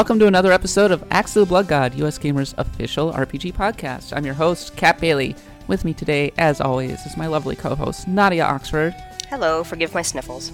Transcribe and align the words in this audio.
Welcome 0.00 0.18
to 0.20 0.26
another 0.26 0.50
episode 0.50 0.92
of 0.92 1.04
Axe 1.10 1.36
of 1.36 1.40
the 1.40 1.46
Blood 1.50 1.68
God, 1.68 1.94
US 1.96 2.18
Gamers 2.18 2.54
official 2.56 3.12
RPG 3.12 3.52
podcast. 3.52 4.16
I'm 4.16 4.24
your 4.24 4.32
host, 4.32 4.74
Kat 4.74 4.98
Bailey. 4.98 5.36
With 5.68 5.84
me 5.84 5.92
today, 5.92 6.32
as 6.38 6.58
always, 6.58 7.04
is 7.04 7.18
my 7.18 7.26
lovely 7.26 7.54
co-host, 7.54 8.08
Nadia 8.08 8.42
Oxford. 8.46 8.94
Hello, 9.28 9.62
forgive 9.62 9.92
my 9.92 10.00
sniffles. 10.00 10.52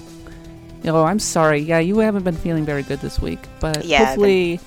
Oh, 0.85 1.04
I'm 1.04 1.21
sorry. 1.21 1.61
Yeah, 1.61 1.79
you 1.79 2.00
haven't 2.00 2.25
been 2.25 2.35
feeling 2.35 2.64
very 2.64 2.82
good 2.82 2.98
this 2.98 3.21
week, 3.21 3.39
but 3.61 3.85
Yeah, 3.85 4.07
hopefully, 4.07 4.59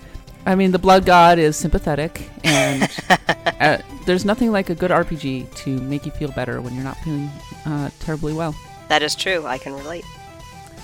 I 0.46 0.56
mean, 0.56 0.72
the 0.72 0.80
Blood 0.80 1.06
God 1.06 1.40
is 1.40 1.58
sympathetic, 1.58 2.30
and 2.46 2.90
uh, 3.60 3.80
there's 4.06 4.24
nothing 4.24 4.54
like 4.54 4.70
a 4.70 4.76
good 4.76 4.92
RPG 4.92 5.54
to 5.56 5.78
make 5.82 6.06
you 6.06 6.14
feel 6.14 6.32
better 6.32 6.62
when 6.62 6.74
you're 6.74 6.86
not 6.86 6.96
feeling 7.00 7.30
uh, 7.66 7.90
terribly 8.00 8.32
well. 8.32 8.56
That 8.88 9.04
is 9.04 9.14
true. 9.14 9.46
I 9.46 9.58
can 9.58 9.74
relate. 9.74 10.06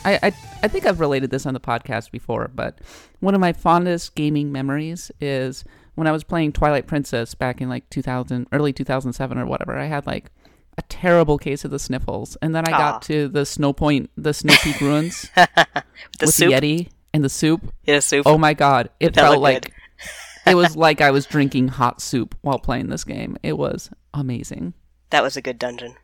I, 0.03 0.20
I 0.21 0.30
I 0.64 0.68
think 0.68 0.86
I've 0.86 1.00
related 1.00 1.30
this 1.30 1.45
on 1.45 1.54
the 1.54 1.59
podcast 1.59 2.12
before, 2.12 2.50
but 2.54 2.80
one 3.20 3.36
of 3.36 3.41
my 3.41 3.54
fondest 3.54 4.16
gaming 4.16 4.52
memories 4.52 5.12
is 5.22 5.64
when 5.95 6.08
I 6.08 6.12
was 6.12 6.23
playing 6.23 6.54
Twilight 6.54 6.88
Princess 6.88 7.36
back 7.36 7.62
in 7.62 7.70
like 7.70 7.90
2000, 7.90 8.48
early 8.52 8.73
2007 8.73 9.38
or 9.38 9.45
whatever. 9.45 9.78
I 9.78 9.86
had 9.86 10.08
like 10.08 10.31
a 10.78 10.81
terrible 10.84 11.38
case 11.38 11.64
of 11.66 11.72
the 11.72 11.80
sniffles, 11.80 12.36
and 12.41 12.55
then 12.55 12.68
I 12.68 12.72
Aw. 12.72 12.78
got 12.78 13.02
to 13.04 13.28
the 13.28 13.45
Snow 13.45 13.73
Point, 13.73 14.09
the 14.18 14.34
Snow 14.34 14.54
Peak 14.62 14.81
ruins 14.81 15.30
The 15.36 15.84
with 16.22 16.34
soup. 16.34 16.50
the 16.50 16.54
Yeti 16.56 16.90
and 17.14 17.23
the 17.23 17.30
soup. 17.30 17.72
Yeah, 17.86 18.00
soup. 18.00 18.23
Oh 18.26 18.38
my 18.38 18.53
god, 18.53 18.90
it 19.00 19.14
That 19.14 19.22
felt 19.22 19.40
like 19.40 19.72
it 20.48 20.56
was 20.56 20.76
like 20.76 21.00
I 21.00 21.12
was 21.12 21.26
drinking 21.26 21.70
hot 21.70 22.02
soup 22.02 22.36
while 22.42 22.59
playing 22.59 22.90
this 22.90 23.03
game. 23.03 23.38
It 23.44 23.58
was 23.58 23.90
amazing. 24.14 24.73
That 25.12 25.22
was 25.23 25.38
a 25.38 25.42
good 25.42 25.59
dungeon. 25.59 25.95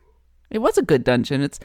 It 0.50 0.58
was 0.60 0.78
a 0.78 0.82
good 0.82 1.02
dungeon. 1.04 1.42
It's 1.42 1.58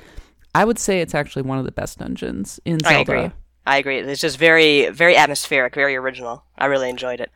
I 0.57 0.65
would 0.65 0.79
say 0.79 1.01
it's 1.01 1.13
actually 1.15 1.43
one 1.43 1.59
of 1.59 1.65
the 1.65 1.71
best 1.71 1.99
dungeons 1.99 2.59
in 2.65 2.79
Zelda. 2.79 2.97
I 2.97 3.01
agree. 3.01 3.31
I 3.65 3.77
agree. 3.77 3.97
It's 3.99 4.21
just 4.21 4.37
very, 4.37 4.89
very 4.89 5.15
atmospheric, 5.15 5.75
very 5.75 5.95
original. 5.95 6.43
I 6.57 6.65
really 6.65 6.89
enjoyed 6.89 7.19
it. 7.19 7.29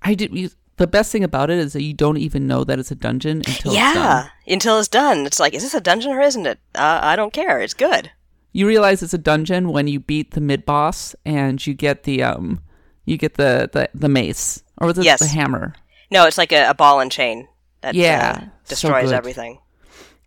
I 0.00 0.14
did. 0.14 0.32
You, 0.32 0.50
the 0.76 0.86
best 0.86 1.12
thing 1.12 1.24
about 1.24 1.50
it 1.50 1.58
is 1.58 1.72
that 1.74 1.82
you 1.82 1.92
don't 1.92 2.16
even 2.18 2.46
know 2.46 2.64
that 2.64 2.78
it's 2.78 2.90
a 2.90 2.94
dungeon 2.94 3.38
until 3.38 3.72
it's 3.72 3.74
yeah, 3.80 3.92
done. 3.94 4.30
until 4.46 4.78
it's 4.78 4.88
done. 4.88 5.26
It's 5.26 5.38
like, 5.40 5.54
is 5.54 5.62
this 5.62 5.74
a 5.74 5.80
dungeon 5.80 6.12
or 6.12 6.20
isn't 6.20 6.46
it? 6.46 6.58
Uh, 6.74 7.00
I 7.02 7.14
don't 7.16 7.32
care. 7.32 7.60
It's 7.60 7.74
good. 7.74 8.10
You 8.52 8.66
realize 8.66 9.02
it's 9.02 9.14
a 9.14 9.18
dungeon 9.18 9.68
when 9.70 9.86
you 9.86 9.98
beat 10.00 10.32
the 10.32 10.40
mid 10.40 10.64
boss 10.64 11.14
and 11.24 11.64
you 11.66 11.74
get 11.74 12.04
the 12.04 12.22
um, 12.22 12.60
you 13.04 13.16
get 13.16 13.34
the 13.34 13.68
the, 13.72 13.88
the 13.94 14.08
mace 14.08 14.62
or 14.78 14.86
was 14.88 14.98
it 14.98 15.04
Yes. 15.04 15.20
the 15.20 15.26
hammer? 15.26 15.74
No, 16.10 16.26
it's 16.26 16.38
like 16.38 16.52
a, 16.52 16.68
a 16.70 16.74
ball 16.74 17.00
and 17.00 17.10
chain 17.10 17.48
that 17.80 17.94
Yeah, 17.94 18.40
uh, 18.42 18.46
destroys 18.68 19.06
good. 19.10 19.14
everything. 19.14 19.58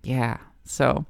Yeah. 0.04 0.38
So, 0.64 1.06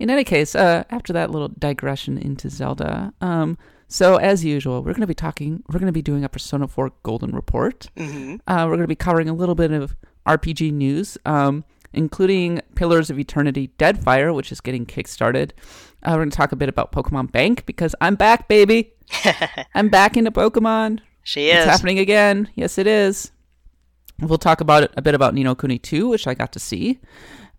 in 0.00 0.10
any 0.10 0.24
case, 0.24 0.54
uh, 0.56 0.82
after 0.90 1.12
that 1.12 1.30
little 1.30 1.48
digression 1.48 2.18
into 2.18 2.50
Zelda, 2.50 3.12
um, 3.20 3.56
so 3.88 4.16
as 4.16 4.44
usual, 4.44 4.78
we're 4.82 4.92
going 4.92 5.00
to 5.00 5.06
be 5.06 5.14
talking. 5.14 5.62
We're 5.68 5.78
going 5.78 5.86
to 5.86 5.92
be 5.92 6.02
doing 6.02 6.24
a 6.24 6.28
Persona 6.28 6.66
4 6.68 6.90
Golden 7.02 7.32
Report. 7.32 7.88
hmm 7.96 8.36
Uh, 8.46 8.64
we're 8.68 8.76
going 8.76 8.80
to 8.82 8.86
be 8.88 8.94
covering 8.96 9.28
a 9.28 9.34
little 9.34 9.54
bit 9.54 9.70
of 9.72 9.96
RPG 10.26 10.72
news, 10.72 11.18
um, 11.26 11.64
including 11.92 12.60
Pillars 12.76 13.10
of 13.10 13.18
Eternity 13.18 13.70
Deadfire, 13.78 14.34
which 14.34 14.52
is 14.52 14.60
getting 14.60 14.86
kickstarted. 14.86 15.50
Uh, 16.02 16.10
we're 16.12 16.18
going 16.18 16.30
to 16.30 16.36
talk 16.36 16.52
a 16.52 16.56
bit 16.56 16.68
about 16.68 16.92
Pokemon 16.92 17.32
Bank 17.32 17.66
because 17.66 17.94
I'm 18.00 18.14
back, 18.14 18.46
baby. 18.48 18.92
I'm 19.74 19.88
back 19.88 20.16
into 20.16 20.30
Pokemon. 20.30 21.00
She 21.24 21.48
It's 21.50 21.64
is. 21.66 21.70
happening 21.70 21.98
again. 21.98 22.48
Yes, 22.54 22.78
it 22.78 22.86
is. 22.86 23.32
We'll 24.20 24.38
talk 24.38 24.60
about 24.60 24.84
it 24.84 24.92
a 24.96 25.02
bit 25.02 25.14
about 25.14 25.34
Ni 25.34 25.42
no 25.42 25.54
Kuni 25.54 25.78
2, 25.78 26.08
which 26.08 26.26
I 26.26 26.34
got 26.34 26.52
to 26.52 26.58
see. 26.60 27.00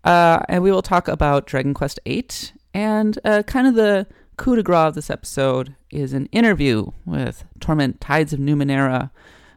Uh, 0.04 0.40
and 0.48 0.62
we 0.62 0.72
will 0.72 0.82
talk 0.82 1.08
about 1.08 1.46
Dragon 1.46 1.74
Quest 1.74 2.00
8. 2.06 2.52
And 2.74 3.18
uh, 3.24 3.42
kind 3.44 3.66
of 3.66 3.74
the 3.74 4.06
coup 4.36 4.56
de 4.56 4.62
grace 4.62 4.88
of 4.88 4.94
this 4.94 5.10
episode 5.10 5.76
is 5.90 6.12
an 6.12 6.26
interview 6.26 6.90
with 7.04 7.44
Torment 7.60 8.00
Tides 8.00 8.32
of 8.32 8.40
Numenera 8.40 9.10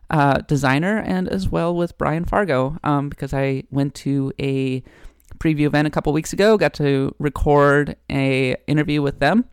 uh, 0.09 0.39
designer 0.41 0.99
and 0.99 1.27
as 1.27 1.49
well 1.49 1.75
with 1.75 1.97
Brian 1.97 2.25
Fargo 2.25 2.77
um, 2.83 3.09
because 3.09 3.33
I 3.33 3.63
went 3.71 3.95
to 3.95 4.31
a 4.39 4.83
preview 5.39 5.65
event 5.65 5.87
a 5.87 5.91
couple 5.91 6.13
weeks 6.13 6.33
ago, 6.33 6.57
got 6.57 6.73
to 6.75 7.15
record 7.19 7.95
a 8.09 8.55
interview 8.67 9.01
with 9.01 9.19
them. 9.19 9.45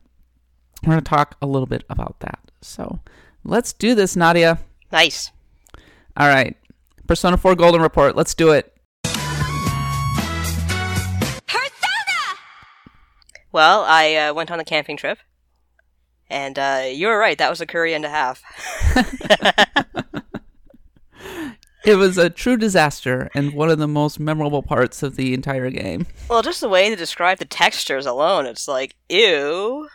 We're 0.82 0.92
going 0.92 1.04
to 1.04 1.08
talk 1.08 1.36
a 1.40 1.46
little 1.46 1.66
bit 1.66 1.84
about 1.88 2.20
that. 2.20 2.38
So 2.60 3.00
let's 3.44 3.72
do 3.72 3.94
this, 3.94 4.16
Nadia. 4.16 4.58
Nice. 4.90 5.30
All 6.16 6.28
right. 6.28 6.56
Persona 7.06 7.36
4 7.36 7.54
Golden 7.56 7.80
Report. 7.80 8.16
Let's 8.16 8.34
do 8.34 8.50
it. 8.50 8.71
Well, 13.52 13.84
I 13.86 14.14
uh, 14.16 14.34
went 14.34 14.50
on 14.50 14.58
a 14.58 14.64
camping 14.64 14.96
trip. 14.96 15.18
And 16.28 16.58
uh, 16.58 16.84
you 16.90 17.08
were 17.08 17.18
right. 17.18 17.36
That 17.36 17.50
was 17.50 17.60
a 17.60 17.66
curry 17.66 17.92
and 17.92 18.06
a 18.06 18.08
half. 18.08 18.42
It 21.84 21.96
was 21.96 22.16
a 22.16 22.30
true 22.30 22.56
disaster 22.56 23.28
and 23.34 23.54
one 23.54 23.68
of 23.68 23.78
the 23.78 23.88
most 23.88 24.20
memorable 24.20 24.62
parts 24.62 25.02
of 25.02 25.16
the 25.16 25.34
entire 25.34 25.68
game. 25.68 26.06
Well, 26.30 26.42
just 26.42 26.60
the 26.60 26.68
way 26.68 26.88
they 26.88 26.94
describe 26.94 27.38
the 27.38 27.44
textures 27.44 28.06
alone, 28.06 28.46
it's 28.46 28.68
like, 28.68 28.94
ew. 29.08 29.88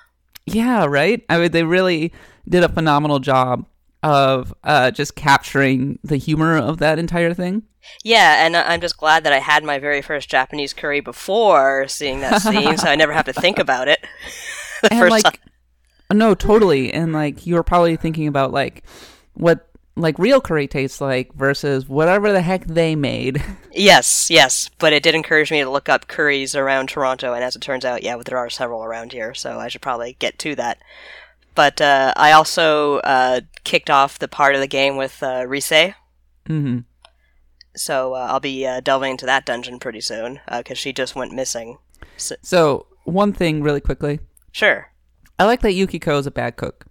Yeah, 0.46 0.86
right? 0.86 1.24
I 1.30 1.40
mean, 1.40 1.52
they 1.52 1.64
really 1.64 2.12
did 2.48 2.64
a 2.64 2.70
phenomenal 2.70 3.20
job 3.20 3.66
of 4.08 4.54
uh, 4.64 4.90
just 4.90 5.16
capturing 5.16 6.00
the 6.02 6.16
humor 6.16 6.58
of 6.58 6.78
that 6.78 6.98
entire 6.98 7.34
thing. 7.34 7.64
Yeah, 8.04 8.46
and 8.46 8.56
I'm 8.56 8.80
just 8.80 8.98
glad 8.98 9.24
that 9.26 9.34
I 9.34 9.40
had 9.40 9.64
my 9.64 9.80
very 9.80 10.02
first 10.02 10.30
Japanese 10.30 10.74
curry 10.74 11.02
before 11.02 11.88
seeing 11.88 12.22
that 12.22 12.42
scene, 12.42 12.78
so 12.78 12.88
I 12.88 12.96
never 12.96 13.14
have 13.14 13.26
to 13.26 13.34
think 13.34 13.60
about 13.60 13.88
it. 13.88 14.00
the 14.82 14.94
and 14.94 15.00
first 15.00 15.12
like, 15.12 15.24
time. 15.24 16.18
no, 16.18 16.36
totally. 16.36 16.94
And 16.94 17.12
like, 17.12 17.46
you 17.46 17.56
were 17.56 17.64
probably 17.64 17.98
thinking 17.98 18.28
about 18.28 18.52
like 18.52 18.84
what 19.34 19.68
like 19.98 20.20
real 20.20 20.40
curry 20.40 20.68
tastes 20.68 21.02
like 21.02 21.34
versus 21.34 21.90
whatever 21.90 22.32
the 22.32 22.42
heck 22.42 22.66
they 22.66 22.96
made. 22.96 23.44
Yes, 23.80 24.32
yes, 24.32 24.72
but 24.80 24.92
it 24.92 25.04
did 25.04 25.14
encourage 25.14 25.52
me 25.52 25.62
to 25.62 25.70
look 25.70 25.88
up 25.88 26.08
curries 26.08 26.56
around 26.56 26.90
Toronto, 26.90 27.36
and 27.36 27.44
as 27.44 27.56
it 27.56 27.62
turns 27.62 27.86
out, 27.86 28.02
yeah, 28.02 28.18
there 28.26 28.40
are 28.40 28.50
several 28.50 28.84
around 28.84 29.12
here, 29.12 29.36
so 29.36 29.60
I 29.60 29.68
should 29.68 29.84
probably 29.84 30.16
get 30.18 30.40
to 30.40 30.56
that. 30.56 30.80
But 31.58 31.82
uh, 31.82 32.14
I 32.16 32.32
also 32.34 32.98
uh, 33.00 33.42
kicked 33.64 33.90
off 33.90 34.20
the 34.20 34.28
part 34.28 34.54
of 34.54 34.62
the 34.62 34.68
game 34.68 34.96
with 34.96 35.22
uh, 35.24 35.44
Rise, 35.48 35.94
hmm 36.46 36.80
so 37.76 38.14
uh, 38.16 38.28
I'll 38.32 38.40
be 38.40 38.66
uh, 38.66 38.80
delving 38.80 39.12
into 39.12 39.26
that 39.28 39.46
dungeon 39.46 39.78
pretty 39.80 40.02
soon 40.02 40.40
because 40.56 40.78
she 40.80 40.92
just 40.94 41.16
went 41.16 41.32
missing. 41.32 41.78
So, 42.16 42.36
So, 42.42 42.88
one 43.06 43.34
thing 43.34 43.62
really 43.62 43.82
quickly. 43.82 44.20
sure. 44.52 44.92
I 45.40 45.46
like 45.46 45.62
that 45.62 45.74
Yukiko 45.74 46.18
is 46.18 46.26
a 46.28 46.32
bad 46.32 46.56
cook. 46.58 46.86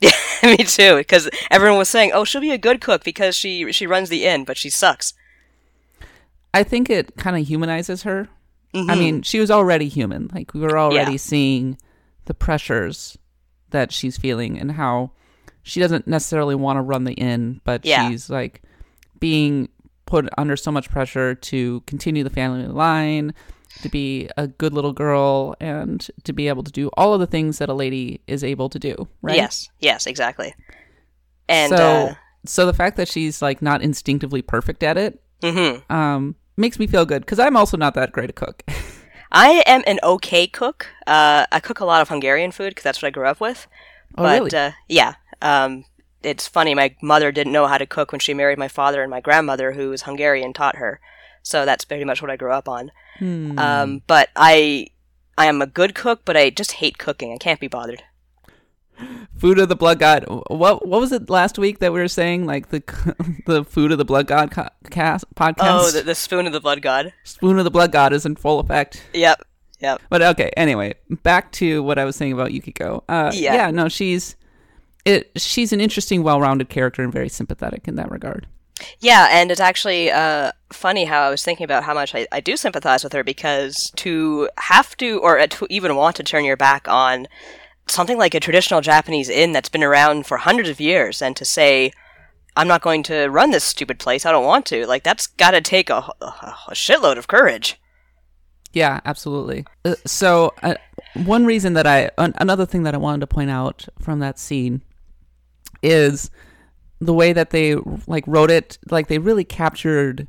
Yeah, 0.00 0.10
Me 0.42 0.56
too, 0.58 0.96
because 0.96 1.30
everyone 1.50 1.78
was 1.78 1.88
saying, 1.88 2.10
"Oh, 2.12 2.24
she'll 2.24 2.42
be 2.42 2.50
a 2.52 2.58
good 2.58 2.80
cook 2.82 3.02
because 3.04 3.34
she 3.36 3.70
she 3.72 3.86
runs 3.86 4.08
the 4.10 4.24
inn, 4.26 4.44
but 4.44 4.56
she 4.58 4.68
sucks." 4.70 5.14
I 6.54 6.62
think 6.62 6.88
it 6.90 7.16
kind 7.16 7.36
of 7.36 7.46
humanizes 7.48 8.02
her. 8.04 8.28
I 8.74 8.78
Mhm. 8.78 8.98
mean, 8.98 9.22
she 9.22 9.40
was 9.40 9.50
already 9.50 9.88
human. 9.88 10.28
Like 10.34 10.52
we 10.54 10.60
were 10.60 10.78
already 10.78 11.12
Yeah. 11.12 11.16
seeing 11.32 11.78
the 12.26 12.34
pressures 12.34 13.16
that 13.70 13.92
she's 13.92 14.16
feeling 14.16 14.58
and 14.58 14.72
how 14.72 15.10
she 15.62 15.80
doesn't 15.80 16.06
necessarily 16.06 16.54
want 16.54 16.76
to 16.76 16.82
run 16.82 17.04
the 17.04 17.14
inn, 17.14 17.60
but 17.64 17.84
Yeah. 17.84 18.08
she's 18.08 18.30
like 18.30 18.62
being 19.18 19.68
put 20.04 20.28
under 20.38 20.56
so 20.56 20.70
much 20.70 20.88
pressure 20.90 21.34
to 21.34 21.80
continue 21.86 22.22
the 22.22 22.30
family 22.30 22.66
line, 22.66 23.34
to 23.82 23.88
be 23.88 24.28
a 24.36 24.46
good 24.46 24.72
little 24.72 24.92
girl 24.92 25.56
and 25.60 26.08
to 26.24 26.32
be 26.32 26.48
able 26.48 26.62
to 26.62 26.70
do 26.72 26.88
all 26.96 27.12
of 27.12 27.20
the 27.20 27.26
things 27.26 27.58
that 27.58 27.68
a 27.68 27.74
lady 27.74 28.20
is 28.26 28.44
able 28.44 28.68
to 28.68 28.78
do, 28.78 29.08
right? 29.22 29.36
Yes, 29.36 29.68
yes, 29.80 30.06
exactly. 30.06 30.54
And 31.48 31.70
so 31.70 32.06
uh, 32.06 32.14
so 32.44 32.66
the 32.66 32.72
fact 32.72 32.96
that 32.96 33.08
she's 33.08 33.42
like 33.42 33.60
not 33.60 33.82
instinctively 33.82 34.42
perfect 34.42 34.82
at 34.82 34.96
it 34.96 35.20
mhm. 35.42 35.82
um 35.90 36.36
makes 36.56 36.78
me 36.78 36.86
feel 36.86 37.04
good 37.04 37.22
because 37.22 37.38
I'm 37.38 37.56
also 37.56 37.76
not 37.76 37.94
that 37.94 38.12
great 38.12 38.30
a 38.30 38.32
cook. 38.32 38.62
I 39.30 39.62
am 39.66 39.82
an 39.86 39.98
okay 40.02 40.46
cook. 40.46 40.88
Uh, 41.06 41.46
I 41.50 41.60
cook 41.60 41.80
a 41.80 41.84
lot 41.84 42.02
of 42.02 42.08
Hungarian 42.08 42.52
food 42.52 42.70
because 42.70 42.84
that's 42.84 43.02
what 43.02 43.08
I 43.08 43.10
grew 43.10 43.26
up 43.26 43.40
with. 43.40 43.66
Oh, 44.16 44.22
but 44.22 44.40
really? 44.40 44.54
uh, 44.54 44.72
yeah, 44.88 45.14
um, 45.42 45.84
it's 46.22 46.46
funny. 46.46 46.74
My 46.74 46.94
mother 47.02 47.32
didn't 47.32 47.52
know 47.52 47.66
how 47.66 47.78
to 47.78 47.86
cook 47.86 48.12
when 48.12 48.20
she 48.20 48.34
married 48.34 48.58
my 48.58 48.68
father, 48.68 49.02
and 49.02 49.10
my 49.10 49.20
grandmother, 49.20 49.72
who 49.72 49.90
was 49.90 50.02
Hungarian, 50.02 50.52
taught 50.52 50.76
her. 50.76 51.00
So 51.42 51.64
that's 51.64 51.84
pretty 51.84 52.04
much 52.04 52.20
what 52.20 52.30
I 52.30 52.36
grew 52.36 52.52
up 52.52 52.68
on. 52.68 52.90
Hmm. 53.18 53.58
Um, 53.58 54.02
but 54.06 54.30
I, 54.34 54.88
I 55.38 55.46
am 55.46 55.62
a 55.62 55.66
good 55.66 55.94
cook, 55.94 56.22
but 56.24 56.36
I 56.36 56.50
just 56.50 56.72
hate 56.72 56.98
cooking. 56.98 57.32
I 57.32 57.38
can't 57.38 57.60
be 57.60 57.68
bothered. 57.68 58.02
Food 59.36 59.58
of 59.58 59.68
the 59.68 59.76
blood 59.76 59.98
god. 59.98 60.24
What 60.48 60.86
what 60.86 61.00
was 61.00 61.12
it 61.12 61.28
last 61.30 61.58
week 61.58 61.78
that 61.80 61.92
we 61.92 62.00
were 62.00 62.08
saying? 62.08 62.46
Like 62.46 62.68
the 62.70 62.82
the 63.46 63.64
food 63.64 63.92
of 63.92 63.98
the 63.98 64.04
blood 64.04 64.26
god 64.26 64.50
co- 64.50 64.68
cast 64.90 65.24
podcast. 65.34 65.56
Oh, 65.60 65.90
the, 65.90 66.02
the 66.02 66.14
spoon 66.14 66.46
of 66.46 66.52
the 66.52 66.60
blood 66.60 66.82
god. 66.82 67.12
spoon 67.24 67.58
of 67.58 67.64
the 67.64 67.70
blood 67.70 67.92
god 67.92 68.12
is 68.12 68.24
in 68.26 68.36
full 68.36 68.60
effect. 68.60 69.02
Yep, 69.14 69.42
yep. 69.80 70.00
But 70.08 70.22
okay, 70.22 70.50
anyway, 70.56 70.94
back 71.22 71.52
to 71.52 71.82
what 71.82 71.98
I 71.98 72.04
was 72.04 72.16
saying 72.16 72.32
about 72.32 72.52
Yukiko. 72.52 73.04
Uh, 73.08 73.30
Yeah. 73.34 73.54
yeah, 73.54 73.70
no, 73.70 73.88
she's 73.88 74.36
it. 75.04 75.30
She's 75.36 75.72
an 75.72 75.80
interesting, 75.80 76.22
well-rounded 76.22 76.68
character 76.68 77.02
and 77.02 77.12
very 77.12 77.28
sympathetic 77.28 77.86
in 77.88 77.94
that 77.96 78.10
regard. 78.10 78.46
Yeah, 79.00 79.28
and 79.30 79.50
it's 79.50 79.60
actually 79.60 80.10
uh, 80.10 80.52
funny 80.70 81.06
how 81.06 81.22
I 81.22 81.30
was 81.30 81.42
thinking 81.42 81.64
about 81.64 81.84
how 81.84 81.94
much 81.94 82.14
I, 82.14 82.26
I 82.30 82.40
do 82.40 82.58
sympathize 82.58 83.02
with 83.02 83.14
her 83.14 83.24
because 83.24 83.90
to 83.96 84.50
have 84.58 84.94
to, 84.98 85.18
or 85.20 85.46
to 85.46 85.66
even 85.70 85.96
want 85.96 86.16
to 86.16 86.22
turn 86.22 86.44
your 86.44 86.58
back 86.58 86.86
on 86.86 87.26
something 87.86 88.18
like 88.18 88.34
a 88.34 88.40
traditional 88.40 88.80
Japanese 88.80 89.28
inn 89.28 89.52
that's 89.52 89.68
been 89.68 89.84
around 89.84 90.26
for 90.26 90.38
hundreds 90.38 90.68
of 90.68 90.80
years 90.80 91.22
and 91.22 91.36
to 91.36 91.44
say, 91.44 91.92
I'm 92.56 92.68
not 92.68 92.82
going 92.82 93.02
to 93.04 93.26
run 93.28 93.50
this 93.50 93.64
stupid 93.64 93.98
place. 93.98 94.24
I 94.24 94.32
don't 94.32 94.44
want 94.44 94.66
to. 94.66 94.86
Like 94.86 95.04
that's 95.04 95.26
got 95.26 95.52
to 95.52 95.60
take 95.60 95.90
a, 95.90 96.10
a, 96.20 96.54
a 96.68 96.72
shitload 96.72 97.18
of 97.18 97.28
courage. 97.28 97.80
Yeah, 98.72 99.00
absolutely. 99.04 99.64
Uh, 99.84 99.94
so, 100.04 100.52
uh, 100.62 100.74
one 101.14 101.46
reason 101.46 101.72
that 101.74 101.86
I, 101.86 102.10
an- 102.18 102.34
another 102.38 102.66
thing 102.66 102.82
that 102.82 102.94
I 102.94 102.98
wanted 102.98 103.20
to 103.20 103.26
point 103.26 103.50
out 103.50 103.86
from 104.00 104.18
that 104.18 104.38
scene 104.38 104.82
is 105.82 106.30
the 107.00 107.14
way 107.14 107.32
that 107.32 107.50
they 107.50 107.76
like 108.06 108.24
wrote 108.26 108.50
it. 108.50 108.78
Like 108.90 109.08
they 109.08 109.18
really 109.18 109.44
captured 109.44 110.28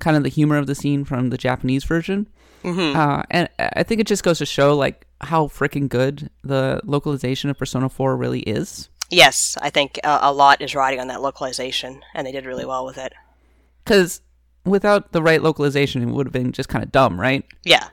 kind 0.00 0.16
of 0.16 0.22
the 0.22 0.28
humor 0.28 0.56
of 0.56 0.66
the 0.66 0.74
scene 0.74 1.04
from 1.04 1.30
the 1.30 1.38
Japanese 1.38 1.84
version. 1.84 2.28
Mm-hmm. 2.62 2.98
Uh, 2.98 3.22
and 3.30 3.48
I 3.58 3.82
think 3.82 4.00
it 4.00 4.06
just 4.06 4.24
goes 4.24 4.38
to 4.38 4.46
show 4.46 4.74
like 4.74 5.03
how 5.20 5.46
freaking 5.46 5.88
good 5.88 6.30
the 6.42 6.80
localization 6.84 7.50
of 7.50 7.58
Persona 7.58 7.88
4 7.88 8.16
really 8.16 8.40
is. 8.40 8.88
Yes, 9.10 9.56
I 9.60 9.70
think 9.70 10.00
uh, 10.02 10.18
a 10.22 10.32
lot 10.32 10.60
is 10.60 10.74
riding 10.74 11.00
on 11.00 11.08
that 11.08 11.22
localization, 11.22 12.02
and 12.14 12.26
they 12.26 12.32
did 12.32 12.46
really 12.46 12.64
well 12.64 12.84
with 12.84 12.98
it. 12.98 13.12
Because 13.84 14.20
without 14.64 15.12
the 15.12 15.22
right 15.22 15.42
localization, 15.42 16.02
it 16.02 16.12
would 16.12 16.26
have 16.26 16.32
been 16.32 16.52
just 16.52 16.68
kind 16.68 16.82
of 16.82 16.90
dumb, 16.90 17.20
right? 17.20 17.44
Yeah. 17.64 17.88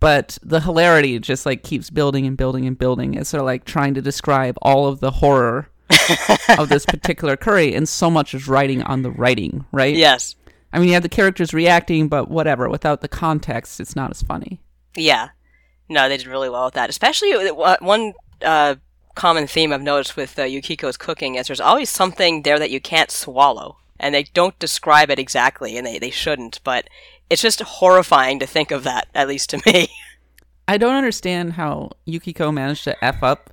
But 0.00 0.38
the 0.42 0.60
hilarity 0.60 1.18
just 1.18 1.46
like 1.46 1.62
keeps 1.62 1.90
building 1.90 2.26
and 2.26 2.36
building 2.36 2.66
and 2.66 2.78
building 2.78 3.16
as 3.18 3.30
they're 3.30 3.42
like 3.42 3.64
trying 3.64 3.94
to 3.94 4.02
describe 4.02 4.56
all 4.62 4.86
of 4.86 5.00
the 5.00 5.10
horror 5.10 5.68
of 6.58 6.68
this 6.68 6.86
particular 6.86 7.36
curry, 7.36 7.74
and 7.74 7.88
so 7.88 8.10
much 8.10 8.34
is 8.34 8.48
riding 8.48 8.82
on 8.82 9.02
the 9.02 9.10
writing, 9.10 9.64
right? 9.72 9.94
Yes. 9.94 10.36
I 10.72 10.78
mean, 10.78 10.88
you 10.88 10.94
have 10.94 11.02
the 11.02 11.08
characters 11.08 11.54
reacting, 11.54 12.08
but 12.08 12.28
whatever. 12.28 12.68
Without 12.68 13.00
the 13.00 13.08
context, 13.08 13.80
it's 13.80 13.94
not 13.94 14.10
as 14.10 14.22
funny. 14.22 14.60
Yeah. 14.96 15.28
No, 15.88 16.08
they 16.08 16.16
did 16.16 16.26
really 16.26 16.48
well 16.48 16.66
with 16.66 16.74
that. 16.74 16.90
Especially 16.90 17.32
one 17.50 18.14
uh, 18.42 18.76
common 19.14 19.46
theme 19.46 19.72
I've 19.72 19.82
noticed 19.82 20.16
with 20.16 20.38
uh, 20.38 20.42
Yukiko's 20.42 20.96
cooking 20.96 21.34
is 21.34 21.46
there's 21.46 21.60
always 21.60 21.90
something 21.90 22.42
there 22.42 22.58
that 22.58 22.70
you 22.70 22.80
can't 22.80 23.10
swallow. 23.10 23.78
And 24.00 24.14
they 24.14 24.24
don't 24.24 24.58
describe 24.58 25.08
it 25.08 25.20
exactly, 25.20 25.78
and 25.78 25.86
they, 25.86 25.98
they 26.00 26.10
shouldn't, 26.10 26.58
but 26.64 26.88
it's 27.30 27.40
just 27.42 27.60
horrifying 27.62 28.40
to 28.40 28.46
think 28.46 28.72
of 28.72 28.82
that, 28.82 29.06
at 29.14 29.28
least 29.28 29.50
to 29.50 29.62
me. 29.66 29.88
I 30.66 30.78
don't 30.78 30.96
understand 30.96 31.52
how 31.52 31.92
Yukiko 32.04 32.50
managed 32.50 32.84
to 32.84 33.04
f 33.04 33.22
up 33.22 33.50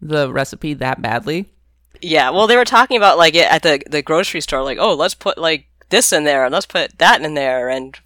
the 0.00 0.32
recipe 0.32 0.72
that 0.74 1.02
badly. 1.02 1.50
yeah, 2.00 2.30
well, 2.30 2.46
they 2.46 2.56
were 2.56 2.64
talking 2.64 2.96
about, 2.96 3.18
like, 3.18 3.34
at 3.34 3.62
the, 3.62 3.82
the 3.90 4.02
grocery 4.02 4.40
store, 4.40 4.62
like, 4.62 4.78
oh, 4.80 4.94
let's 4.94 5.14
put, 5.14 5.36
like, 5.36 5.66
this 5.90 6.12
in 6.12 6.24
there, 6.24 6.44
and 6.44 6.52
let's 6.52 6.66
put 6.66 6.98
that 6.98 7.20
in 7.20 7.34
there, 7.34 7.68
and, 7.68 7.98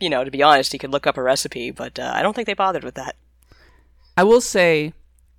you 0.00 0.10
know, 0.10 0.24
to 0.24 0.30
be 0.30 0.42
honest, 0.42 0.72
he 0.72 0.78
could 0.78 0.90
look 0.90 1.06
up 1.06 1.16
a 1.16 1.22
recipe, 1.22 1.70
but 1.70 1.98
uh, 1.98 2.12
I 2.14 2.22
don't 2.22 2.34
think 2.34 2.46
they 2.46 2.54
bothered 2.54 2.84
with 2.84 2.94
that. 2.94 3.16
I 4.16 4.24
will 4.24 4.40
say 4.40 4.92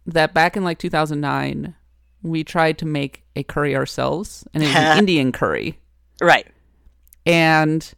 that 0.05 0.33
back 0.33 0.55
in 0.55 0.63
like 0.63 0.79
2009, 0.79 1.75
we 2.23 2.43
tried 2.43 2.77
to 2.77 2.85
make 2.85 3.23
a 3.35 3.43
curry 3.43 3.75
ourselves, 3.75 4.47
and 4.53 4.63
it 4.63 4.67
was 4.67 4.75
an 4.75 4.97
Indian 4.99 5.31
curry. 5.31 5.79
Right. 6.21 6.47
And 7.25 7.91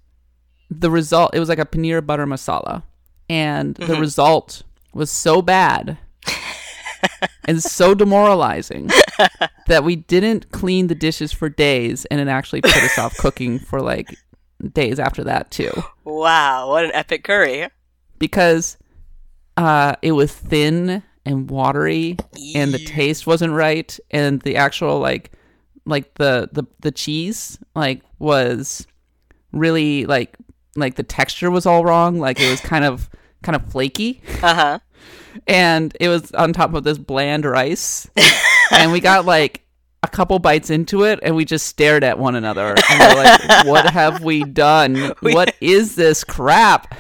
the 0.70 0.90
result, 0.90 1.32
it 1.34 1.40
was 1.40 1.50
like 1.50 1.60
a 1.60 1.66
paneer 1.66 2.06
butter 2.06 2.26
masala. 2.26 2.84
And 3.30 3.76
the 3.76 3.96
result 3.96 4.64
was 4.94 5.10
so 5.10 5.42
bad 5.42 5.98
and 7.46 7.64
so 7.64 7.96
demoralizing 7.96 8.90
that 9.68 9.84
we 9.84 9.96
didn't 9.96 10.52
clean 10.52 10.88
the 10.88 10.96
dishes 10.96 11.32
for 11.32 11.50
days, 11.50 12.06
and 12.06 12.20
it 12.20 12.28
actually 12.28 12.62
put 12.62 12.76
us 12.76 12.98
off 12.98 13.18
cooking 13.18 13.60
for 13.60 13.82
like 13.82 14.16
days 14.72 15.00
after 15.00 15.24
that, 15.26 15.52
too. 15.52 15.72
Wow, 16.06 16.70
what 16.70 16.86
an 16.86 16.92
epic 16.94 17.24
curry. 17.24 17.68
because 18.20 18.78
uh, 19.58 19.96
it 20.02 20.14
was 20.14 20.34
thin 20.34 21.04
and 21.26 21.50
watery, 21.50 22.18
and 22.56 22.74
the 22.74 22.80
taste 22.84 23.26
wasn't 23.28 23.54
right, 23.54 23.98
and 24.12 24.42
the 24.42 24.56
actual 24.58 25.00
like 25.00 25.32
like 25.86 26.14
the 26.16 26.50
the 26.52 26.64
the 26.82 26.92
cheese 26.92 27.60
like 27.76 28.02
was 28.20 28.86
really 29.52 30.06
like 30.06 30.36
like 30.76 30.96
the 30.96 31.04
texture 31.04 31.50
was 31.52 31.66
all 31.66 31.84
wrong. 31.86 32.20
Like 32.20 32.40
it 32.40 32.50
was 32.50 32.60
kind 32.74 32.84
of 32.86 33.10
kind 33.42 33.56
of 33.56 33.66
flaky, 33.72 34.22
Uh 34.42 34.54
huh. 34.56 34.80
and 35.48 35.96
it 36.00 36.10
was 36.10 36.32
on 36.34 36.52
top 36.54 36.74
of 36.74 36.84
this 36.84 36.98
bland 36.98 37.46
rice, 37.46 38.08
and 38.72 38.92
we 38.92 39.00
got 39.00 39.26
like. 39.26 39.63
A 40.04 40.08
couple 40.08 40.38
bites 40.38 40.70
into 40.70 41.04
it, 41.04 41.20
and 41.24 41.36
we 41.36 41.46
just 41.46 41.66
stared 41.66 42.04
at 42.04 42.20
one 42.20 42.36
another, 42.36 42.76
and 42.90 43.00
we're 43.00 43.24
like, 43.24 43.42
"What 43.66 43.90
have 43.90 44.24
we 44.24 44.44
done? 44.44 45.14
What 45.22 45.56
is 45.62 45.96
this 45.96 46.24
crap?" 46.24 46.94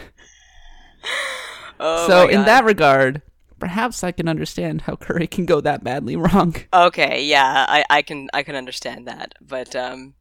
Oh 1.79 2.07
so 2.07 2.29
in 2.29 2.45
that 2.45 2.63
regard, 2.63 3.21
perhaps 3.59 4.03
I 4.03 4.11
can 4.13 4.29
understand 4.29 4.81
how 4.81 4.95
curry 4.95 5.27
can 5.27 5.45
go 5.45 5.59
that 5.61 5.83
badly 5.83 6.15
wrong. 6.15 6.55
Okay, 6.73 7.25
yeah, 7.25 7.65
I, 7.67 7.83
I 7.89 8.01
can 8.01 8.29
I 8.33 8.43
can 8.43 8.55
understand 8.55 9.07
that, 9.07 9.35
but 9.41 9.75
um, 9.75 10.13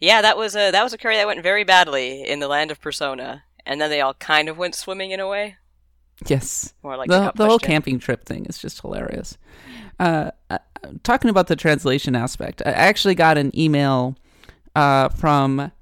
yeah, 0.00 0.20
that 0.22 0.36
was 0.36 0.56
a 0.56 0.72
that 0.72 0.82
was 0.82 0.92
a 0.92 0.98
curry 0.98 1.16
that 1.16 1.26
went 1.26 1.42
very 1.42 1.64
badly 1.64 2.22
in 2.22 2.40
the 2.40 2.48
land 2.48 2.72
of 2.72 2.80
Persona, 2.80 3.44
and 3.64 3.80
then 3.80 3.88
they 3.88 4.00
all 4.00 4.14
kind 4.14 4.48
of 4.48 4.58
went 4.58 4.74
swimming 4.74 5.12
in 5.12 5.20
a 5.20 5.28
way, 5.28 5.56
Yes, 6.24 6.72
more 6.82 6.96
like 6.96 7.10
the 7.10 7.30
the 7.34 7.46
whole 7.46 7.58
camping 7.58 7.98
trip 7.98 8.24
thing 8.24 8.46
is 8.46 8.56
just 8.56 8.80
hilarious. 8.80 9.36
Uh, 9.98 10.30
talking 11.02 11.30
about 11.30 11.46
the 11.46 11.56
translation 11.56 12.14
aspect, 12.16 12.62
I 12.64 12.70
actually 12.70 13.14
got 13.14 13.38
an 13.38 13.56
email 13.58 14.16
uh, 14.74 15.08
from 15.10 15.72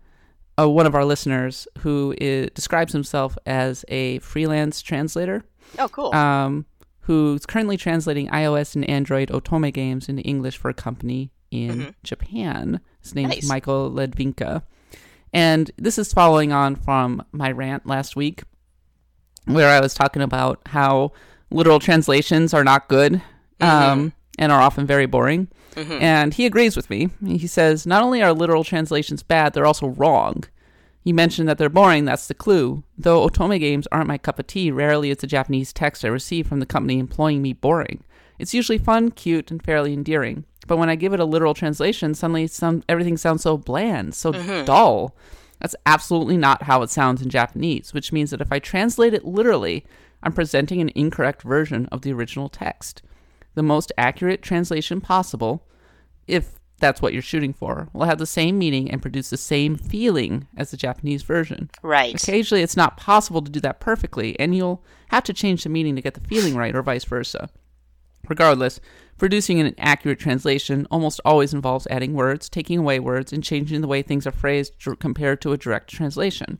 uh, 0.58 0.68
one 0.68 0.86
of 0.86 0.94
our 0.94 1.04
listeners 1.04 1.66
who 1.78 2.14
describes 2.54 2.92
himself 2.92 3.36
as 3.46 3.84
a 3.88 4.18
freelance 4.20 4.82
translator. 4.82 5.44
Oh, 5.78 5.88
cool. 5.88 6.14
um, 6.14 6.66
who's 7.00 7.44
currently 7.44 7.76
translating 7.76 8.28
iOS 8.28 8.74
and 8.74 8.88
Android 8.88 9.28
Otome 9.28 9.72
games 9.72 10.08
into 10.08 10.22
English 10.22 10.56
for 10.56 10.70
a 10.70 10.74
company 10.74 11.30
in 11.50 11.94
Japan. 12.02 12.80
His 13.02 13.14
name's 13.14 13.34
Nice. 13.34 13.48
Michael 13.48 13.90
Ledvinka. 13.90 14.62
And 15.32 15.70
this 15.76 15.98
is 15.98 16.12
following 16.12 16.52
on 16.52 16.76
from 16.76 17.22
my 17.32 17.50
rant 17.50 17.86
last 17.86 18.16
week, 18.16 18.42
where 19.44 19.68
I 19.68 19.80
was 19.80 19.92
talking 19.92 20.22
about 20.22 20.60
how 20.66 21.12
literal 21.50 21.78
translations 21.78 22.54
are 22.54 22.64
not 22.64 22.88
good 22.88 23.20
um, 23.60 24.12
and 24.38 24.52
are 24.52 24.60
often 24.60 24.86
very 24.86 25.06
boring. 25.06 25.48
Mm-hmm. 25.74 26.02
And 26.02 26.34
he 26.34 26.46
agrees 26.46 26.76
with 26.76 26.90
me. 26.90 27.10
He 27.24 27.46
says, 27.46 27.86
not 27.86 28.02
only 28.02 28.22
are 28.22 28.32
literal 28.32 28.64
translations 28.64 29.22
bad, 29.22 29.52
they're 29.52 29.66
also 29.66 29.88
wrong. 29.88 30.44
You 31.02 31.14
mentioned 31.14 31.48
that 31.48 31.58
they're 31.58 31.68
boring, 31.68 32.04
that's 32.04 32.28
the 32.28 32.34
clue. 32.34 32.82
Though 32.96 33.28
Otome 33.28 33.60
games 33.60 33.86
aren't 33.92 34.08
my 34.08 34.16
cup 34.16 34.38
of 34.38 34.46
tea, 34.46 34.70
rarely 34.70 35.10
is 35.10 35.18
the 35.18 35.26
Japanese 35.26 35.72
text 35.72 36.04
I 36.04 36.08
receive 36.08 36.46
from 36.46 36.60
the 36.60 36.66
company 36.66 36.98
employing 36.98 37.42
me 37.42 37.52
boring. 37.52 38.02
It's 38.38 38.54
usually 38.54 38.78
fun, 38.78 39.10
cute, 39.10 39.50
and 39.50 39.62
fairly 39.62 39.92
endearing. 39.92 40.44
But 40.66 40.78
when 40.78 40.88
I 40.88 40.96
give 40.96 41.12
it 41.12 41.20
a 41.20 41.26
literal 41.26 41.52
translation, 41.54 42.14
suddenly 42.14 42.46
some 42.46 42.82
everything 42.88 43.18
sounds 43.18 43.42
so 43.42 43.58
bland, 43.58 44.14
so 44.14 44.32
mm-hmm. 44.32 44.64
dull. 44.64 45.14
That's 45.60 45.76
absolutely 45.86 46.36
not 46.36 46.64
how 46.64 46.82
it 46.82 46.90
sounds 46.90 47.22
in 47.22 47.30
Japanese, 47.30 47.92
which 47.92 48.12
means 48.12 48.30
that 48.30 48.40
if 48.40 48.50
I 48.50 48.58
translate 48.58 49.14
it 49.14 49.24
literally, 49.24 49.84
I'm 50.22 50.32
presenting 50.32 50.80
an 50.80 50.90
incorrect 50.94 51.42
version 51.42 51.86
of 51.92 52.00
the 52.00 52.12
original 52.12 52.48
text. 52.48 53.02
The 53.54 53.62
most 53.62 53.92
accurate 53.96 54.42
translation 54.42 55.00
possible, 55.00 55.66
if 56.26 56.58
that's 56.78 57.00
what 57.00 57.12
you're 57.12 57.22
shooting 57.22 57.52
for, 57.52 57.88
will 57.92 58.06
have 58.06 58.18
the 58.18 58.26
same 58.26 58.58
meaning 58.58 58.90
and 58.90 59.00
produce 59.00 59.30
the 59.30 59.36
same 59.36 59.76
feeling 59.76 60.48
as 60.56 60.70
the 60.70 60.76
Japanese 60.76 61.22
version. 61.22 61.70
right. 61.82 62.14
Occasionally, 62.14 62.62
it's 62.62 62.76
not 62.76 62.96
possible 62.96 63.42
to 63.42 63.50
do 63.50 63.60
that 63.60 63.80
perfectly, 63.80 64.38
and 64.40 64.54
you'll 64.56 64.84
have 65.08 65.24
to 65.24 65.32
change 65.32 65.62
the 65.62 65.70
meaning 65.70 65.94
to 65.96 66.02
get 66.02 66.14
the 66.14 66.28
feeling 66.28 66.56
right, 66.56 66.74
or 66.74 66.82
vice 66.82 67.04
versa. 67.04 67.48
Regardless, 68.28 68.80
producing 69.18 69.60
an 69.60 69.74
accurate 69.78 70.18
translation 70.18 70.86
almost 70.90 71.20
always 71.24 71.54
involves 71.54 71.86
adding 71.90 72.14
words, 72.14 72.48
taking 72.48 72.78
away 72.78 72.98
words, 72.98 73.32
and 73.32 73.44
changing 73.44 73.80
the 73.80 73.88
way 73.88 74.02
things 74.02 74.26
are 74.26 74.32
phrased 74.32 74.72
compared 74.98 75.40
to 75.42 75.52
a 75.52 75.58
direct 75.58 75.90
translation. 75.90 76.58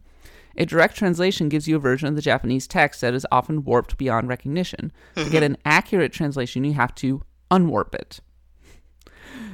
A 0.57 0.65
direct 0.67 0.97
translation 0.97 1.49
gives 1.49 1.67
you 1.67 1.77
a 1.77 1.81
version 1.81 2.09
of 2.09 2.17
the 2.17 2.23
Japanese 2.23 2.67
text 2.67 3.01
that 3.01 3.15
is 3.15 3.27
often 3.33 3.65
warped 3.65 3.97
beyond 3.97 4.29
recognition. 4.29 4.93
To 5.17 5.31
get 5.31 5.43
an 5.43 5.57
accurate 5.65 6.13
translation, 6.13 6.65
you 6.65 6.75
have 6.75 6.95
to 6.97 7.23
unwarp 7.51 7.95
it. 7.95 8.21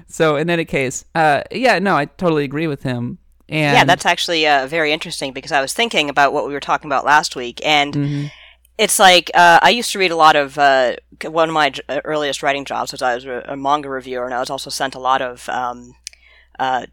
So, 0.07 0.37
in 0.37 0.50
any 0.50 0.64
case, 0.64 1.04
uh, 1.14 1.42
yeah, 1.50 1.78
no, 1.78 1.97
I 1.97 2.07
totally 2.07 2.45
agree 2.45 2.66
with 2.66 2.83
him. 2.83 3.19
And 3.49 3.76
yeah, 3.76 3.85
that's 3.85 4.07
actually 4.07 4.47
uh, 4.47 4.66
very 4.66 4.92
interesting 4.92 5.33
because 5.33 5.52
I 5.52 5.61
was 5.61 5.73
thinking 5.73 6.09
about 6.09 6.33
what 6.33 6.47
we 6.47 6.52
were 6.52 6.61
talking 6.61 6.88
about 6.88 7.04
last 7.04 7.35
week, 7.35 7.61
and 7.64 7.95
Mm-hmm. 7.95 8.26
it's 8.78 8.99
like 8.99 9.30
uh, 9.35 9.59
I 9.62 9.71
used 9.71 9.92
to 9.92 9.99
read 9.99 10.11
a 10.11 10.16
lot 10.16 10.37
of 10.37 10.57
uh, 10.59 10.97
one 11.25 11.49
of 11.49 11.54
my 11.54 11.71
j- 11.71 11.83
uh, 11.88 12.00
earliest 12.04 12.42
writing 12.42 12.64
jobs 12.64 12.92
was 12.92 13.02
I 13.02 13.14
was 13.14 13.25
a, 13.25 13.45
a 13.49 13.57
manga 13.57 13.88
reviewer, 13.88 14.25
and 14.25 14.35
I 14.35 14.40
was 14.40 14.50
also 14.50 14.71
sent 14.71 14.95
a 14.95 15.00
lot 15.00 15.21
of 15.23 15.49
um, 15.49 15.95
uh, 16.59 16.87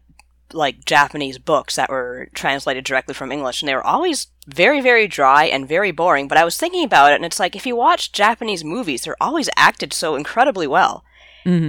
like 0.52 0.84
Japanese 0.84 1.38
books 1.38 1.76
that 1.76 1.90
were 1.90 2.28
translated 2.34 2.84
directly 2.84 3.14
from 3.14 3.32
English, 3.32 3.60
and 3.62 3.68
they 3.68 3.74
were 3.74 3.86
always 3.86 4.28
very, 4.46 4.80
very 4.80 5.06
dry 5.06 5.44
and 5.44 5.68
very 5.68 5.90
boring. 5.90 6.26
But 6.28 6.38
I 6.38 6.44
was 6.44 6.56
thinking 6.56 6.84
about 6.84 7.12
it, 7.12 7.16
and 7.16 7.24
it's 7.24 7.40
like 7.40 7.54
if 7.54 7.66
you 7.66 7.76
watch 7.76 8.12
Japanese 8.12 8.64
movies, 8.64 9.02
they're 9.02 9.22
always 9.22 9.50
acted 9.56 9.92
so 9.92 10.16
incredibly 10.16 10.66
well. 10.66 11.04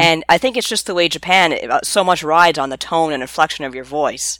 And 0.01 0.23
I 0.27 0.37
think 0.37 0.57
it's 0.57 0.67
just 0.67 0.87
the 0.87 0.93
way 0.93 1.07
Japan 1.07 1.53
uh, 1.53 1.79
so 1.83 2.03
much 2.03 2.21
rides 2.23 2.57
on 2.57 2.69
the 2.69 2.77
tone 2.77 3.13
and 3.13 3.21
inflection 3.21 3.63
of 3.63 3.73
your 3.73 3.85
voice 3.85 4.39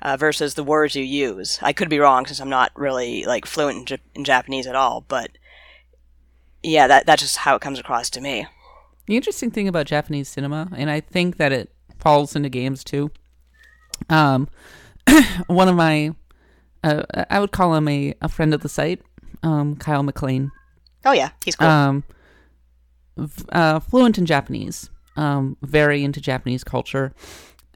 uh, 0.00 0.16
versus 0.16 0.54
the 0.54 0.64
words 0.64 0.94
you 0.94 1.04
use. 1.04 1.58
I 1.60 1.74
could 1.74 1.90
be 1.90 1.98
wrong 1.98 2.24
since 2.24 2.40
I'm 2.40 2.48
not 2.48 2.72
really 2.74 3.24
like 3.24 3.44
fluent 3.44 3.78
in, 3.78 3.86
J- 3.86 3.98
in 4.14 4.24
Japanese 4.24 4.66
at 4.66 4.76
all, 4.76 5.04
but 5.06 5.32
yeah, 6.62 6.86
that 6.86 7.04
that's 7.06 7.22
just 7.22 7.38
how 7.38 7.56
it 7.56 7.62
comes 7.62 7.78
across 7.78 8.08
to 8.10 8.20
me. 8.20 8.46
The 9.06 9.16
interesting 9.16 9.50
thing 9.50 9.68
about 9.68 9.86
Japanese 9.86 10.28
cinema, 10.28 10.70
and 10.76 10.90
I 10.90 11.00
think 11.00 11.36
that 11.36 11.52
it 11.52 11.70
falls 11.98 12.34
into 12.36 12.48
games 12.48 12.82
too, 12.84 13.10
Um, 14.08 14.48
one 15.46 15.68
of 15.68 15.74
my, 15.76 16.14
uh, 16.84 17.02
I 17.30 17.38
would 17.40 17.52
call 17.52 17.74
him 17.74 17.86
a, 17.88 18.14
a 18.22 18.28
friend 18.28 18.54
of 18.54 18.62
the 18.62 18.68
site, 18.68 19.02
um, 19.42 19.76
Kyle 19.76 20.02
McLean. 20.02 20.50
Oh 21.04 21.12
yeah, 21.12 21.30
he's 21.44 21.56
cool. 21.56 21.68
Um, 21.68 22.04
uh, 23.50 23.80
fluent 23.80 24.18
in 24.18 24.26
Japanese, 24.26 24.90
um, 25.16 25.56
very 25.62 26.04
into 26.04 26.20
Japanese 26.20 26.64
culture. 26.64 27.12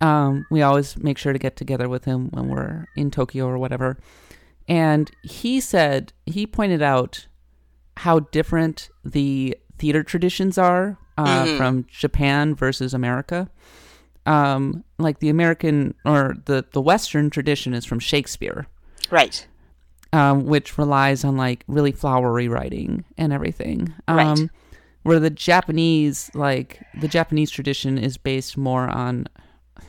Um, 0.01 0.47
we 0.51 0.63
always 0.63 0.97
make 0.97 1.19
sure 1.19 1.33
to 1.33 1.39
get 1.39 1.57
together 1.57 1.89
with 1.89 2.05
him 2.05 2.29
when 2.31 2.49
we're 2.49 2.87
in 2.97 3.11
Tokyo 3.11 3.47
or 3.47 3.59
whatever. 3.59 3.99
And 4.69 5.11
he 5.23 5.61
said, 5.61 6.13
he 6.27 6.47
pointed 6.47 6.83
out 6.83 7.27
how 7.99 8.21
different 8.21 8.91
the 9.05 9.57
theater 9.79 10.03
traditions 10.03 10.59
are 10.59 10.99
uh, 11.17 11.45
Mhm. 11.45 11.57
from 11.57 11.87
Japan 11.89 12.55
versus 12.55 12.93
America. 12.93 13.49
Um, 14.27 14.85
like 14.99 15.19
the 15.19 15.29
American 15.29 15.95
or 16.05 16.37
the, 16.47 16.65
the 16.73 16.81
Western 16.81 17.29
tradition 17.29 17.75
is 17.75 17.85
from 17.85 17.99
Shakespeare 17.99 18.67
right. 19.11 19.47
um, 20.15 20.47
which 20.47 20.79
relies 20.79 21.25
on 21.25 21.37
like 21.37 21.65
really 21.67 21.93
flowery 21.93 22.49
writing 22.49 23.05
and 23.19 23.33
everything. 23.33 23.93
Um, 24.09 24.17
Right. 24.17 24.49
Where 25.03 25.21
the 25.21 25.29
Japanese, 25.29 26.31
like 26.33 26.81
the 26.99 27.09
Japanese 27.09 27.51
tradition, 27.51 27.99
is 27.99 28.17
based 28.17 28.57
more 28.57 28.89
on, 28.89 29.27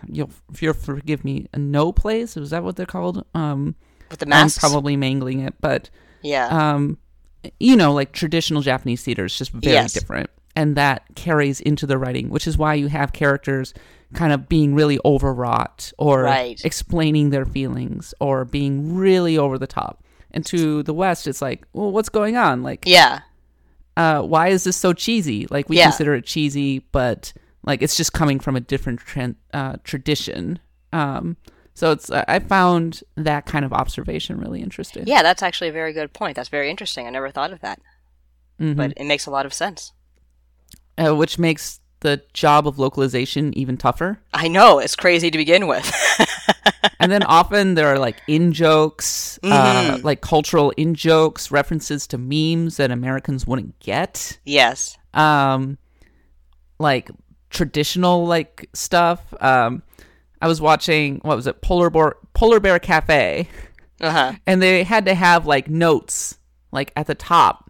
you'll 0.06 0.30
if 0.52 0.62
you'll 0.62 0.74
forgive 0.74 1.24
me, 1.24 1.48
no 1.56 1.94
plays. 1.94 2.36
Is 2.36 2.50
that 2.50 2.66
what 2.66 2.76
they're 2.76 2.86
called? 2.86 3.24
Um, 3.34 3.76
With 4.10 4.20
the 4.20 4.28
I'm 4.36 4.50
probably 4.50 4.98
mangling 4.98 5.40
it, 5.40 5.54
but 5.62 5.90
yeah. 6.22 6.48
um, 6.48 6.98
you 7.62 7.78
know, 7.78 7.94
like 7.94 8.12
traditional 8.12 8.62
Japanese 8.62 9.04
theater 9.04 9.24
is 9.24 9.38
just 9.38 9.52
very 9.52 9.76
Yes. 9.76 9.94
different, 9.94 10.30
and 10.54 10.76
that 10.76 11.04
carries 11.16 11.62
into 11.62 11.88
the 11.88 11.98
writing, 11.98 12.30
which 12.30 12.46
is 12.46 12.58
why 12.58 12.74
you 12.74 12.88
have 12.88 13.14
characters 13.14 13.74
kind 14.16 14.34
of 14.34 14.50
being 14.50 14.74
really 14.76 15.00
overwrought 15.06 15.92
or 15.98 16.24
Right. 16.24 16.60
explaining 16.66 17.30
their 17.30 17.46
feelings 17.46 18.14
or 18.20 18.46
being 18.46 18.96
really 18.96 19.38
over 19.38 19.58
the 19.58 19.68
top. 19.68 20.04
And 20.32 20.46
to 20.48 20.84
the 20.84 20.94
West, 20.94 21.28
it's 21.28 21.42
like, 21.42 21.66
well, 21.74 21.92
what's 21.92 22.10
going 22.10 22.36
on? 22.38 22.64
Like, 22.64 22.84
yeah. 22.86 23.20
uh, 23.98 24.22
why 24.22 24.48
is 24.50 24.64
this 24.64 24.76
so 24.76 24.92
cheesy? 24.94 25.48
Like, 25.50 25.70
we 25.70 25.78
Yeah. 25.78 25.84
consider 25.86 26.14
it 26.16 26.26
cheesy, 26.26 26.80
but 26.92 27.34
like 27.64 27.82
it's 27.82 27.96
just 27.98 28.14
coming 28.14 28.40
from 28.40 28.56
a 28.56 28.60
different 28.60 29.00
tran 29.00 29.36
uh, 29.54 29.78
tradition. 29.84 30.60
Um, 30.94 31.38
so 31.74 31.92
it's 31.92 32.12
I 32.12 32.24
I 32.28 32.40
found 32.40 33.02
that 33.16 33.46
kind 33.46 33.66
of 33.66 33.74
observation 33.74 34.38
really 34.40 34.62
interesting. 34.62 35.04
Yeah, 35.08 35.24
that's 35.24 35.42
actually 35.44 35.70
a 35.70 35.74
very 35.74 35.92
good 35.94 36.14
point. 36.14 36.36
That's 36.36 36.50
very 36.50 36.70
interesting. 36.70 37.08
I 37.08 37.10
never 37.10 37.32
thought 37.32 37.52
of 37.52 37.62
that, 37.62 37.80
Mhm. 38.62 38.76
but 38.76 38.94
it 38.98 39.06
makes 39.06 39.26
a 39.26 39.32
lot 39.32 39.46
of 39.46 39.54
sense. 39.54 39.92
uh, 40.98 41.14
which 41.14 41.38
makes 41.38 41.82
the 42.06 42.22
job 42.34 42.68
of 42.68 42.78
localization 42.78 43.52
even 43.58 43.78
tougher. 43.78 44.20
I 44.34 44.48
know 44.48 44.78
it's 44.80 44.96
crazy 44.96 45.32
to 45.32 45.38
begin 45.38 45.66
with. 45.68 45.92
and 47.00 47.12
then 47.12 47.24
often 47.24 47.74
there 47.74 47.88
are 47.88 47.98
like 47.98 48.22
in 48.28 48.54
jokes, 48.54 49.40
uh, 49.44 49.98
Mhm. 49.98 50.04
like 50.04 50.22
cultural 50.22 50.70
in 50.78 50.94
jokes, 50.94 51.50
references 51.50 52.06
to 52.08 52.18
memes 52.20 52.78
that 52.78 52.92
Americans 52.92 53.48
wouldn't 53.48 53.80
get. 53.80 54.38
yes. 54.46 54.98
Um, 55.16 55.78
like 56.80 57.10
traditional 57.50 58.26
like 58.28 58.70
stuff. 58.74 59.22
Um, 59.42 59.82
I 60.42 60.48
was 60.48 60.62
watching 60.62 61.20
what 61.24 61.36
was 61.36 61.48
it, 61.48 61.62
Polar 61.62 61.90
Bear 61.90 62.16
Polar 62.34 62.60
Bear 62.60 62.78
Cafe, 62.80 63.48
Uh 64.02 64.12
huh. 64.12 64.34
and 64.46 64.62
they 64.62 64.84
had 64.84 65.06
to 65.06 65.16
have 65.16 65.46
like 65.48 65.70
notes 65.70 66.38
like 66.72 66.92
at 66.96 67.08
the 67.08 67.16
top 67.16 67.65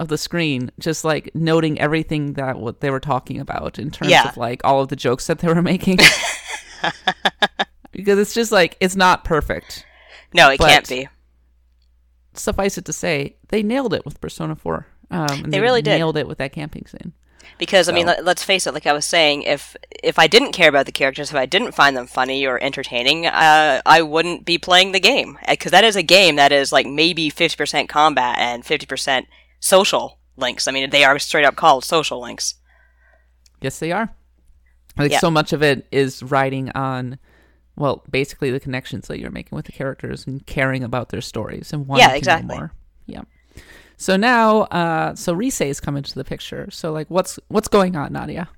of 0.00 0.08
the 0.08 0.18
screen, 0.18 0.70
just 0.80 1.04
like 1.04 1.30
noting 1.34 1.78
everything 1.78 2.32
that 2.32 2.58
what 2.58 2.80
they 2.80 2.90
were 2.90 2.98
talking 3.00 3.38
about 3.38 3.78
in 3.78 3.90
terms 3.90 4.10
Yeah. 4.10 4.28
of 4.30 4.36
like 4.36 4.62
all 4.64 4.80
of 4.82 4.88
the 4.88 4.96
jokes 4.96 5.26
that 5.28 5.38
they 5.38 5.48
were 5.48 5.62
making. 5.62 5.98
because 7.92 8.18
it's 8.18 8.34
just 8.34 8.50
like 8.52 8.76
it's 8.80 8.96
not 8.96 9.24
perfect. 9.24 9.84
No, 10.32 10.48
it 10.50 10.58
can't 10.58 10.88
be. 10.88 11.08
Suffice 12.34 12.78
it 12.78 12.84
to 12.86 12.92
say, 12.92 13.36
they 13.48 13.62
nailed 13.62 13.92
it 13.92 14.04
with 14.04 14.20
Persona 14.20 14.56
Four. 14.56 14.86
Um, 15.10 15.26
and 15.44 15.52
They 15.52 15.60
really 15.60 15.82
did. 15.82 15.98
nailed 15.98 16.16
it 16.16 16.28
with 16.28 16.38
that 16.38 16.52
camping 16.52 16.86
scene. 16.86 17.12
Because 17.58 17.88
I 17.88 17.92
mean, 17.92 18.06
let, 18.06 18.24
let's 18.24 18.44
face 18.44 18.66
it. 18.66 18.72
Like 18.72 18.86
I 18.86 18.92
was 18.92 19.04
saying, 19.04 19.42
if 19.42 19.76
if 20.02 20.18
I 20.18 20.28
didn't 20.28 20.52
care 20.52 20.68
about 20.68 20.86
the 20.86 20.92
characters, 20.92 21.30
if 21.30 21.36
I 21.36 21.44
didn't 21.46 21.72
find 21.72 21.94
them 21.96 22.06
funny 22.06 22.46
or 22.46 22.62
entertaining, 22.62 23.26
uh, 23.26 23.82
I 23.84 24.00
wouldn't 24.02 24.44
be 24.46 24.56
playing 24.56 24.92
the 24.92 25.00
game. 25.00 25.36
Because 25.48 25.72
that 25.72 25.84
is 25.84 25.96
a 25.96 26.02
game 26.02 26.36
that 26.36 26.52
is 26.52 26.72
like 26.72 26.86
maybe 26.86 27.28
fifty 27.28 27.56
percent 27.56 27.88
combat 27.88 28.38
and 28.38 28.64
fifty 28.64 28.86
percent 28.86 29.26
social 29.60 30.18
links. 30.36 30.66
I 30.66 30.72
mean, 30.72 30.90
they 30.90 31.04
are 31.04 31.18
straight 31.18 31.44
up 31.44 31.56
called 31.56 31.84
social 31.84 32.20
links. 32.20 32.54
Yes, 33.60 33.78
they 33.78 33.92
are. 33.92 34.08
Like 34.96 35.12
Yeah. 35.12 35.20
so 35.20 35.30
much 35.30 35.52
of 35.52 35.62
it 35.62 35.86
is 35.92 36.22
riding 36.22 36.70
on, 36.70 37.18
well, 37.76 38.02
basically 38.10 38.50
the 38.50 38.60
connections 38.60 39.06
that 39.08 39.20
you're 39.20 39.30
making 39.30 39.54
with 39.54 39.66
the 39.66 39.72
characters 39.72 40.26
and 40.26 40.44
caring 40.46 40.82
about 40.82 41.10
their 41.10 41.20
stories 41.20 41.72
and 41.72 41.86
wanting 41.86 42.08
Yeah, 42.08 42.18
to 42.38 42.42
know 42.42 42.54
more. 42.54 42.72
Yeah. 43.06 43.22
So 43.96 44.16
now, 44.16 44.62
uh, 44.62 45.14
so 45.14 45.34
Rise's 45.34 45.78
come 45.78 45.96
into 45.96 46.14
the 46.14 46.24
picture. 46.24 46.68
So 46.70 46.90
like, 46.90 47.08
what's 47.10 47.38
what's 47.48 47.68
going 47.68 47.96
on, 47.96 48.14
Nadia? 48.14 48.48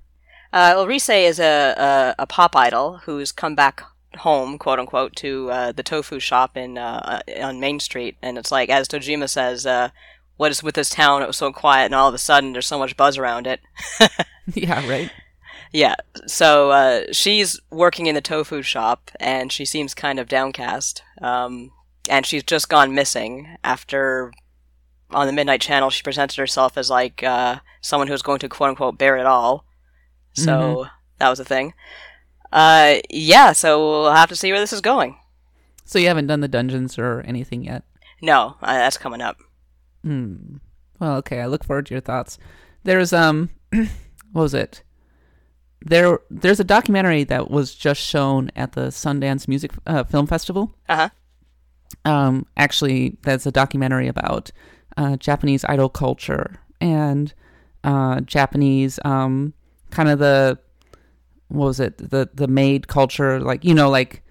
Uh, 0.52 0.74
well, 0.76 0.86
Risei 0.86 1.24
is 1.28 1.40
a, 1.40 1.74
a 2.18 2.22
a 2.22 2.26
pop 2.26 2.54
idol 2.54 2.98
who's 2.98 3.32
come 3.32 3.56
back 3.56 3.82
home, 4.18 4.56
quote 4.58 4.78
unquote, 4.78 5.16
to 5.16 5.50
uh, 5.50 5.72
the 5.72 5.82
tofu 5.82 6.20
shop 6.20 6.56
in 6.56 6.78
uh, 6.78 7.22
on 7.40 7.58
Main 7.58 7.80
Street, 7.80 8.16
and 8.22 8.38
it's 8.38 8.52
like 8.52 8.68
as 8.68 8.86
Dojima 8.86 9.28
says, 9.28 9.66
uh, 9.66 9.88
"What 10.42 10.50
is 10.50 10.62
with 10.62 10.74
this 10.74 10.90
town? 10.90 11.22
It 11.22 11.28
was 11.28 11.36
so 11.36 11.52
quiet, 11.52 11.86
and 11.86 11.94
all 11.94 12.08
of 12.08 12.14
a 12.14 12.18
sudden 12.18 12.52
there's 12.52 12.66
so 12.66 12.78
much 12.78 12.96
buzz 12.96 13.16
around 13.16 13.46
it." 13.46 13.60
yeah, 14.54 14.86
right. 14.88 15.10
Yeah, 15.72 15.94
so 16.26 16.70
uh, 16.70 17.04
she's 17.12 17.60
working 17.70 18.06
in 18.06 18.14
the 18.16 18.20
tofu 18.20 18.60
shop, 18.60 19.10
and 19.20 19.52
she 19.52 19.64
seems 19.64 19.94
kind 19.94 20.18
of 20.18 20.28
downcast. 20.28 21.02
Um, 21.22 21.70
and 22.10 22.26
she's 22.26 22.42
just 22.42 22.68
gone 22.68 22.92
missing 22.94 23.56
after 23.62 24.32
on 25.12 25.26
the 25.26 25.32
Midnight 25.32 25.60
Channel 25.60 25.90
she 25.90 26.02
presented 26.02 26.36
herself 26.36 26.76
as 26.76 26.90
like 26.90 27.22
uh, 27.22 27.60
someone 27.80 28.08
who's 28.08 28.22
going 28.22 28.40
to 28.40 28.48
quote 28.48 28.70
unquote 28.70 28.98
bear 28.98 29.16
it 29.16 29.26
all. 29.26 29.64
So 30.34 30.86
that 31.18 31.28
was 31.28 31.38
a 31.38 31.44
thing. 31.44 31.74
Uh, 32.50 32.96
yeah, 33.08 33.52
so 33.52 33.78
we'll 33.78 34.12
have 34.12 34.28
to 34.30 34.36
see 34.36 34.50
where 34.50 34.60
this 34.60 34.72
is 34.72 34.80
going. 34.80 35.16
So 35.84 35.98
you 35.98 36.08
haven't 36.08 36.26
done 36.26 36.40
the 36.40 36.48
dungeons 36.48 36.98
or 36.98 37.20
anything 37.20 37.64
yet. 37.64 37.84
No, 38.20 38.56
uh, 38.62 38.74
that's 38.74 38.98
coming 38.98 39.20
up. 39.20 39.38
Hmm. 40.02 40.56
Well, 40.98 41.16
okay. 41.16 41.40
I 41.40 41.46
look 41.46 41.64
forward 41.64 41.86
to 41.86 41.94
your 41.94 42.00
thoughts. 42.00 42.38
There's 42.84 43.12
um, 43.12 43.50
what 43.70 44.42
was 44.42 44.54
it? 44.54 44.82
There, 45.84 46.20
there's 46.30 46.60
a 46.60 46.64
documentary 46.64 47.24
that 47.24 47.50
was 47.50 47.74
just 47.74 48.00
shown 48.00 48.50
at 48.54 48.72
the 48.72 48.88
Sundance 48.88 49.48
Music 49.48 49.72
uh, 49.86 50.04
Film 50.04 50.26
Festival. 50.26 50.74
Uh 50.88 50.96
huh. 50.96 51.08
Um, 52.04 52.46
actually, 52.56 53.18
that's 53.22 53.46
a 53.46 53.52
documentary 53.52 54.08
about 54.08 54.50
uh, 54.96 55.16
Japanese 55.16 55.64
idol 55.64 55.88
culture 55.88 56.56
and 56.80 57.32
uh, 57.84 58.20
Japanese 58.20 58.98
um, 59.04 59.54
kind 59.90 60.08
of 60.08 60.18
the 60.18 60.58
what 61.48 61.66
was 61.66 61.80
it 61.80 61.98
the 61.98 62.28
the 62.32 62.48
maid 62.48 62.88
culture, 62.88 63.40
like 63.40 63.64
you 63.64 63.74
know, 63.74 63.90
like 63.90 64.21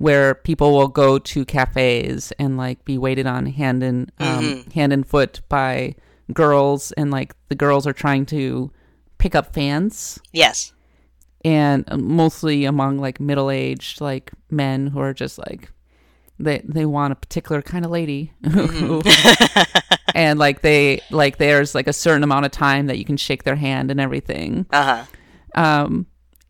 where 0.00 0.34
people 0.34 0.72
will 0.72 0.88
go 0.88 1.18
to 1.18 1.44
cafes 1.44 2.32
and 2.38 2.56
like 2.56 2.82
be 2.86 2.96
waited 2.96 3.26
on 3.26 3.44
hand 3.44 3.82
and 3.82 4.10
um, 4.18 4.44
Mhm. 4.44 4.72
hand 4.72 4.92
and 4.94 5.06
foot 5.06 5.42
by 5.50 5.94
girls, 6.32 6.90
and 6.92 7.10
like 7.10 7.34
the 7.50 7.54
girls 7.54 7.86
are 7.86 7.92
trying 7.92 8.24
to 8.26 8.70
pick 9.18 9.34
up 9.34 9.52
fans 9.52 10.18
Yes. 10.32 10.72
and 11.44 11.84
uh, 11.88 11.98
mostly 11.98 12.64
among 12.64 12.96
like 12.98 13.20
middle-aged 13.20 14.00
like 14.00 14.32
men 14.50 14.86
who 14.86 15.00
are 15.00 15.12
just 15.12 15.36
like 15.38 15.70
they 16.38 16.62
they 16.64 16.86
want 16.86 17.12
a 17.12 17.16
particular 17.16 17.60
kind 17.60 17.84
of 17.84 17.90
lady 17.90 18.32
who- 18.50 19.02
and 20.14 20.38
like 20.38 20.62
they 20.62 21.00
like 21.10 21.36
there's 21.36 21.74
like 21.74 21.86
a 21.88 21.92
certain 21.92 22.22
amount 22.22 22.46
of 22.46 22.52
time 22.52 22.86
that 22.86 22.96
you 22.96 23.04
can 23.04 23.18
shake 23.18 23.42
their 23.44 23.56
hand 23.56 23.90
and 23.90 24.00
everything 24.00 24.64
Uh 24.72 25.04
huh. 25.54 25.60
um 25.62 26.06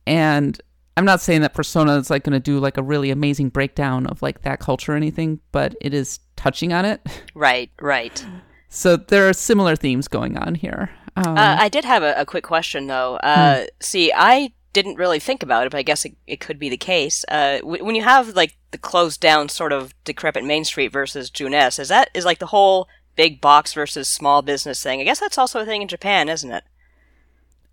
and 0.07 0.61
i'm 0.97 1.05
not 1.05 1.21
saying 1.21 1.41
that 1.41 1.55
persona 1.55 1.97
is 1.97 2.11
like 2.11 2.25
going 2.25 2.33
to 2.33 2.41
do 2.41 2.59
like 2.59 2.77
a 2.77 2.83
really 2.83 3.11
amazing 3.11 3.49
breakdown 3.49 4.07
of 4.07 4.21
like 4.23 4.43
that 4.43 4.61
culture 4.61 4.93
or 4.93 4.97
anything 4.97 5.41
but 5.53 5.75
it 5.81 5.95
is 5.95 6.19
touching 6.37 6.73
on 6.73 6.85
it 6.85 7.01
Right. 7.35 7.71
Right. 7.81 8.25
so 8.69 8.97
there 8.97 9.29
are 9.29 9.33
similar 9.33 9.77
themes 9.77 10.09
going 10.09 10.37
on 10.37 10.55
here 10.55 10.91
um, 11.17 11.37
Uh, 11.37 11.57
I 11.61 11.69
did 11.69 11.85
have 11.85 12.03
a, 12.03 12.15
a 12.17 12.25
quick 12.25 12.45
question 12.45 12.87
though. 12.87 13.17
Uh, 13.17 13.65
See, 13.81 14.13
I 14.15 14.53
didn't 14.73 14.95
really 14.95 15.19
think 15.19 15.43
about 15.43 15.67
it, 15.67 15.71
but 15.73 15.79
I 15.79 15.83
guess 15.83 16.05
it, 16.05 16.15
it 16.29 16.39
could 16.39 16.57
be 16.61 16.69
the 16.69 16.77
case. 16.77 17.25
Uh, 17.29 17.59
w- 17.59 17.85
when 17.85 17.97
you 17.97 18.03
have 18.05 18.29
like 18.37 18.57
the 18.71 18.79
closed 18.79 19.21
down 19.21 19.49
sort 19.49 19.73
of 19.73 19.93
decrepit 20.05 20.45
Main 20.45 20.65
Street 20.65 20.93
versus 20.93 21.29
Junes, 21.29 21.81
is 21.81 21.89
that 21.89 22.11
is 22.15 22.25
like 22.25 22.39
the 22.39 22.47
whole 22.47 22.87
big 23.17 23.41
box 23.41 23.75
versus 23.75 24.07
small 24.09 24.41
business 24.41 24.81
thing? 24.81 25.01
I 25.01 25.05
guess 25.05 25.19
that's 25.19 25.37
also 25.37 25.59
a 25.61 25.65
thing 25.67 25.83
in 25.83 25.89
Japan, 25.89 26.29
isn't 26.29 26.53
it? 26.53 26.63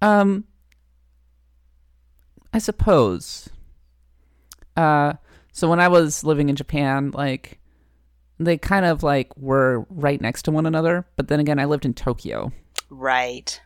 Um, 0.02 0.46
I 2.58 2.60
suppose. 2.60 3.50
Uh, 4.76 5.14
so 5.52 5.70
when 5.70 5.80
I 5.80 5.90
was 5.90 6.24
living 6.24 6.50
in 6.50 6.56
Japan, 6.56 7.12
like 7.12 7.60
they 8.40 8.58
kind 8.58 8.84
of 8.84 9.04
like 9.04 9.30
were 9.38 9.86
right 9.92 10.20
next 10.20 10.42
to 10.46 10.52
one 10.52 10.66
another, 10.66 11.06
but 11.18 11.28
then 11.28 11.40
again, 11.40 11.60
I 11.60 11.66
lived 11.66 11.86
in 11.86 11.94
Tokyo, 11.94 12.52
Right. 12.90 13.62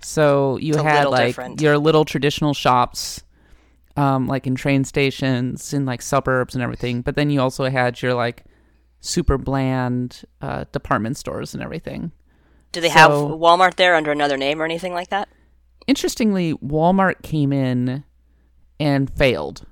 so 0.00 0.56
you 0.56 0.72
It's 0.72 0.82
had 0.82 1.08
like 1.08 1.26
different. 1.26 1.60
your 1.60 1.76
little 1.76 2.06
traditional 2.06 2.54
shops, 2.54 3.22
um, 3.94 4.26
like 4.26 4.46
in 4.46 4.54
train 4.54 4.84
stations, 4.84 5.74
in 5.74 5.84
like 5.84 6.00
suburbs 6.00 6.54
and 6.54 6.64
everything. 6.64 7.02
But 7.02 7.16
then 7.16 7.28
you 7.28 7.42
also 7.42 7.68
had 7.68 8.00
your 8.00 8.14
like 8.14 8.44
super 9.02 9.36
bland 9.36 10.22
uh, 10.40 10.64
department 10.72 11.18
stores 11.18 11.52
and 11.52 11.62
everything. 11.62 12.10
Do 12.72 12.80
they 12.80 12.88
have 12.88 13.10
Walmart 13.10 13.74
there 13.74 13.94
under 13.94 14.12
another 14.12 14.38
name 14.38 14.62
or 14.62 14.64
anything 14.64 14.94
like 14.94 15.10
that? 15.10 15.28
Interestingly, 15.86 16.54
Walmart 16.54 17.20
came 17.22 17.52
in 17.52 18.04
and 18.80 19.10
failed, 19.10 19.64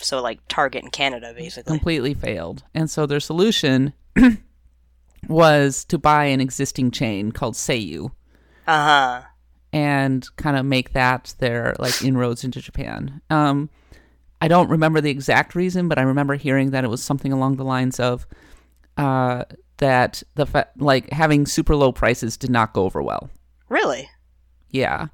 So 0.00 0.20
like 0.22 0.40
Target 0.48 0.84
in 0.84 0.90
Canada, 0.90 1.32
basically. 1.36 1.70
completely 1.78 2.14
failed. 2.14 2.64
And 2.74 2.90
so 2.90 3.06
their 3.06 3.20
solution 3.20 3.92
was 5.28 5.84
to 5.86 5.98
buy 5.98 6.24
an 6.26 6.40
existing 6.40 6.90
chain 6.90 7.32
called 7.32 7.54
Seiyu 7.54 8.10
Uh 8.66 8.84
huh. 8.84 9.22
and 9.72 10.26
kind 10.36 10.56
of 10.56 10.64
make 10.64 10.92
that 10.92 11.34
their 11.38 11.74
like 11.78 12.02
inroads 12.02 12.44
into 12.44 12.60
Japan. 12.60 13.20
Um, 13.30 13.70
I 14.40 14.48
don't 14.48 14.68
remember 14.68 15.00
the 15.00 15.10
exact 15.10 15.54
reason, 15.54 15.88
but 15.88 15.98
I 15.98 16.02
remember 16.02 16.34
hearing 16.34 16.70
that 16.70 16.84
it 16.84 16.88
was 16.90 17.02
something 17.02 17.32
along 17.32 17.56
the 17.56 17.64
lines 17.64 17.98
of 17.98 18.26
uh, 18.96 19.44
that 19.78 20.22
the 20.34 20.46
fa- 20.46 20.68
like 20.78 21.10
having 21.10 21.46
super 21.46 21.74
low 21.74 21.90
prices 21.92 22.36
did 22.36 22.50
not 22.50 22.72
go 22.72 22.84
over 22.84 23.02
well. 23.02 23.30
Really? 23.68 24.08
Yeah, 24.70 25.06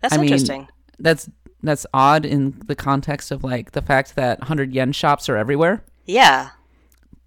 That's 0.00 0.14
I 0.14 0.16
mean, 0.18 0.24
interesting. 0.26 0.68
that's 0.98 1.28
that's 1.66 1.86
odd 1.94 2.24
in 2.24 2.60
the 2.66 2.74
context 2.74 3.30
of 3.30 3.42
like 3.44 3.72
the 3.72 3.82
fact 3.82 4.16
that 4.16 4.38
100 4.40 4.72
yen 4.74 4.92
shops 4.92 5.28
are 5.28 5.36
everywhere. 5.36 5.82
yeah. 6.06 6.50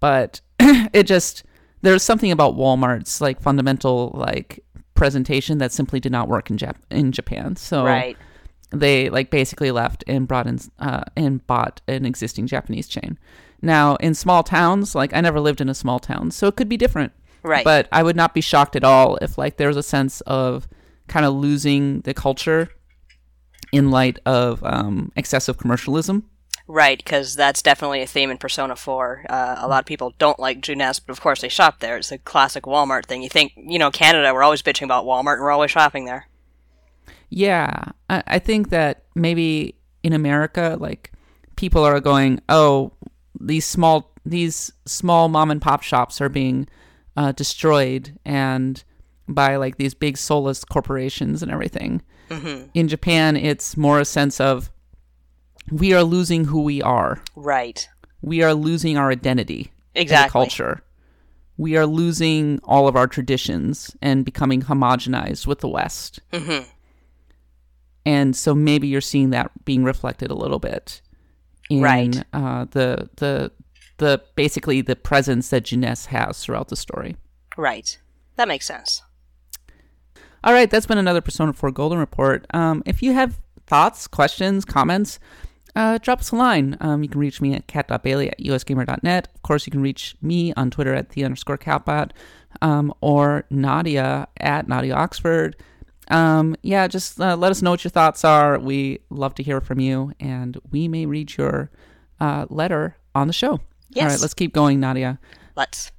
but 0.00 0.40
it 0.60 1.04
just 1.04 1.44
there's 1.82 2.02
something 2.02 2.32
about 2.32 2.56
Walmart's 2.56 3.20
like 3.20 3.40
fundamental 3.40 4.10
like 4.14 4.64
presentation 4.94 5.58
that 5.58 5.72
simply 5.72 6.00
did 6.00 6.12
not 6.12 6.28
work 6.28 6.50
in 6.50 6.56
Jap- 6.56 6.74
in 6.90 7.12
Japan. 7.12 7.54
So 7.56 7.84
Right. 7.84 8.16
they 8.70 9.10
like 9.10 9.30
basically 9.30 9.70
left 9.70 10.02
and 10.08 10.26
brought 10.26 10.46
in 10.46 10.58
uh, 10.80 11.04
and 11.16 11.46
bought 11.46 11.80
an 11.88 12.04
existing 12.04 12.46
Japanese 12.48 12.88
chain. 12.88 13.18
Now 13.62 13.96
in 13.96 14.14
small 14.14 14.42
towns, 14.42 14.94
like 14.94 15.14
I 15.14 15.20
never 15.20 15.40
lived 15.40 15.60
in 15.60 15.68
a 15.68 15.74
small 15.74 15.98
town, 16.00 16.30
so 16.32 16.48
it 16.48 16.56
could 16.56 16.68
be 16.68 16.76
different. 16.76 17.12
Right. 17.44 17.64
But 17.64 17.88
I 17.92 18.02
would 18.02 18.16
not 18.16 18.34
be 18.34 18.40
shocked 18.40 18.74
at 18.74 18.82
all 18.84 19.16
if 19.22 19.38
like 19.38 19.56
there 19.56 19.68
was 19.68 19.76
a 19.76 19.82
sense 19.82 20.20
of 20.22 20.66
kind 21.06 21.24
of 21.24 21.32
losing 21.34 22.00
the 22.02 22.12
culture 22.12 22.68
in 23.72 23.90
light 23.90 24.18
of 24.26 24.62
um, 24.64 25.12
excessive 25.16 25.58
commercialism. 25.58 26.28
Right, 26.70 26.98
because 26.98 27.34
that's 27.34 27.62
definitely 27.62 28.02
a 28.02 28.06
theme 28.06 28.30
in 28.30 28.36
Persona 28.36 28.76
4. 28.76 29.24
Uh, 29.28 29.56
a 29.58 29.68
lot 29.68 29.80
of 29.80 29.86
people 29.86 30.14
don't 30.18 30.38
like 30.38 30.60
Junes, 30.60 31.00
but 31.00 31.12
of 31.12 31.20
course 31.20 31.40
they 31.40 31.48
shop 31.48 31.80
there. 31.80 31.96
It's 31.96 32.12
a 32.12 32.18
classic 32.18 32.64
Walmart 32.64 33.06
thing. 33.06 33.22
You 33.22 33.30
think, 33.30 33.52
you 33.56 33.78
know, 33.78 33.90
Canada, 33.90 34.34
we're 34.34 34.42
always 34.42 34.60
bitching 34.60 34.82
about 34.82 35.06
Walmart 35.06 35.34
and 35.34 35.42
we're 35.42 35.50
always 35.50 35.70
shopping 35.70 36.04
there. 36.04 36.28
Yeah, 37.30 37.84
I, 38.10 38.22
I 38.26 38.38
think 38.38 38.68
that 38.68 39.04
maybe 39.14 39.76
in 40.02 40.12
America, 40.12 40.76
like 40.78 41.12
people 41.56 41.84
are 41.84 42.00
going, 42.00 42.40
oh, 42.48 42.92
these 43.40 43.64
small 43.64 44.12
these 44.26 44.70
small 44.84 45.28
mom 45.28 45.50
and 45.50 45.62
pop 45.62 45.82
shops 45.82 46.20
are 46.20 46.28
being 46.28 46.68
uh, 47.16 47.32
destroyed 47.32 48.18
and 48.26 48.84
by 49.26 49.56
like 49.56 49.76
these 49.76 49.94
big 49.94 50.18
soulless 50.18 50.64
corporations 50.64 51.42
and 51.42 51.50
everything. 51.50 52.02
In 52.30 52.88
Japan, 52.88 53.36
it's 53.36 53.76
more 53.76 54.00
a 54.00 54.04
sense 54.04 54.40
of 54.40 54.70
we 55.70 55.92
are 55.92 56.02
losing 56.04 56.44
who 56.46 56.62
we 56.62 56.82
are. 56.82 57.22
Right. 57.36 57.88
We 58.22 58.42
are 58.42 58.54
losing 58.54 58.96
our 58.96 59.10
identity 59.10 59.70
Exactly. 59.94 60.30
culture. 60.32 60.82
We 61.56 61.76
are 61.76 61.86
losing 61.86 62.60
all 62.64 62.86
of 62.88 62.96
our 62.96 63.06
traditions 63.06 63.94
and 64.00 64.24
becoming 64.24 64.62
homogenized 64.62 65.46
with 65.46 65.60
the 65.60 65.68
West. 65.68 66.20
hmm 66.32 66.60
and 68.06 68.34
so 68.34 68.54
maybe 68.54 68.88
you're 68.88 69.00
seeing 69.02 69.30
that 69.30 69.50
being 69.66 69.84
reflected 69.84 70.30
a 70.30 70.34
little 70.34 70.58
bit 70.58 71.02
in 71.68 71.82
Right. 71.82 72.24
uh, 72.32 72.64
the 72.70 73.10
the 73.16 73.52
the 73.98 74.22
basically 74.34 74.80
the 74.80 74.96
presence 74.96 75.50
that 75.50 75.64
Junes 75.64 76.06
has 76.06 76.42
throughout 76.42 76.68
the 76.68 76.76
story. 76.76 77.16
Right. 77.56 77.98
That 78.36 78.48
makes 78.48 78.66
sense. 78.66 79.02
All 80.48 80.54
right, 80.54 80.70
that's 80.70 80.86
been 80.86 80.96
another 80.96 81.20
Persona 81.20 81.52
4 81.52 81.70
Golden 81.72 81.98
Report. 81.98 82.46
Um, 82.54 82.82
if 82.86 83.02
you 83.02 83.12
have 83.12 83.38
thoughts, 83.66 84.06
questions, 84.06 84.64
comments, 84.64 85.18
uh, 85.76 85.98
drop 85.98 86.20
us 86.20 86.30
a 86.30 86.36
line. 86.36 86.74
Um, 86.80 87.02
you 87.02 87.08
can 87.10 87.20
reach 87.20 87.42
me 87.42 87.52
at 87.52 87.66
kat.bailey 87.66 88.30
at 88.30 88.38
usgamer.net. 88.38 89.28
Of 89.34 89.42
course, 89.42 89.66
you 89.66 89.70
can 89.70 89.82
reach 89.82 90.16
me 90.22 90.54
on 90.54 90.70
Twitter 90.70 90.94
at 90.94 91.10
the 91.10 91.22
underscore 91.26 91.58
katbot 91.58 92.12
um, 92.62 92.94
or 93.02 93.44
Nadia 93.50 94.26
at 94.38 94.68
Nadia 94.68 94.94
Oxford. 94.94 95.54
Um, 96.10 96.56
yeah, 96.62 96.88
just 96.88 97.20
uh, 97.20 97.36
let 97.36 97.50
us 97.50 97.60
know 97.60 97.72
what 97.72 97.84
your 97.84 97.90
thoughts 97.90 98.24
are. 98.24 98.58
We 98.58 99.00
love 99.10 99.34
to 99.34 99.42
hear 99.42 99.60
from 99.60 99.80
you, 99.80 100.14
and 100.18 100.58
we 100.70 100.88
may 100.88 101.04
read 101.04 101.36
your 101.36 101.70
uh, 102.20 102.46
letter 102.48 102.96
on 103.14 103.26
the 103.26 103.34
show. 103.34 103.50
All 103.50 103.60
Yes. 103.90 104.12
right, 104.12 104.20
let's 104.22 104.32
keep 104.32 104.54
going, 104.54 104.80
Nadia. 104.80 105.18
Let's. 105.56 105.92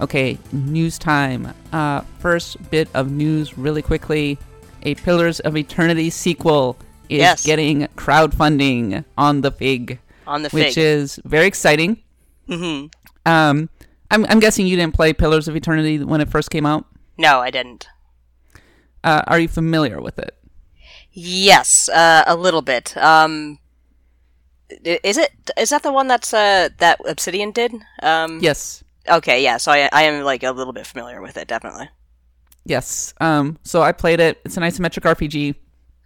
Okay, 0.00 0.38
news 0.52 0.98
time. 0.98 1.52
Uh, 1.72 2.02
first 2.18 2.70
bit 2.70 2.88
of 2.94 3.10
news, 3.10 3.56
really 3.56 3.82
quickly. 3.82 4.38
A 4.82 4.94
Pillars 4.96 5.40
of 5.40 5.56
Eternity 5.56 6.10
sequel 6.10 6.76
is 7.08 7.18
Yes. 7.20 7.44
getting 7.46 7.86
crowdfunding 7.96 9.04
on 9.16 9.40
the 9.40 9.50
Fig, 9.50 9.98
On 10.26 10.42
the 10.42 10.50
fig. 10.50 10.54
which 10.66 10.74
fig. 10.74 10.84
is 10.84 11.20
very 11.24 11.46
exciting. 11.46 12.02
hmm 12.46 12.86
Um, 13.24 13.68
I'm, 14.10 14.24
I'm 14.26 14.38
guessing 14.38 14.66
you 14.66 14.76
didn't 14.76 14.94
play 14.94 15.12
Pillars 15.12 15.48
of 15.48 15.56
Eternity 15.56 16.04
when 16.04 16.20
it 16.20 16.28
first 16.28 16.50
came 16.50 16.66
out. 16.66 16.84
No, 17.18 17.40
I 17.40 17.50
didn't. 17.50 17.88
Uh, 19.02 19.22
are 19.26 19.38
you 19.40 19.48
familiar 19.48 20.00
with 20.00 20.18
it? 20.18 20.34
Yes, 21.12 21.88
uh, 21.88 22.22
a 22.26 22.36
little 22.36 22.62
bit. 22.62 22.94
Um, 22.98 23.58
is 24.84 25.16
it 25.16 25.30
is 25.56 25.70
that 25.70 25.82
the 25.84 25.92
one 25.92 26.08
that's 26.08 26.34
uh 26.34 26.68
that 26.78 27.00
Obsidian 27.06 27.52
did? 27.52 27.72
Um, 28.02 28.40
Yes. 28.42 28.82
Okay, 29.08 29.42
yeah. 29.42 29.56
So 29.58 29.72
I 29.72 29.88
I 29.92 30.02
am 30.04 30.24
like 30.24 30.42
a 30.42 30.50
little 30.52 30.72
bit 30.72 30.86
familiar 30.86 31.20
with 31.20 31.36
it, 31.36 31.48
definitely. 31.48 31.88
Yes. 32.64 33.14
Um, 33.20 33.58
so 33.62 33.82
I 33.82 33.92
played 33.92 34.18
it. 34.20 34.40
It's 34.44 34.56
an 34.56 34.62
isometric 34.64 35.02
RPG. 35.14 35.54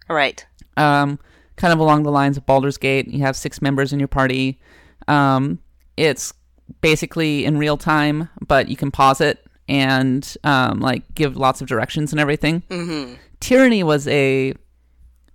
All 0.09 0.15
right. 0.15 0.45
um, 0.77 1.17
kind 1.55 1.73
of 1.73 1.79
along 1.79 2.03
the 2.03 2.11
lines 2.11 2.37
of 2.37 2.45
Baldur's 2.45 2.77
Gate. 2.77 3.07
You 3.07 3.21
have 3.21 3.35
six 3.35 3.61
members 3.61 3.93
in 3.93 3.99
your 3.99 4.07
party. 4.07 4.59
Um, 5.07 5.59
it's 5.97 6.33
basically 6.81 7.45
in 7.45 7.57
real 7.57 7.77
time, 7.77 8.29
but 8.47 8.67
you 8.67 8.75
can 8.75 8.91
pause 8.91 9.21
it 9.21 9.43
and 9.67 10.35
um, 10.43 10.79
like 10.79 11.13
give 11.15 11.35
lots 11.37 11.61
of 11.61 11.67
directions 11.67 12.11
and 12.13 12.19
everything. 12.19 12.61
Mm-hmm. 12.69 13.15
Tyranny 13.39 13.83
was 13.83 14.07
a 14.07 14.53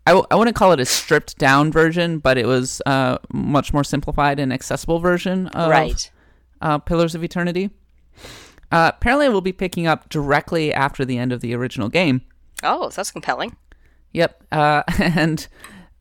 I, 0.06 0.10
w- 0.12 0.26
I 0.30 0.36
wouldn't 0.36 0.56
call 0.56 0.70
it 0.72 0.78
a 0.78 0.84
stripped 0.84 1.36
down 1.38 1.72
version, 1.72 2.18
but 2.18 2.38
it 2.38 2.46
was 2.46 2.80
a 2.86 3.18
much 3.32 3.72
more 3.72 3.82
simplified 3.82 4.38
and 4.38 4.52
accessible 4.52 5.00
version 5.00 5.48
of 5.48 5.70
Right. 5.70 6.10
Uh, 6.60 6.78
Pillars 6.78 7.14
of 7.14 7.22
Eternity. 7.22 7.70
Uh, 8.72 8.90
apparently, 8.94 9.28
we'll 9.28 9.40
be 9.40 9.52
picking 9.52 9.86
up 9.86 10.08
directly 10.08 10.72
after 10.72 11.04
the 11.04 11.18
end 11.18 11.32
of 11.32 11.40
the 11.40 11.54
original 11.54 11.88
game. 11.88 12.22
Oh, 12.62 12.88
that's 12.88 13.10
compelling. 13.10 13.56
Yep. 14.12 14.42
Uh, 14.50 14.82
and 14.98 15.46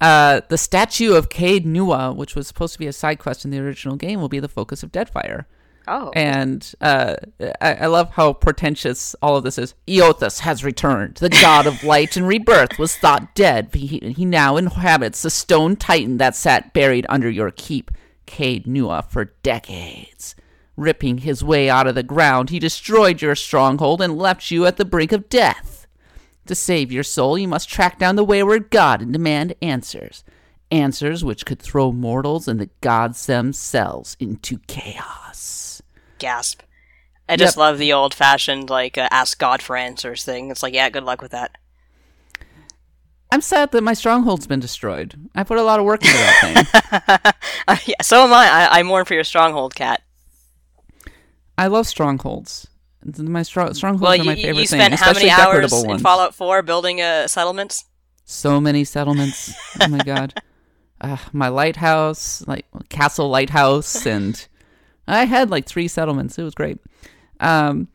uh, 0.01 0.41
the 0.49 0.57
statue 0.57 1.13
of 1.13 1.29
Caed 1.29 1.65
Nua, 1.65 2.15
which 2.15 2.35
was 2.35 2.47
supposed 2.47 2.73
to 2.73 2.79
be 2.79 2.87
a 2.87 2.93
side 2.93 3.19
quest 3.19 3.45
in 3.45 3.51
the 3.51 3.59
original 3.59 3.95
game, 3.95 4.19
will 4.19 4.29
be 4.29 4.39
the 4.39 4.47
focus 4.47 4.83
of 4.83 4.91
Deadfire. 4.91 5.45
Oh. 5.87 6.11
And 6.15 6.73
uh, 6.81 7.15
I, 7.61 7.73
I 7.75 7.85
love 7.85 8.11
how 8.11 8.33
portentous 8.33 9.15
all 9.21 9.37
of 9.37 9.43
this 9.43 9.57
is. 9.57 9.75
Eothas 9.87 10.39
has 10.39 10.63
returned. 10.63 11.15
The 11.17 11.29
god 11.29 11.67
of 11.67 11.83
light 11.83 12.17
and 12.17 12.27
rebirth 12.27 12.79
was 12.79 12.95
thought 12.95 13.35
dead. 13.35 13.69
but 13.71 13.81
He, 13.81 13.99
he 13.99 14.25
now 14.25 14.57
inhabits 14.57 15.21
the 15.21 15.29
stone 15.29 15.75
titan 15.75 16.17
that 16.17 16.35
sat 16.35 16.73
buried 16.73 17.05
under 17.07 17.29
your 17.29 17.51
keep, 17.51 17.91
Caed 18.25 18.65
Nua, 18.65 19.07
for 19.09 19.25
decades. 19.43 20.35
Ripping 20.77 21.19
his 21.19 21.43
way 21.43 21.69
out 21.69 21.87
of 21.87 21.95
the 21.95 22.03
ground, 22.03 22.49
he 22.49 22.59
destroyed 22.59 23.21
your 23.21 23.35
stronghold 23.35 24.01
and 24.01 24.17
left 24.17 24.51
you 24.51 24.65
at 24.65 24.77
the 24.77 24.85
brink 24.85 25.11
of 25.11 25.29
death. 25.29 25.87
To 26.47 26.55
save 26.55 26.91
your 26.91 27.03
soul, 27.03 27.37
you 27.37 27.47
must 27.47 27.69
track 27.69 27.97
down 27.97 28.15
the 28.17 28.23
wayward 28.23 28.69
god 28.69 29.01
and 29.01 29.13
demand 29.13 29.55
answers. 29.61 30.23
Answers 30.71 31.23
which 31.23 31.45
could 31.45 31.59
throw 31.61 31.91
mortals 31.91 32.47
and 32.47 32.59
the 32.59 32.69
gods 32.81 33.25
themselves 33.25 34.17
into 34.19 34.59
chaos. 34.67 35.81
Gasp. 36.19 36.61
I 37.29 37.37
just 37.37 37.55
Yep. 37.55 37.59
love 37.59 37.77
the 37.77 37.93
old 37.93 38.13
fashioned, 38.13 38.69
like, 38.69 38.97
uh, 38.97 39.07
ask 39.11 39.39
God 39.39 39.61
for 39.61 39.75
answers 39.75 40.23
thing. 40.23 40.51
It's 40.51 40.61
like, 40.61 40.73
yeah, 40.73 40.89
good 40.89 41.03
luck 41.03 41.21
with 41.21 41.31
that. 41.31 41.51
I'm 43.31 43.41
sad 43.41 43.71
that 43.71 43.81
my 43.81 43.93
stronghold's 43.93 44.45
been 44.47 44.59
destroyed. 44.59 45.15
I 45.33 45.43
put 45.43 45.57
a 45.57 45.63
lot 45.63 45.79
of 45.79 45.85
work 45.85 46.03
into 46.03 46.13
that 46.17 46.41
thing. 46.41 47.33
Uh, 47.67 47.77
yeah, 47.87 47.95
so 48.03 48.23
am 48.23 48.31
I. 48.31 48.45
I. 48.47 48.79
I 48.79 48.83
mourn 48.83 49.05
for 49.05 49.15
your 49.15 49.23
stronghold, 49.23 49.73
cat. 49.73 50.03
I 51.57 51.67
love 51.67 51.87
strongholds. 51.87 52.67
My 53.17 53.43
strong 53.43 53.73
strongholds 53.73 54.01
Well, 54.01 54.19
are 54.19 54.23
my 54.23 54.35
favorite 54.35 54.61
you 54.63 54.67
thing, 54.67 54.79
spent 54.79 54.93
how 54.95 55.11
especially 55.11 55.29
many 55.29 55.41
hours 55.41 55.71
in 55.83 55.87
ones. 55.87 56.01
Fallout 56.01 56.33
4 56.33 56.63
building 56.63 57.01
uh, 57.01 57.27
settlements? 57.27 57.85
So 58.25 58.59
many 58.59 58.83
settlements. 58.83 59.53
Oh 59.81 59.87
my 59.87 59.99
god. 59.99 60.41
Uh, 61.01 61.17
my 61.33 61.49
lighthouse, 61.49 62.45
like 62.47 62.65
castle 62.89 63.29
lighthouse, 63.29 64.05
and 64.07 64.47
I 65.07 65.25
had 65.25 65.51
like 65.51 65.65
three 65.65 65.87
settlements. 65.87 66.39
It 66.39 66.43
was 66.43 66.55
great. 66.55 66.79
Um, 67.39 67.89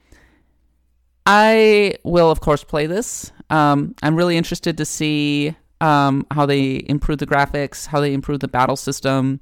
I 1.26 1.94
will, 2.04 2.30
of 2.30 2.40
course, 2.40 2.62
play 2.62 2.86
this. 2.86 3.32
Um, 3.48 3.94
I'm 4.02 4.14
really 4.14 4.36
interested 4.36 4.76
to 4.76 4.84
see 4.84 5.56
um, 5.80 6.26
how 6.30 6.46
they 6.46 6.84
improve 6.86 7.18
the 7.18 7.26
graphics, 7.26 7.86
how 7.86 8.00
they 8.00 8.12
improve 8.12 8.40
the 8.40 8.48
battle 8.48 8.76
system, 8.76 9.40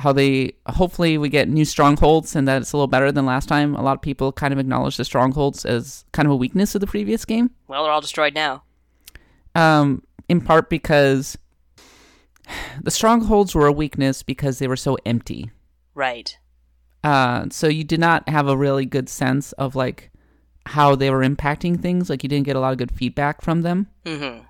how 0.00 0.12
they 0.12 0.54
hopefully 0.66 1.18
we 1.18 1.28
get 1.28 1.48
new 1.48 1.64
strongholds 1.64 2.34
and 2.34 2.48
that 2.48 2.62
it's 2.62 2.72
a 2.72 2.76
little 2.76 2.86
better 2.86 3.12
than 3.12 3.26
last 3.26 3.48
time. 3.48 3.74
A 3.74 3.82
lot 3.82 3.96
of 3.96 4.02
people 4.02 4.32
kind 4.32 4.52
of 4.52 4.58
acknowledge 4.58 4.96
the 4.96 5.04
strongholds 5.04 5.64
as 5.64 6.04
kind 6.12 6.26
of 6.26 6.32
a 6.32 6.36
weakness 6.36 6.74
of 6.74 6.80
the 6.80 6.86
previous 6.86 7.24
game. 7.24 7.50
Well, 7.68 7.84
they're 7.84 7.92
all 7.92 8.00
destroyed 8.00 8.34
now. 8.34 8.62
Um, 9.54 10.02
in 10.28 10.40
part 10.40 10.70
because 10.70 11.36
the 12.82 12.90
strongholds 12.90 13.54
were 13.54 13.66
a 13.66 13.72
weakness 13.72 14.22
because 14.22 14.58
they 14.58 14.68
were 14.68 14.76
so 14.76 14.96
empty. 15.04 15.50
Right. 15.94 16.36
Uh, 17.04 17.46
so 17.50 17.68
you 17.68 17.84
did 17.84 18.00
not 18.00 18.28
have 18.28 18.48
a 18.48 18.56
really 18.56 18.86
good 18.86 19.08
sense 19.08 19.52
of 19.52 19.74
like 19.74 20.10
how 20.66 20.94
they 20.94 21.10
were 21.10 21.20
impacting 21.24 21.80
things. 21.80 22.08
Like 22.08 22.22
you 22.22 22.28
didn't 22.28 22.46
get 22.46 22.56
a 22.56 22.60
lot 22.60 22.72
of 22.72 22.78
good 22.78 22.92
feedback 22.92 23.42
from 23.42 23.62
them. 23.62 23.88
Mm-hmm. 24.04 24.44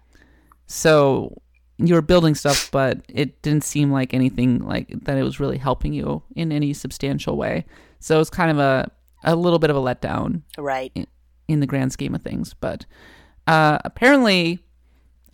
So 0.67 1.41
you 1.87 1.95
were 1.95 2.03
building 2.03 2.35
stuff, 2.35 2.71
but 2.71 3.01
it 3.09 3.41
didn't 3.43 3.65
seem 3.65 3.91
like 3.91 4.13
anything 4.15 4.59
like 4.65 4.89
that. 5.05 5.17
It 5.19 5.23
was 5.23 5.41
really 5.41 5.59
helping 5.59 5.93
you 5.93 6.23
in 6.37 6.53
any 6.53 6.73
substantial 6.73 7.37
way. 7.37 7.65
So 8.01 8.17
it 8.17 8.19
was 8.19 8.31
kind 8.31 8.51
of 8.51 8.59
a 8.59 8.91
a 9.23 9.37
little 9.37 9.59
bit 9.59 9.69
of 9.71 9.77
a 9.77 9.81
letdown 9.81 10.43
Right. 10.57 11.07
in 11.47 11.61
the 11.61 11.67
grand 11.67 11.93
scheme 11.93 12.15
of 12.15 12.23
things. 12.23 12.55
But 12.55 12.87
uh, 13.47 13.79
apparently, 13.85 14.61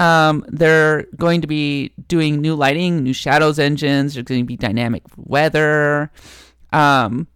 um, 0.01 0.45
they're 0.49 1.05
going 1.17 1.41
to 1.43 1.47
be 1.47 1.93
doing 2.09 2.41
new 2.41 2.55
lighting, 2.57 3.03
new 3.05 3.13
shadows 3.13 3.59
engines. 3.61 4.15
There's 4.15 4.25
going 4.25 4.41
to 4.41 4.47
be 4.47 4.57
dynamic 4.57 5.05
weather, 5.17 6.11
um, 6.73 7.29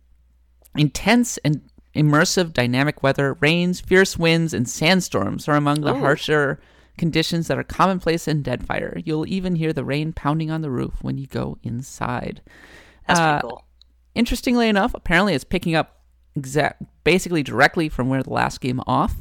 intense 0.76 1.38
and 1.38 1.62
immersive 1.94 2.52
dynamic 2.52 3.02
weather. 3.02 3.34
Rains, 3.40 3.80
fierce 3.80 4.18
winds, 4.18 4.52
and 4.52 4.68
sandstorms 4.68 5.48
are 5.48 5.56
among 5.56 5.82
the 5.82 5.94
Ooh. 5.94 6.00
harsher 6.00 6.60
conditions 7.00 7.48
that 7.48 7.58
are 7.58 7.64
commonplace 7.64 8.28
in 8.28 8.42
Deadfire. 8.44 9.02
You'll 9.04 9.26
even 9.26 9.56
hear 9.56 9.72
the 9.72 9.84
rain 9.84 10.12
pounding 10.12 10.50
on 10.52 10.60
the 10.60 10.70
roof 10.70 10.94
when 11.02 11.18
you 11.18 11.26
go 11.26 11.58
inside. 11.64 12.40
That's 13.08 13.18
Uh, 13.18 13.32
pretty 13.40 13.48
cool. 13.48 13.64
interestingly 14.14 14.68
enough, 14.68 14.94
apparently 14.94 15.34
it's 15.34 15.42
picking 15.44 15.74
up 15.74 15.96
exact 16.36 16.82
basically 17.02 17.42
directly 17.42 17.88
from 17.88 18.08
where 18.08 18.22
the 18.22 18.32
last 18.32 18.60
game 18.60 18.80
off. 18.86 19.14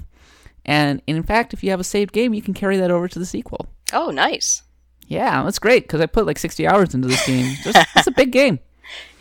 And 0.65 1.01
in 1.07 1.23
fact, 1.23 1.53
if 1.53 1.63
you 1.63 1.71
have 1.71 1.79
a 1.79 1.83
saved 1.85 2.11
game, 2.13 2.33
you 2.35 2.41
can 2.43 2.53
carry 2.53 2.77
that 2.77 2.91
over 2.91 3.07
to 3.07 3.17
the 3.17 3.25
sequel. 3.25 3.65
Oh, 3.93 4.11
nice. 4.11 4.61
Yeah, 5.07 5.41
that's 5.43 5.57
great 5.57 5.85
because 5.85 6.01
I 6.01 6.05
put 6.05 6.27
like 6.27 6.37
60 6.37 6.67
hours 6.67 6.93
into 6.93 7.07
this 7.07 7.25
game. 7.25 7.55
Just, 7.63 7.77
it's 7.95 8.05
a 8.07 8.11
big 8.11 8.31
game. 8.31 8.59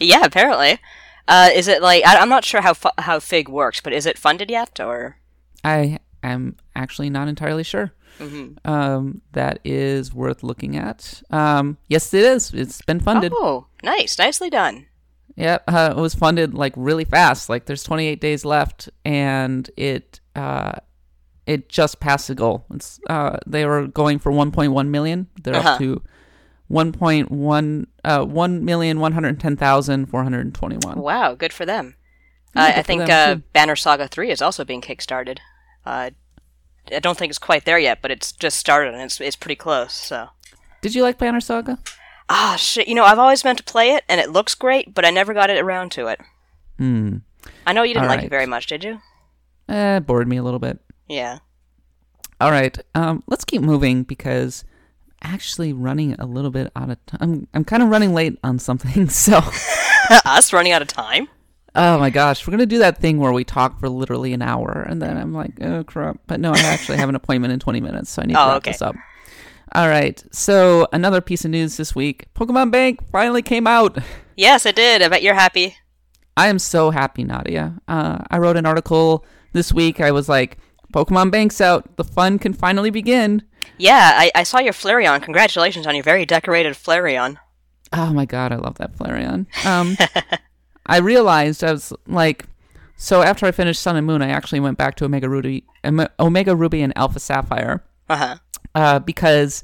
Yeah, 0.00 0.24
apparently. 0.24 0.78
Uh, 1.26 1.50
is 1.54 1.68
it 1.68 1.82
like 1.82 2.02
I, 2.06 2.16
I'm 2.16 2.30
not 2.30 2.42
sure 2.44 2.62
how 2.62 2.72
fu- 2.72 2.88
how 2.96 3.20
Fig 3.20 3.50
works, 3.50 3.82
but 3.82 3.92
is 3.92 4.06
it 4.06 4.16
funded 4.16 4.50
yet 4.50 4.80
or? 4.80 5.18
I 5.62 5.98
am 6.22 6.56
actually 6.74 7.10
not 7.10 7.28
entirely 7.28 7.64
sure. 7.64 7.92
Mm-hmm. 8.18 8.70
Um, 8.70 9.20
that 9.32 9.60
is 9.64 10.12
worth 10.12 10.42
looking 10.42 10.76
at. 10.76 11.22
Um, 11.30 11.78
yes, 11.88 12.12
it 12.14 12.24
is. 12.24 12.52
It's 12.52 12.82
been 12.82 13.00
funded. 13.00 13.32
Oh, 13.34 13.66
nice, 13.82 14.18
nicely 14.18 14.50
done. 14.50 14.86
Yeah, 15.36 15.58
uh, 15.68 15.94
it 15.96 16.00
was 16.00 16.14
funded 16.14 16.52
like 16.54 16.72
really 16.76 17.04
fast. 17.04 17.48
Like 17.48 17.66
there's 17.66 17.84
28 17.84 18.20
days 18.20 18.44
left, 18.44 18.88
and 19.04 19.70
it 19.76 20.18
uh, 20.34 20.72
it 21.46 21.68
just 21.68 22.00
passed 22.00 22.26
the 22.28 22.34
goal. 22.34 22.66
It's 22.74 22.98
uh, 23.08 23.38
they 23.46 23.64
were 23.64 23.86
going 23.86 24.18
for 24.18 24.32
1.1 24.32 24.88
million. 24.88 25.28
They're 25.42 25.54
Uh-huh. 25.54 25.68
up 25.70 25.78
to 25.78 26.02
1.1 26.70 27.86
uh, 28.04 28.24
1 28.24 28.64
million 28.64 29.00
110,421. 29.00 30.98
Wow, 30.98 31.34
good 31.34 31.52
for 31.52 31.64
them. 31.66 31.94
Yeah, 32.54 32.62
uh, 32.62 32.66
good 32.68 32.78
I 32.78 32.82
think 32.82 33.06
them, 33.06 33.38
uh. 33.38 33.40
Banner 33.52 33.76
Saga 33.76 34.08
Three 34.08 34.30
is 34.30 34.42
also 34.42 34.64
being 34.64 34.80
kickstarted. 34.80 35.38
I 36.92 36.98
don't 36.98 37.16
think 37.16 37.30
it's 37.30 37.38
quite 37.38 37.64
there 37.64 37.78
yet, 37.78 38.00
but 38.02 38.10
it's 38.10 38.32
just 38.32 38.58
started 38.58 38.94
and 38.94 39.02
it's 39.02 39.20
it's 39.20 39.36
pretty 39.36 39.56
close. 39.56 39.92
So. 39.92 40.28
Did 40.80 40.94
you 40.94 41.02
like 41.02 41.18
Banner 41.18 41.40
Saga? 41.40 41.78
Ah, 42.28 42.56
shit. 42.56 42.88
You 42.88 42.94
know, 42.94 43.04
I've 43.04 43.18
always 43.18 43.44
meant 43.44 43.58
to 43.58 43.64
play 43.64 43.92
it, 43.92 44.04
and 44.08 44.20
it 44.20 44.30
looks 44.30 44.54
great, 44.54 44.94
but 44.94 45.04
I 45.04 45.10
never 45.10 45.32
got 45.34 45.50
it 45.50 45.58
around 45.58 45.92
to 45.92 46.06
it. 46.08 46.20
Hmm. 46.76 47.16
I 47.66 47.72
know 47.72 47.82
you 47.82 47.94
didn't 47.94 48.04
All 48.04 48.10
like 48.10 48.18
right. 48.18 48.26
it 48.26 48.30
very 48.30 48.46
much, 48.46 48.66
did 48.66 48.84
you? 48.84 49.00
Eh, 49.68 49.98
bored 50.00 50.28
me 50.28 50.36
a 50.36 50.42
little 50.42 50.58
bit. 50.58 50.78
Yeah. 51.08 51.38
All 52.40 52.50
right. 52.50 52.78
Um, 52.94 53.22
let's 53.26 53.44
keep 53.44 53.62
moving 53.62 54.02
because 54.04 54.64
actually 55.22 55.72
running 55.72 56.14
a 56.14 56.26
little 56.26 56.50
bit 56.50 56.70
out 56.76 56.90
of 56.90 57.04
time. 57.06 57.18
I'm, 57.20 57.48
I'm 57.54 57.64
kind 57.64 57.82
of 57.82 57.88
running 57.88 58.14
late 58.14 58.38
on 58.44 58.58
something, 58.58 59.08
so. 59.10 59.40
Us 60.24 60.52
running 60.52 60.72
out 60.72 60.82
of 60.82 60.88
time? 60.88 61.28
Oh 61.80 61.96
my 61.98 62.10
gosh, 62.10 62.44
we're 62.46 62.50
gonna 62.50 62.66
do 62.66 62.78
that 62.80 62.98
thing 62.98 63.18
where 63.18 63.32
we 63.32 63.44
talk 63.44 63.78
for 63.78 63.88
literally 63.88 64.32
an 64.32 64.42
hour, 64.42 64.84
and 64.88 65.00
then 65.00 65.16
I'm 65.16 65.32
like, 65.32 65.62
oh 65.62 65.84
crap! 65.84 66.18
But 66.26 66.40
no, 66.40 66.52
I 66.52 66.58
actually 66.58 66.98
have 66.98 67.08
an 67.08 67.14
appointment 67.14 67.52
in 67.52 67.60
20 67.60 67.80
minutes, 67.80 68.10
so 68.10 68.20
I 68.22 68.26
need 68.26 68.34
to 68.34 68.40
Oh, 68.42 68.48
wrap 68.48 68.56
okay. 68.58 68.72
this 68.72 68.82
up. 68.82 68.96
All 69.74 69.86
right, 69.88 70.20
so 70.32 70.88
another 70.92 71.20
piece 71.20 71.44
of 71.44 71.52
news 71.52 71.76
this 71.76 71.94
week: 71.94 72.26
Pokemon 72.34 72.72
Bank 72.72 73.08
finally 73.12 73.42
came 73.42 73.66
out. 73.66 73.96
Yes, 74.36 74.66
it 74.66 74.74
did. 74.76 75.02
I 75.02 75.08
bet 75.08 75.22
you're 75.22 75.34
happy. 75.34 75.76
I 76.36 76.48
am 76.48 76.58
so 76.58 76.90
happy, 76.90 77.22
Nadia. 77.24 77.78
Uh, 77.86 78.18
I 78.30 78.38
wrote 78.38 78.56
an 78.56 78.66
article 78.66 79.24
this 79.52 79.72
week. 79.72 80.00
I 80.00 80.10
was 80.12 80.28
like, 80.28 80.58
Pokemon 80.92 81.30
Bank's 81.30 81.60
out. 81.60 81.96
The 81.96 82.04
fun 82.04 82.38
can 82.38 82.52
finally 82.54 82.90
begin. 82.90 83.42
Yeah, 83.78 84.12
I, 84.14 84.30
I 84.34 84.42
saw 84.44 84.58
your 84.58 84.72
Flareon. 84.72 85.22
Congratulations 85.22 85.86
on 85.86 85.94
your 85.94 86.04
very 86.04 86.24
decorated 86.24 86.74
Flareon. 86.74 87.36
Oh 87.92 88.12
my 88.12 88.24
god, 88.26 88.52
I 88.52 88.56
love 88.56 88.78
that 88.78 88.96
Flareon. 88.96 89.46
Um, 89.66 89.96
I 90.88 90.98
realized 90.98 91.62
I 91.62 91.72
was 91.72 91.92
like, 92.06 92.46
so 92.96 93.22
after 93.22 93.46
I 93.46 93.52
finished 93.52 93.80
Sun 93.82 93.96
and 93.96 94.06
Moon, 94.06 94.22
I 94.22 94.30
actually 94.30 94.60
went 94.60 94.78
back 94.78 94.96
to 94.96 95.04
Omega 95.04 95.28
Ruby, 95.28 95.64
Ome- 95.84 96.08
Omega 96.18 96.56
Ruby 96.56 96.82
and 96.82 96.92
Alpha 96.96 97.20
Sapphire 97.20 97.82
Uh 98.08 98.16
huh. 98.16 98.36
uh, 98.74 98.98
because 98.98 99.62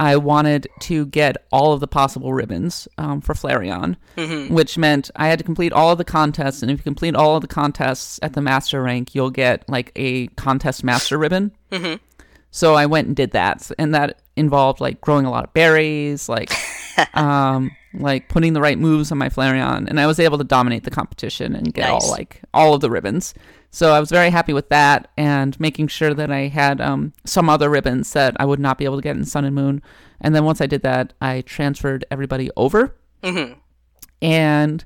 I 0.00 0.16
wanted 0.16 0.66
to 0.80 1.06
get 1.06 1.36
all 1.52 1.72
of 1.72 1.78
the 1.78 1.86
possible 1.86 2.32
ribbons 2.34 2.88
um, 2.98 3.20
for 3.20 3.32
Flareon, 3.34 3.96
which 4.50 4.76
meant 4.76 5.08
I 5.14 5.28
had 5.28 5.38
to 5.38 5.44
complete 5.44 5.72
all 5.72 5.92
of 5.92 5.98
the 5.98 6.04
contests. 6.04 6.62
And 6.62 6.70
if 6.70 6.78
you 6.78 6.82
complete 6.82 7.14
all 7.14 7.36
of 7.36 7.42
the 7.42 7.46
contests 7.48 8.18
at 8.20 8.32
the 8.32 8.40
master 8.40 8.82
rank, 8.82 9.14
you'll 9.14 9.30
get 9.30 9.68
like 9.68 9.92
a 9.94 10.26
contest 10.28 10.82
master 10.82 11.16
ribbon. 11.16 11.52
Mhm. 11.70 12.00
So 12.50 12.74
I 12.74 12.86
went 12.86 13.06
and 13.06 13.16
did 13.16 13.32
that, 13.32 13.70
and 13.78 13.94
that 13.94 14.20
involved 14.36 14.80
like 14.80 15.00
growing 15.00 15.26
a 15.26 15.30
lot 15.30 15.44
of 15.44 15.52
berries, 15.54 16.28
like 16.28 16.50
um, 17.14 17.70
like 17.94 18.28
putting 18.28 18.52
the 18.52 18.60
right 18.60 18.78
moves 18.78 19.10
on 19.12 19.18
my 19.18 19.28
Flareon, 19.28 19.88
and 19.88 20.00
I 20.00 20.06
was 20.06 20.18
able 20.20 20.38
to 20.38 20.44
dominate 20.44 20.84
the 20.84 20.90
competition 20.90 21.54
and 21.54 21.72
get 21.72 21.88
Nice. 21.90 22.04
all 22.04 22.10
like 22.10 22.42
all 22.52 22.74
of 22.74 22.80
the 22.80 22.90
ribbons. 22.90 23.34
So 23.70 23.92
I 23.92 23.98
was 24.00 24.10
very 24.10 24.30
happy 24.30 24.52
with 24.52 24.68
that, 24.68 25.10
and 25.16 25.58
making 25.58 25.88
sure 25.88 26.14
that 26.14 26.30
I 26.30 26.48
had 26.48 26.80
um, 26.80 27.12
some 27.24 27.48
other 27.48 27.68
ribbons 27.68 28.12
that 28.12 28.36
I 28.38 28.44
would 28.44 28.60
not 28.60 28.78
be 28.78 28.84
able 28.84 28.96
to 28.96 29.02
get 29.02 29.16
in 29.16 29.24
Sun 29.24 29.44
and 29.44 29.54
Moon. 29.54 29.82
And 30.20 30.34
then 30.34 30.44
once 30.44 30.60
I 30.60 30.66
did 30.66 30.82
that, 30.82 31.12
I 31.20 31.40
transferred 31.42 32.04
everybody 32.10 32.50
over, 32.56 32.94
hmm 33.22 33.52
and 34.22 34.84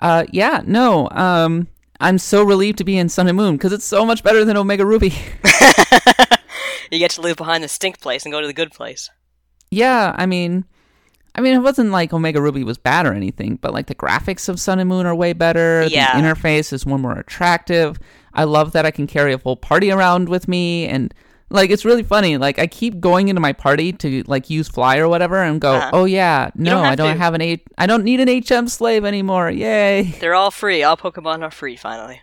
uh, 0.00 0.24
yeah, 0.32 0.62
no, 0.66 1.08
um, 1.10 1.68
I'm 2.00 2.18
so 2.18 2.42
relieved 2.42 2.78
to 2.78 2.84
be 2.84 2.98
in 2.98 3.08
Sun 3.08 3.28
and 3.28 3.36
Moon 3.36 3.56
because 3.56 3.72
it's 3.72 3.84
so 3.84 4.04
much 4.04 4.22
better 4.24 4.44
than 4.44 4.56
Omega 4.56 4.84
Ruby. 4.86 5.12
You 6.90 6.98
get 6.98 7.12
to 7.12 7.22
leave 7.22 7.36
behind 7.36 7.64
the 7.64 7.68
stink 7.68 7.98
place 8.00 8.24
and 8.24 8.30
go 8.32 8.40
to 8.40 8.46
the 8.46 8.52
good 8.52 8.70
place. 8.70 9.10
Yeah, 9.70 10.14
I 10.16 10.26
mean, 10.26 10.64
I 11.34 11.40
mean, 11.40 11.54
it 11.54 11.58
wasn't 11.62 11.90
like 11.90 12.12
Omega 12.12 12.40
Ruby 12.40 12.62
was 12.62 12.78
bad 12.78 13.06
or 13.06 13.12
anything, 13.12 13.56
but 13.56 13.72
like 13.74 13.86
the 13.86 13.94
graphics 13.94 14.48
of 14.48 14.60
Sun 14.60 14.78
and 14.78 14.88
Moon 14.88 15.04
are 15.06 15.14
way 15.14 15.32
better. 15.32 15.84
Yeah. 15.90 16.16
The 16.20 16.26
interface 16.26 16.72
is 16.72 16.86
one 16.86 17.00
more 17.00 17.18
attractive. 17.18 17.98
I 18.32 18.44
love 18.44 18.72
that 18.72 18.86
I 18.86 18.90
can 18.92 19.06
carry 19.06 19.32
a 19.32 19.38
full 19.38 19.56
party 19.56 19.90
around 19.90 20.28
with 20.28 20.46
me, 20.48 20.86
and 20.86 21.12
like 21.50 21.70
it's 21.70 21.84
really 21.84 22.02
funny. 22.04 22.36
Like 22.36 22.58
I 22.58 22.66
keep 22.68 23.00
going 23.00 23.28
into 23.28 23.40
my 23.40 23.52
party 23.52 23.92
to 23.94 24.22
like 24.26 24.48
use 24.48 24.68
Fly 24.68 24.98
or 24.98 25.08
whatever, 25.08 25.42
and 25.42 25.60
go, 25.60 25.74
Uh-huh. 25.74 25.90
oh 25.92 26.04
yeah, 26.04 26.50
no, 26.54 26.70
don't 26.76 26.84
I 26.86 26.94
don't 26.94 27.14
to. 27.14 27.18
have 27.20 27.34
an 27.34 27.40
H. 27.40 27.62
I 27.78 27.86
don't 27.86 28.04
need 28.04 28.20
an 28.20 28.28
HM 28.28 28.68
slave 28.68 29.04
anymore. 29.04 29.50
Yay! 29.50 30.02
They're 30.20 30.34
all 30.34 30.50
free. 30.52 30.82
All 30.84 30.96
Pokemon 30.96 31.42
are 31.42 31.50
free, 31.50 31.76
finally. 31.76 32.20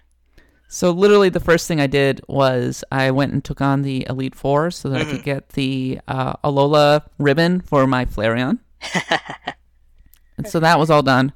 So 0.69 0.91
literally, 0.91 1.28
the 1.28 1.41
first 1.41 1.67
thing 1.67 1.82
I 1.82 1.88
did 1.88 2.21
was 2.30 2.82
I 2.93 3.12
went 3.12 3.34
and 3.34 3.43
took 3.43 3.60
on 3.60 3.82
the 3.82 4.06
Elite 4.10 4.36
Four 4.36 4.71
so 4.71 4.88
that 4.88 5.02
I 5.02 5.04
could 5.04 5.24
get 5.24 5.50
the 5.50 6.00
uh, 6.08 6.34
Alola 6.45 7.02
ribbon 7.19 7.60
for 7.60 7.86
my 7.88 8.06
Flareon. 8.06 8.60
And 10.38 10.46
so 10.48 10.60
that 10.60 10.80
was 10.80 10.89
all 10.89 11.04
done. 11.04 11.34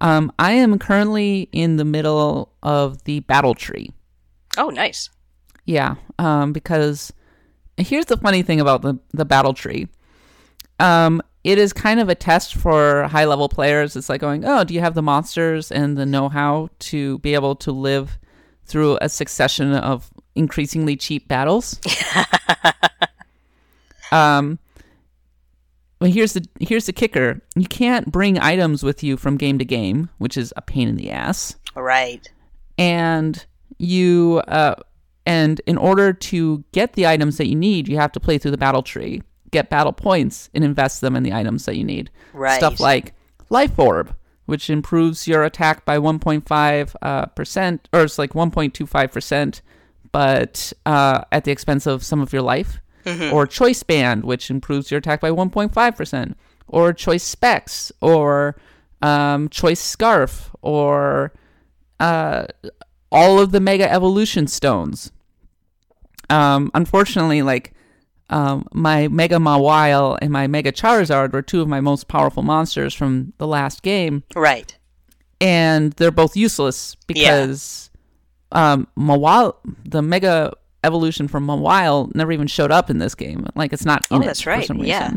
Um, 0.00 0.32
I 0.38 0.52
am 0.52 0.78
currently 0.78 1.48
in 1.52 1.76
the 1.76 1.84
middle 1.84 2.52
of 2.62 3.02
the 3.04 3.20
battle 3.20 3.54
tree. 3.54 3.90
Oh, 4.56 4.70
nice. 4.70 5.10
Yeah, 5.64 5.96
um, 6.18 6.52
because 6.52 7.12
here's 7.76 8.06
the 8.06 8.16
funny 8.16 8.42
thing 8.42 8.60
about 8.60 8.82
the 8.82 8.98
the 9.12 9.24
battle 9.24 9.54
tree. 9.54 9.88
Um, 10.80 11.22
it 11.44 11.58
is 11.58 11.72
kind 11.72 12.00
of 12.00 12.08
a 12.08 12.14
test 12.14 12.54
for 12.54 13.04
high 13.04 13.24
level 13.24 13.48
players. 13.48 13.96
It's 13.96 14.08
like 14.08 14.20
going, 14.20 14.44
oh, 14.44 14.64
do 14.64 14.74
you 14.74 14.80
have 14.80 14.94
the 14.94 15.02
monsters 15.02 15.70
and 15.70 15.96
the 15.96 16.06
know 16.06 16.28
how 16.28 16.68
to 16.80 17.18
be 17.18 17.34
able 17.34 17.56
to 17.56 17.72
live 17.72 18.18
through 18.64 18.98
a 19.00 19.08
succession 19.08 19.72
of 19.72 20.10
increasingly 20.34 20.96
cheap 20.96 21.26
battles? 21.28 21.80
um, 24.12 24.58
well, 26.00 26.10
here's 26.10 26.34
the 26.34 26.46
here's 26.60 26.86
the 26.86 26.92
kicker: 26.92 27.40
you 27.56 27.66
can't 27.66 28.10
bring 28.10 28.38
items 28.38 28.82
with 28.82 29.02
you 29.02 29.16
from 29.16 29.36
game 29.36 29.58
to 29.58 29.64
game, 29.64 30.10
which 30.18 30.36
is 30.36 30.52
a 30.56 30.62
pain 30.62 30.88
in 30.88 30.96
the 30.96 31.10
ass. 31.10 31.56
Right. 31.74 32.30
And 32.76 33.44
you 33.78 34.42
uh, 34.46 34.76
and 35.26 35.60
in 35.66 35.76
order 35.76 36.12
to 36.12 36.64
get 36.72 36.92
the 36.92 37.06
items 37.06 37.36
that 37.38 37.48
you 37.48 37.56
need, 37.56 37.88
you 37.88 37.96
have 37.96 38.12
to 38.12 38.20
play 38.20 38.38
through 38.38 38.52
the 38.52 38.58
battle 38.58 38.82
tree, 38.82 39.22
get 39.50 39.70
battle 39.70 39.92
points, 39.92 40.50
and 40.54 40.62
invest 40.62 41.00
them 41.00 41.16
in 41.16 41.24
the 41.24 41.32
items 41.32 41.64
that 41.64 41.76
you 41.76 41.84
need. 41.84 42.10
Right. 42.32 42.58
Stuff 42.58 42.78
like 42.78 43.14
life 43.50 43.78
orb, 43.78 44.14
which 44.46 44.70
improves 44.70 45.26
your 45.26 45.42
attack 45.42 45.84
by 45.84 45.98
1.5 45.98 46.94
uh, 47.02 47.26
percent, 47.26 47.88
or 47.92 48.02
it's 48.02 48.18
like 48.18 48.34
1.25 48.34 49.12
percent, 49.12 49.62
but 50.12 50.72
uh, 50.86 51.24
at 51.32 51.42
the 51.42 51.50
expense 51.50 51.86
of 51.86 52.04
some 52.04 52.20
of 52.20 52.32
your 52.32 52.42
life. 52.42 52.80
Or 53.32 53.46
choice 53.46 53.82
band, 53.82 54.24
which 54.24 54.50
improves 54.50 54.90
your 54.90 54.98
attack 54.98 55.20
by 55.20 55.30
1.5 55.30 55.96
percent. 55.96 56.36
Or 56.66 56.92
choice 56.92 57.22
specs, 57.22 57.90
or 58.00 58.56
um, 59.00 59.48
choice 59.48 59.80
scarf, 59.80 60.50
or 60.60 61.32
uh, 62.00 62.46
all 63.10 63.38
of 63.40 63.52
the 63.52 63.60
mega 63.60 63.90
evolution 63.90 64.46
stones. 64.46 65.10
Um, 66.30 66.70
unfortunately, 66.74 67.40
like 67.42 67.72
um, 68.28 68.66
my 68.74 69.08
Mega 69.08 69.36
Mawile 69.36 70.18
and 70.20 70.30
my 70.30 70.46
Mega 70.46 70.72
Charizard 70.72 71.32
were 71.32 71.40
two 71.40 71.62
of 71.62 71.68
my 71.68 71.80
most 71.80 72.06
powerful 72.08 72.42
monsters 72.42 72.92
from 72.92 73.32
the 73.38 73.46
last 73.46 73.82
game, 73.82 74.22
Right. 74.36 74.76
and 75.40 75.92
they're 75.94 76.10
both 76.10 76.36
useless 76.36 76.96
because 77.06 77.88
um, 78.52 78.86
Mawile, 78.98 79.54
the 79.86 80.02
Mega 80.02 80.52
Evolution 80.84 81.26
from 81.28 81.48
a 81.50 81.56
while 81.56 82.10
never 82.14 82.30
even 82.32 82.46
showed 82.46 82.70
up 82.70 82.88
in 82.90 82.98
this 82.98 83.14
game. 83.14 83.46
Like 83.54 83.72
it's 83.72 83.84
not 83.84 84.06
in 84.10 84.22
Oh, 84.22 84.24
that's 84.26 84.42
for 84.42 84.50
right, 84.50 84.68
yeah. 84.76 85.12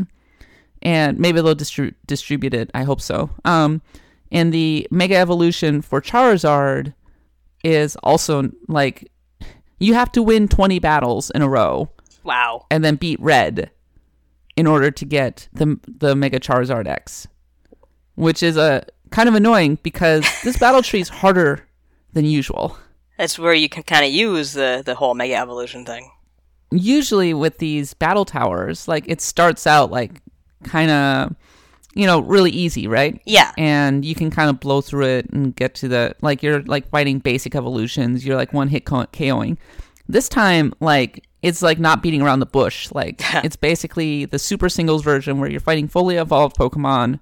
And 0.82 1.18
maybe 1.18 1.40
they'll 1.40 1.54
distri- 1.54 1.94
distribute 2.06 2.54
it. 2.54 2.70
I 2.74 2.82
hope 2.82 3.00
so. 3.00 3.30
Um, 3.44 3.80
and 4.32 4.52
the 4.52 4.88
Mega 4.90 5.16
Evolution 5.16 5.80
for 5.82 6.00
Charizard 6.00 6.94
is 7.62 7.94
also 8.02 8.50
like 8.66 9.10
you 9.78 9.94
have 9.94 10.10
to 10.12 10.22
win 10.22 10.48
20 10.48 10.78
battles 10.80 11.30
in 11.30 11.42
a 11.42 11.48
row 11.48 11.90
Wow. 12.24 12.66
and 12.70 12.84
then 12.84 12.96
beat 12.96 13.20
red 13.20 13.70
in 14.56 14.66
order 14.66 14.90
to 14.90 15.04
get 15.04 15.48
the 15.52 15.78
the 15.86 16.16
Mega 16.16 16.40
Charizard 16.40 16.86
X, 16.88 17.28
which 18.16 18.42
is 18.42 18.56
a 18.56 18.84
kind 19.10 19.28
of 19.28 19.34
annoying 19.36 19.78
because 19.82 20.26
this 20.42 20.56
battle 20.58 20.82
tree 20.82 21.00
is 21.00 21.08
harder 21.08 21.66
than 22.12 22.24
usual. 22.24 22.76
That's 23.22 23.38
where 23.38 23.54
you 23.54 23.68
can 23.68 23.84
kind 23.84 24.04
of 24.04 24.10
use 24.10 24.52
the 24.52 24.82
the 24.84 24.96
whole 24.96 25.14
mega 25.14 25.36
evolution 25.36 25.86
thing. 25.86 26.10
Usually 26.72 27.32
with 27.32 27.58
these 27.58 27.94
battle 27.94 28.24
towers, 28.24 28.88
like 28.88 29.04
it 29.06 29.20
starts 29.20 29.64
out 29.64 29.92
like 29.92 30.20
kind 30.64 30.90
of 30.90 31.36
you 31.94 32.04
know 32.04 32.18
really 32.18 32.50
easy, 32.50 32.88
right? 32.88 33.22
Yeah. 33.24 33.52
and 33.56 34.04
you 34.04 34.16
can 34.16 34.32
kind 34.32 34.50
of 34.50 34.58
blow 34.58 34.80
through 34.80 35.06
it 35.06 35.30
and 35.30 35.54
get 35.54 35.76
to 35.76 35.86
the 35.86 36.16
like 36.20 36.42
you're 36.42 36.62
like 36.62 36.88
fighting 36.88 37.20
basic 37.20 37.54
evolutions 37.54 38.26
you're 38.26 38.34
like 38.34 38.52
one 38.52 38.66
hit 38.66 38.86
koing 38.86 39.56
this 40.08 40.28
time 40.28 40.72
like 40.80 41.24
it's 41.42 41.62
like 41.62 41.78
not 41.78 42.02
beating 42.02 42.22
around 42.22 42.40
the 42.40 42.46
bush 42.46 42.90
like 42.90 43.20
it's 43.44 43.54
basically 43.54 44.24
the 44.24 44.38
super 44.38 44.68
singles 44.68 45.04
version 45.04 45.38
where 45.38 45.48
you're 45.48 45.60
fighting 45.60 45.86
fully 45.86 46.16
evolved 46.16 46.56
pokemon 46.56 47.20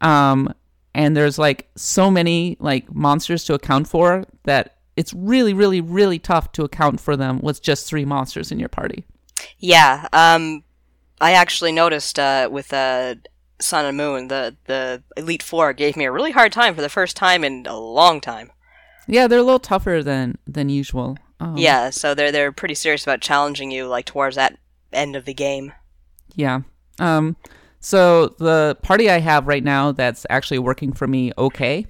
um 0.00 0.50
and 0.94 1.14
there's 1.14 1.38
like 1.38 1.68
so 1.76 2.10
many 2.10 2.56
like 2.58 2.90
monsters 2.94 3.44
to 3.44 3.52
account 3.52 3.86
for 3.86 4.24
that 4.44 4.76
it's 5.00 5.12
really 5.14 5.54
really 5.62 5.80
really 5.80 6.18
tough 6.18 6.46
to 6.52 6.62
account 6.64 7.00
for 7.00 7.14
them 7.16 7.34
with 7.42 7.58
just 7.62 7.86
three 7.86 8.04
monsters 8.04 8.52
in 8.52 8.58
your 8.58 8.68
party 8.80 9.00
Yeah. 9.58 10.06
Um, 10.12 10.64
I 11.20 11.32
actually 11.32 11.72
noticed 11.72 12.18
uh, 12.18 12.48
with 12.50 12.72
uh, 12.72 13.14
Sun 13.60 13.84
and 13.86 13.96
Moon, 13.96 14.28
the 14.28 14.42
the 14.70 15.02
Elite 15.16 15.42
Four 15.42 15.72
gave 15.72 15.96
me 15.96 16.04
a 16.06 16.12
really 16.12 16.32
hard 16.32 16.52
time 16.52 16.74
for 16.74 16.82
the 16.82 16.88
first 16.98 17.16
time 17.16 17.44
in 17.44 17.66
a 17.66 17.78
long 17.78 18.20
time. 18.20 18.48
yeah 19.16 19.26
they're 19.28 19.44
a 19.46 19.48
little 19.50 19.66
tougher 19.72 20.02
than 20.02 20.36
than 20.54 20.68
usual 20.82 21.16
um, 21.40 21.56
Yeah. 21.56 21.90
So 21.90 22.14
they're 22.14 22.32
they're 22.32 22.52
pretty 22.52 22.74
serious 22.74 23.02
about 23.06 23.20
challenging 23.22 23.70
you 23.70 23.88
like 23.88 24.06
towards 24.06 24.36
that 24.36 24.52
end 24.92 25.16
of 25.16 25.24
the 25.24 25.34
game. 25.34 25.72
Yeah. 26.34 26.60
Um 26.98 27.36
so 27.80 28.28
the 28.38 28.76
party 28.82 29.08
I 29.10 29.20
have 29.20 29.46
right 29.48 29.64
now 29.64 29.92
that's 29.92 30.26
actually 30.28 30.58
working 30.60 30.92
for 30.92 31.06
me 31.06 31.32
okay. 31.36 31.86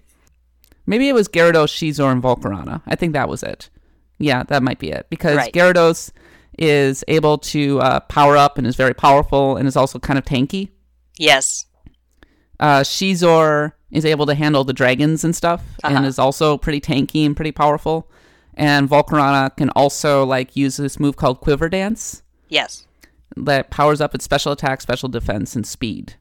Maybe 0.90 1.08
it 1.08 1.14
was 1.14 1.28
Gyarados, 1.28 1.70
Scizor, 1.70 2.10
and 2.10 2.20
Volcarona. 2.22 2.82
I 2.86 2.96
think 2.96 3.12
that 3.12 3.28
was 3.28 3.42
it. 3.42 3.70
Yeah, 4.18 4.42
that 4.44 4.62
might 4.62 4.78
be 4.80 4.90
it. 4.90 5.06
Because 5.08 5.36
Right. 5.36 5.52
Gyarados 5.52 6.10
is 6.58 7.04
able 7.08 7.38
to 7.38 7.80
uh, 7.80 8.00
power 8.00 8.36
up 8.36 8.58
and 8.58 8.66
is 8.66 8.76
very 8.76 8.92
powerful 8.92 9.56
and 9.56 9.66
is 9.68 9.76
also 9.76 9.98
kind 9.98 10.18
of 10.18 10.24
tanky. 10.24 10.70
Yes. 11.16 11.66
Uh, 12.58 12.80
Scizor 12.80 13.72
is 13.90 14.04
able 14.04 14.26
to 14.26 14.34
handle 14.34 14.64
the 14.64 14.72
dragons 14.72 15.24
and 15.24 15.34
stuff 15.34 15.62
and 15.84 15.96
Uh-huh. 15.98 16.06
is 16.06 16.18
also 16.18 16.58
pretty 16.58 16.80
tanky 16.80 17.24
and 17.24 17.34
pretty 17.36 17.52
powerful. 17.52 18.10
And 18.54 18.88
Volcarona 18.90 19.56
can 19.56 19.70
also 19.70 20.24
like 20.26 20.56
use 20.56 20.76
this 20.76 20.98
move 21.00 21.16
called 21.16 21.40
Quiver 21.40 21.68
Dance 21.68 22.22
Yes. 22.48 22.86
that 23.36 23.70
powers 23.70 24.00
up 24.00 24.14
its 24.14 24.24
special 24.24 24.52
attack, 24.52 24.80
special 24.80 25.08
defense, 25.08 25.54
and 25.56 25.64
speed, 25.66 26.14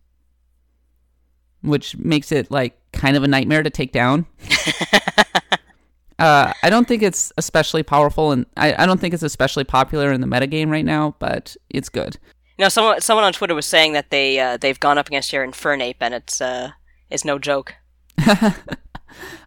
which 1.61 1.97
makes 1.97 2.31
it 2.31 2.49
like 2.51 2.77
kind 2.91 3.15
of 3.17 3.23
a 3.23 3.27
nightmare 3.27 3.63
to 3.63 3.69
take 3.69 3.91
down. 3.91 4.25
uh, 6.19 6.53
I 6.63 6.69
don't 6.69 6.87
think 6.87 7.03
it's 7.03 7.31
especially 7.37 7.83
powerful, 7.83 8.31
and 8.31 8.45
I, 8.57 8.83
I 8.83 8.85
don't 8.85 8.99
think 8.99 9.13
it's 9.13 9.23
especially 9.23 9.63
popular 9.63 10.11
in 10.11 10.21
the 10.21 10.27
metagame 10.27 10.69
right 10.69 10.85
now, 10.85 11.15
but 11.19 11.55
it's 11.69 11.89
good. 11.89 12.17
Now, 12.57 12.67
someone 12.67 12.99
someone 13.01 13.23
on 13.23 13.33
Twitter 13.33 13.55
was 13.55 13.65
saying 13.65 13.93
that 13.93 14.09
they 14.09 14.39
uh, 14.39 14.57
they've 14.57 14.79
gone 14.79 14.97
up 14.97 15.07
against 15.07 15.31
your 15.31 15.47
Infernape, 15.47 15.95
and 16.01 16.13
it's 16.13 16.41
uh 16.41 16.71
it's 17.09 17.25
no 17.25 17.39
joke. 17.39 17.75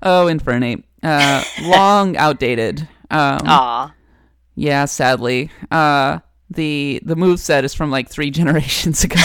Oh, 0.02 0.26
Infernape, 0.26 0.82
uh, 1.02 1.44
long 1.62 2.16
outdated. 2.16 2.80
Um, 3.10 3.40
Aw. 3.44 3.94
Yeah, 4.54 4.84
sadly. 4.86 5.50
Uh 5.70 6.18
the 6.50 7.00
the 7.04 7.16
move 7.16 7.40
set 7.40 7.64
is 7.64 7.72
from 7.74 7.90
like 7.90 8.10
three 8.10 8.30
generations 8.30 9.04
ago. 9.04 9.20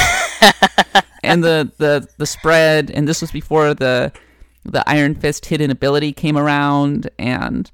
And 1.28 1.44
the, 1.44 1.72
the 1.78 2.08
the 2.18 2.26
spread 2.26 2.90
and 2.92 3.08
this 3.08 3.22
was 3.22 3.32
before 3.32 3.74
the 3.74 4.12
the 4.64 4.84
Iron 4.90 5.16
Fist 5.16 5.46
hidden 5.46 5.72
ability 5.72 6.12
came 6.14 6.38
around 6.38 7.10
and 7.18 7.70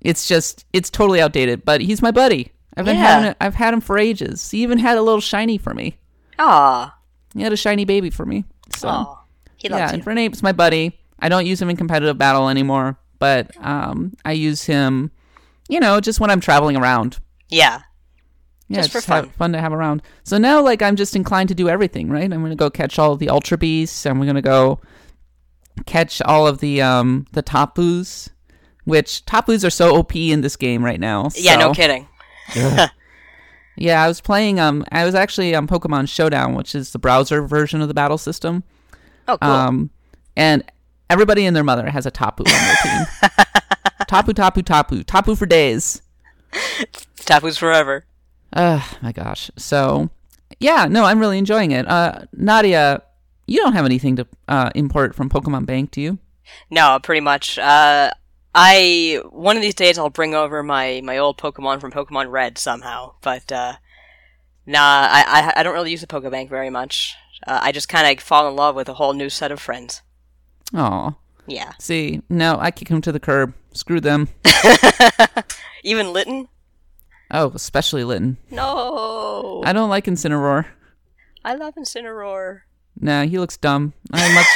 it's 0.00 0.28
just 0.28 0.64
it's 0.72 0.90
totally 0.90 1.20
outdated, 1.20 1.64
but 1.64 1.80
he's 1.80 2.02
my 2.02 2.10
buddy. 2.10 2.52
I've 2.76 2.84
been 2.84 2.96
Yeah. 2.96 3.02
having 3.02 3.30
it, 3.30 3.36
I've 3.40 3.54
had 3.54 3.72
him 3.72 3.80
for 3.80 3.96
ages. 3.98 4.50
He 4.50 4.62
even 4.62 4.78
had 4.78 4.98
a 4.98 5.02
little 5.02 5.20
shiny 5.20 5.56
for 5.58 5.72
me. 5.72 5.98
Aw. 6.38 6.94
He 7.34 7.42
had 7.42 7.52
a 7.52 7.56
shiny 7.56 7.84
baby 7.84 8.10
for 8.10 8.26
me. 8.26 8.44
So 8.76 8.88
Aw. 8.88 9.22
He 9.56 9.68
yeah, 9.68 9.76
loves 9.78 9.92
you. 9.92 9.98
Infernape's 10.00 10.42
my 10.42 10.52
buddy. 10.52 10.98
I 11.18 11.28
don't 11.30 11.46
use 11.46 11.60
him 11.62 11.70
in 11.70 11.76
competitive 11.76 12.18
battle 12.18 12.48
anymore, 12.50 12.98
but 13.18 13.50
um 13.64 14.12
I 14.24 14.32
use 14.32 14.64
him 14.64 15.10
you 15.68 15.80
know, 15.80 15.98
just 16.00 16.20
when 16.20 16.30
I'm 16.30 16.38
traveling 16.40 16.76
around. 16.76 17.18
Yeah. 17.48 17.80
Yeah, 18.68 18.78
Just 18.82 18.92
for 18.92 19.00
fun. 19.00 19.30
fun 19.30 19.52
to 19.52 19.60
have 19.60 19.72
around. 19.72 20.02
So 20.24 20.38
now, 20.38 20.60
like, 20.60 20.82
I'm 20.82 20.96
just 20.96 21.14
inclined 21.14 21.48
to 21.50 21.54
do 21.54 21.68
everything, 21.68 22.10
right? 22.10 22.24
I'm 22.24 22.42
gonna 22.42 22.56
go 22.56 22.68
catch 22.68 22.98
all 22.98 23.12
of 23.12 23.20
the 23.20 23.28
Ultra 23.28 23.56
Beasts, 23.56 24.04
and 24.04 24.18
we're 24.18 24.26
gonna 24.26 24.42
go 24.42 24.80
catch 25.84 26.20
all 26.22 26.46
of 26.48 26.58
the 26.58 26.82
um 26.82 27.26
the 27.32 27.42
Tapus, 27.42 28.28
which 28.84 29.24
Tapus 29.24 29.64
are 29.64 29.70
so 29.70 29.96
OP 29.96 30.16
in 30.16 30.40
this 30.40 30.56
game 30.56 30.84
right 30.84 30.98
now. 30.98 31.28
Yeah. 31.36 31.56
No 31.56 31.68
so- 31.68 31.74
kidding. 31.74 32.08
Yeah, 33.76 34.02
I 34.04 34.08
was 34.08 34.20
playing 34.20 34.58
um 34.58 34.84
I 34.90 35.04
was 35.04 35.14
actually 35.14 35.54
on 35.54 35.68
Pokemon 35.68 36.08
Showdown, 36.08 36.54
which 36.54 36.74
is 36.74 36.90
the 36.92 36.98
browser 36.98 37.42
version 37.46 37.80
of 37.80 37.88
the 37.88 37.94
battle 37.94 38.18
system. 38.18 38.64
Oh, 39.28 39.38
cool. 39.38 39.50
Um, 39.50 39.90
and 40.36 40.64
everybody 41.08 41.46
and 41.46 41.54
their 41.54 41.64
mother 41.64 41.88
has 41.90 42.04
a 42.06 42.10
Tapu 42.10 42.42
on 42.44 42.52
their 42.52 42.76
team. 42.82 43.30
tapu, 44.08 44.32
Tapu, 44.32 44.62
Tapu, 44.62 45.02
Tapu 45.04 45.34
for 45.36 45.46
days. 45.46 46.02
Tapu's 47.18 47.58
forever. 47.58 48.04
Oh 48.54 48.88
my 49.02 49.12
gosh. 49.12 49.50
So, 49.56 50.10
yeah, 50.60 50.86
no, 50.86 51.04
I'm 51.04 51.18
really 51.18 51.38
enjoying 51.38 51.72
it. 51.72 51.86
Uh, 51.88 52.24
Nadia, 52.32 53.02
you 53.46 53.58
don't 53.60 53.72
have 53.74 53.84
anything 53.84 54.16
to 54.16 54.26
uh, 54.48 54.70
import 54.74 55.14
from 55.14 55.28
Pokemon 55.28 55.66
Bank, 55.66 55.90
do 55.90 56.00
you? 56.00 56.18
No, 56.70 56.98
pretty 57.02 57.20
much. 57.20 57.58
Uh, 57.58 58.10
I 58.54 59.20
one 59.30 59.56
of 59.56 59.62
these 59.62 59.74
days 59.74 59.98
I'll 59.98 60.10
bring 60.10 60.34
over 60.34 60.62
my 60.62 61.02
my 61.04 61.18
old 61.18 61.36
Pokemon 61.38 61.80
from 61.80 61.92
Pokemon 61.92 62.30
Red 62.30 62.56
somehow, 62.56 63.14
but 63.20 63.50
uh, 63.52 63.74
nah, 64.64 64.78
I, 64.80 65.24
I 65.26 65.60
I 65.60 65.62
don't 65.62 65.74
really 65.74 65.90
use 65.90 66.00
the 66.00 66.06
Pokebank 66.06 66.48
very 66.48 66.70
much. 66.70 67.14
Uh, 67.46 67.58
I 67.62 67.72
just 67.72 67.88
kind 67.88 68.06
of 68.06 68.22
fall 68.24 68.48
in 68.48 68.56
love 68.56 68.74
with 68.74 68.88
a 68.88 68.94
whole 68.94 69.12
new 69.12 69.28
set 69.28 69.52
of 69.52 69.60
friends. 69.60 70.00
Oh, 70.72 71.16
Yeah, 71.46 71.72
see, 71.78 72.22
no, 72.30 72.56
I 72.58 72.70
kick 72.70 72.88
them 72.88 73.02
to 73.02 73.12
the 73.12 73.20
curb. 73.20 73.52
Screw 73.72 74.00
them. 74.00 74.28
even 75.84 76.12
Litten. 76.12 76.48
Oh, 77.30 77.50
especially 77.54 78.02
Litten. 78.02 78.36
No, 78.50 79.62
I 79.64 79.72
don't 79.72 79.90
like 79.90 80.04
Incineroar. 80.06 80.66
I 81.44 81.54
love 81.54 81.74
Incineroar. 81.74 82.60
Nah, 83.00 83.24
he 83.24 83.38
looks 83.38 83.56
dumb. 83.56 83.92
I 84.12 84.32
much, 84.34 84.46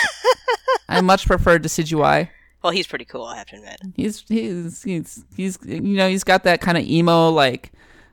I 0.89 1.01
much 1.01 1.27
prefer 1.27 1.59
Decidueye. 1.59 2.29
Well, 2.63 2.73
he's 2.73 2.87
pretty 2.87 3.05
cool, 3.05 3.25
I 3.25 3.39
have 3.39 3.47
to 3.49 3.57
admit. 3.57 3.81
He's 3.97 4.25
he's 4.29 4.83
he's 4.83 5.25
he's 5.37 5.59
you 5.65 5.81
know 5.81 6.09
he's 6.09 6.25
got 6.25 6.45
that 6.45 6.61
kind 6.61 6.77
of 6.79 6.85
emo 6.85 7.31
like, 7.31 7.73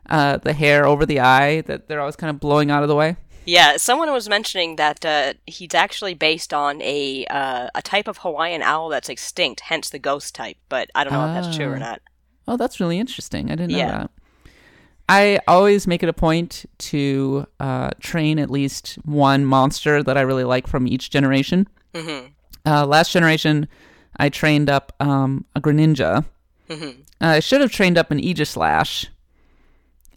uh, 0.10 0.38
the 0.38 0.54
hair 0.54 0.86
over 0.86 1.06
the 1.06 1.20
eye 1.20 1.62
that 1.62 1.88
they're 1.88 2.00
always 2.00 2.16
kind 2.16 2.30
of 2.30 2.40
blowing 2.40 2.72
out 2.72 2.82
of 2.84 2.90
the 2.90 2.96
way. 2.96 3.18
Yeah, 3.46 3.78
someone 3.78 4.12
was 4.12 4.28
mentioning 4.28 4.76
that 4.78 5.06
uh, 5.06 5.34
he's 5.46 5.74
actually 5.74 6.14
based 6.14 6.54
on 6.54 6.82
a 6.82 7.26
uh, 7.30 7.68
a 7.76 7.82
type 7.82 8.08
of 8.08 8.20
Hawaiian 8.20 8.62
owl 8.62 8.90
that's 8.90 9.08
extinct, 9.10 9.62
hence 9.62 9.90
the 9.90 10.00
ghost 10.00 10.34
type. 10.36 10.58
But 10.68 10.90
I 10.96 11.04
don't 11.04 11.14
know 11.14 11.28
if 11.28 11.44
that's 11.46 11.56
true 11.56 11.68
or 11.70 11.76
Ah. 11.76 11.80
not. 11.80 12.02
Oh, 12.48 12.58
that's 12.58 12.80
really 12.80 13.00
interesting. 13.00 13.52
I 13.52 13.56
didn't 13.56 13.72
know 13.72 13.78
Yeah. 13.78 13.92
that. 14.00 14.12
I 15.10 15.40
always 15.48 15.88
make 15.88 16.04
it 16.04 16.10
a 16.10 16.14
point 16.14 16.66
to 16.80 17.46
uh, 17.60 17.92
train 18.00 18.40
at 18.40 18.50
least 18.50 18.98
one 19.06 19.46
monster 19.46 20.04
that 20.04 20.18
I 20.18 20.22
really 20.22 20.44
like 20.44 20.68
from 20.68 20.88
each 20.88 21.10
generation. 21.10 21.68
hmm 21.96 22.26
Uh, 22.66 22.86
last 22.86 23.12
generation, 23.14 23.68
I 24.20 24.28
trained 24.30 24.70
up 24.70 24.92
um, 25.00 25.46
a 25.56 25.62
Greninja. 25.62 26.26
hmm 26.70 26.90
I 27.22 27.40
should 27.40 27.62
have 27.62 27.72
trained 27.72 27.98
up 27.98 28.12
an 28.12 28.20
Aegislash. 28.20 29.08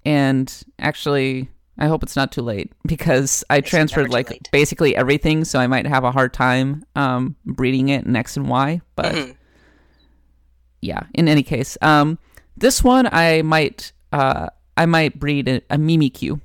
And 0.05 0.53
actually, 0.79 1.48
I 1.79 1.87
hope 1.87 2.03
it's 2.03 2.16
not 2.16 2.33
too 2.33 2.42
late 2.42 2.72
because 2.87 3.44
I 3.48 3.57
never 3.57 3.66
transferred 3.68 4.11
like 4.11 4.31
late. 4.31 4.48
basically 4.50 4.96
everything, 4.96 5.44
so 5.44 5.59
I 5.61 5.66
might 5.66 5.87
have 5.87 6.05
a 6.05 6.11
hard 6.11 6.33
time 6.35 6.85
um, 6.96 7.37
breeding 7.46 7.88
it 7.90 8.05
in 8.05 8.16
X 8.16 8.37
and 8.37 8.48
Y. 8.48 8.81
But 8.96 9.14
Mhm. 9.14 9.37
yeah, 10.83 11.00
in 11.14 11.29
any 11.29 11.42
case, 11.42 11.76
um, 11.83 12.18
this 12.57 12.83
one 12.83 13.09
I 13.12 13.42
might 13.42 13.92
uh, 14.12 14.48
I 14.81 14.87
might 14.87 15.19
breed 15.21 15.47
a, 15.49 15.57
a 15.69 15.77
Mimikyu. 15.77 16.40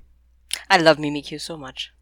I 0.70 0.78
love 0.78 0.98
Mimikyu 0.98 1.40
so 1.40 1.56
much. 1.58 1.94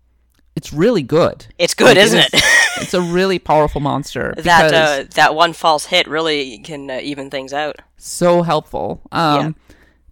It's 0.55 0.73
really 0.73 1.01
good. 1.03 1.45
It's 1.57 1.73
good, 1.75 1.95
Like, 1.97 2.05
isn't 2.05 2.19
is- 2.19 2.33
it? 2.33 2.43
It's 2.81 2.95
a 2.95 3.01
really 3.01 3.37
powerful 3.37 3.81
monster. 3.81 4.33
that 4.37 4.43
because- 4.43 4.73
uh, 4.73 5.03
that 5.13 5.35
one 5.35 5.53
false 5.53 5.85
hit 5.85 6.07
really 6.07 6.57
can 6.59 6.89
uh, 6.89 6.99
even 7.03 7.29
things 7.29 7.53
out. 7.53 7.75
so 7.97 8.41
helpful. 8.41 9.01
Um, 9.11 9.55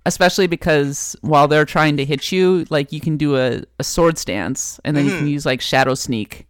especially 0.05 0.45
because 0.47 1.15
while 1.21 1.47
they're 1.47 1.65
trying 1.65 1.97
to 1.97 2.05
hit 2.05 2.31
you, 2.31 2.65
like 2.69 2.91
you 2.91 2.99
can 3.01 3.17
do 3.17 3.35
a, 3.35 3.63
a 3.79 3.83
sword 3.83 4.19
stance, 4.19 4.79
and 4.85 4.95
then 4.95 5.05
you 5.05 5.17
can 5.17 5.27
use 5.27 5.43
like 5.45 5.59
shadow 5.59 5.95
sneak, 5.95 6.47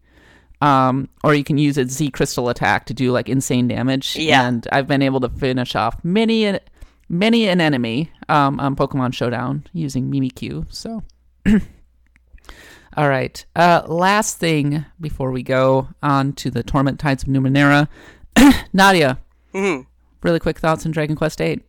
um, 0.62 1.08
or 1.24 1.34
you 1.34 1.46
can 1.46 1.58
use 1.58 1.78
a 1.78 1.88
Z 1.88 2.12
crystal 2.12 2.50
attack 2.50 2.86
to 2.88 2.94
do 2.94 3.12
like 3.14 3.30
insane 3.30 3.70
damage. 3.70 4.18
Yeah. 4.18 4.46
and 4.48 4.68
I've 4.70 4.88
been 4.88 5.02
able 5.02 5.22
to 5.22 5.30
finish 5.30 5.76
off 5.76 5.96
many 6.04 6.44
an 6.46 6.60
many 7.08 7.48
an 7.48 7.62
enemy 7.62 8.12
um, 8.32 8.60
on 8.60 8.76
Pokemon 8.76 9.14
Showdown 9.14 9.66
using 9.74 10.12
Mimikyu. 10.12 10.66
So. 10.74 11.04
All 12.98 13.08
right. 13.08 13.46
Uh, 13.56 13.84
last 13.88 14.38
thing 14.38 14.86
before 15.00 15.32
we 15.32 15.44
go 15.44 15.90
on 16.04 16.34
to 16.34 16.50
the 16.50 16.64
Torment 16.64 17.00
Tides 17.00 17.24
of 17.24 17.30
Numenera, 17.30 17.88
Nadia. 18.74 19.20
Mm-hmm. 19.54 19.84
Really 20.24 20.40
quick 20.40 20.60
thoughts 20.60 20.86
on 20.86 20.92
Dragon 20.92 21.16
Quest 21.16 21.38
VIII. 21.38 21.62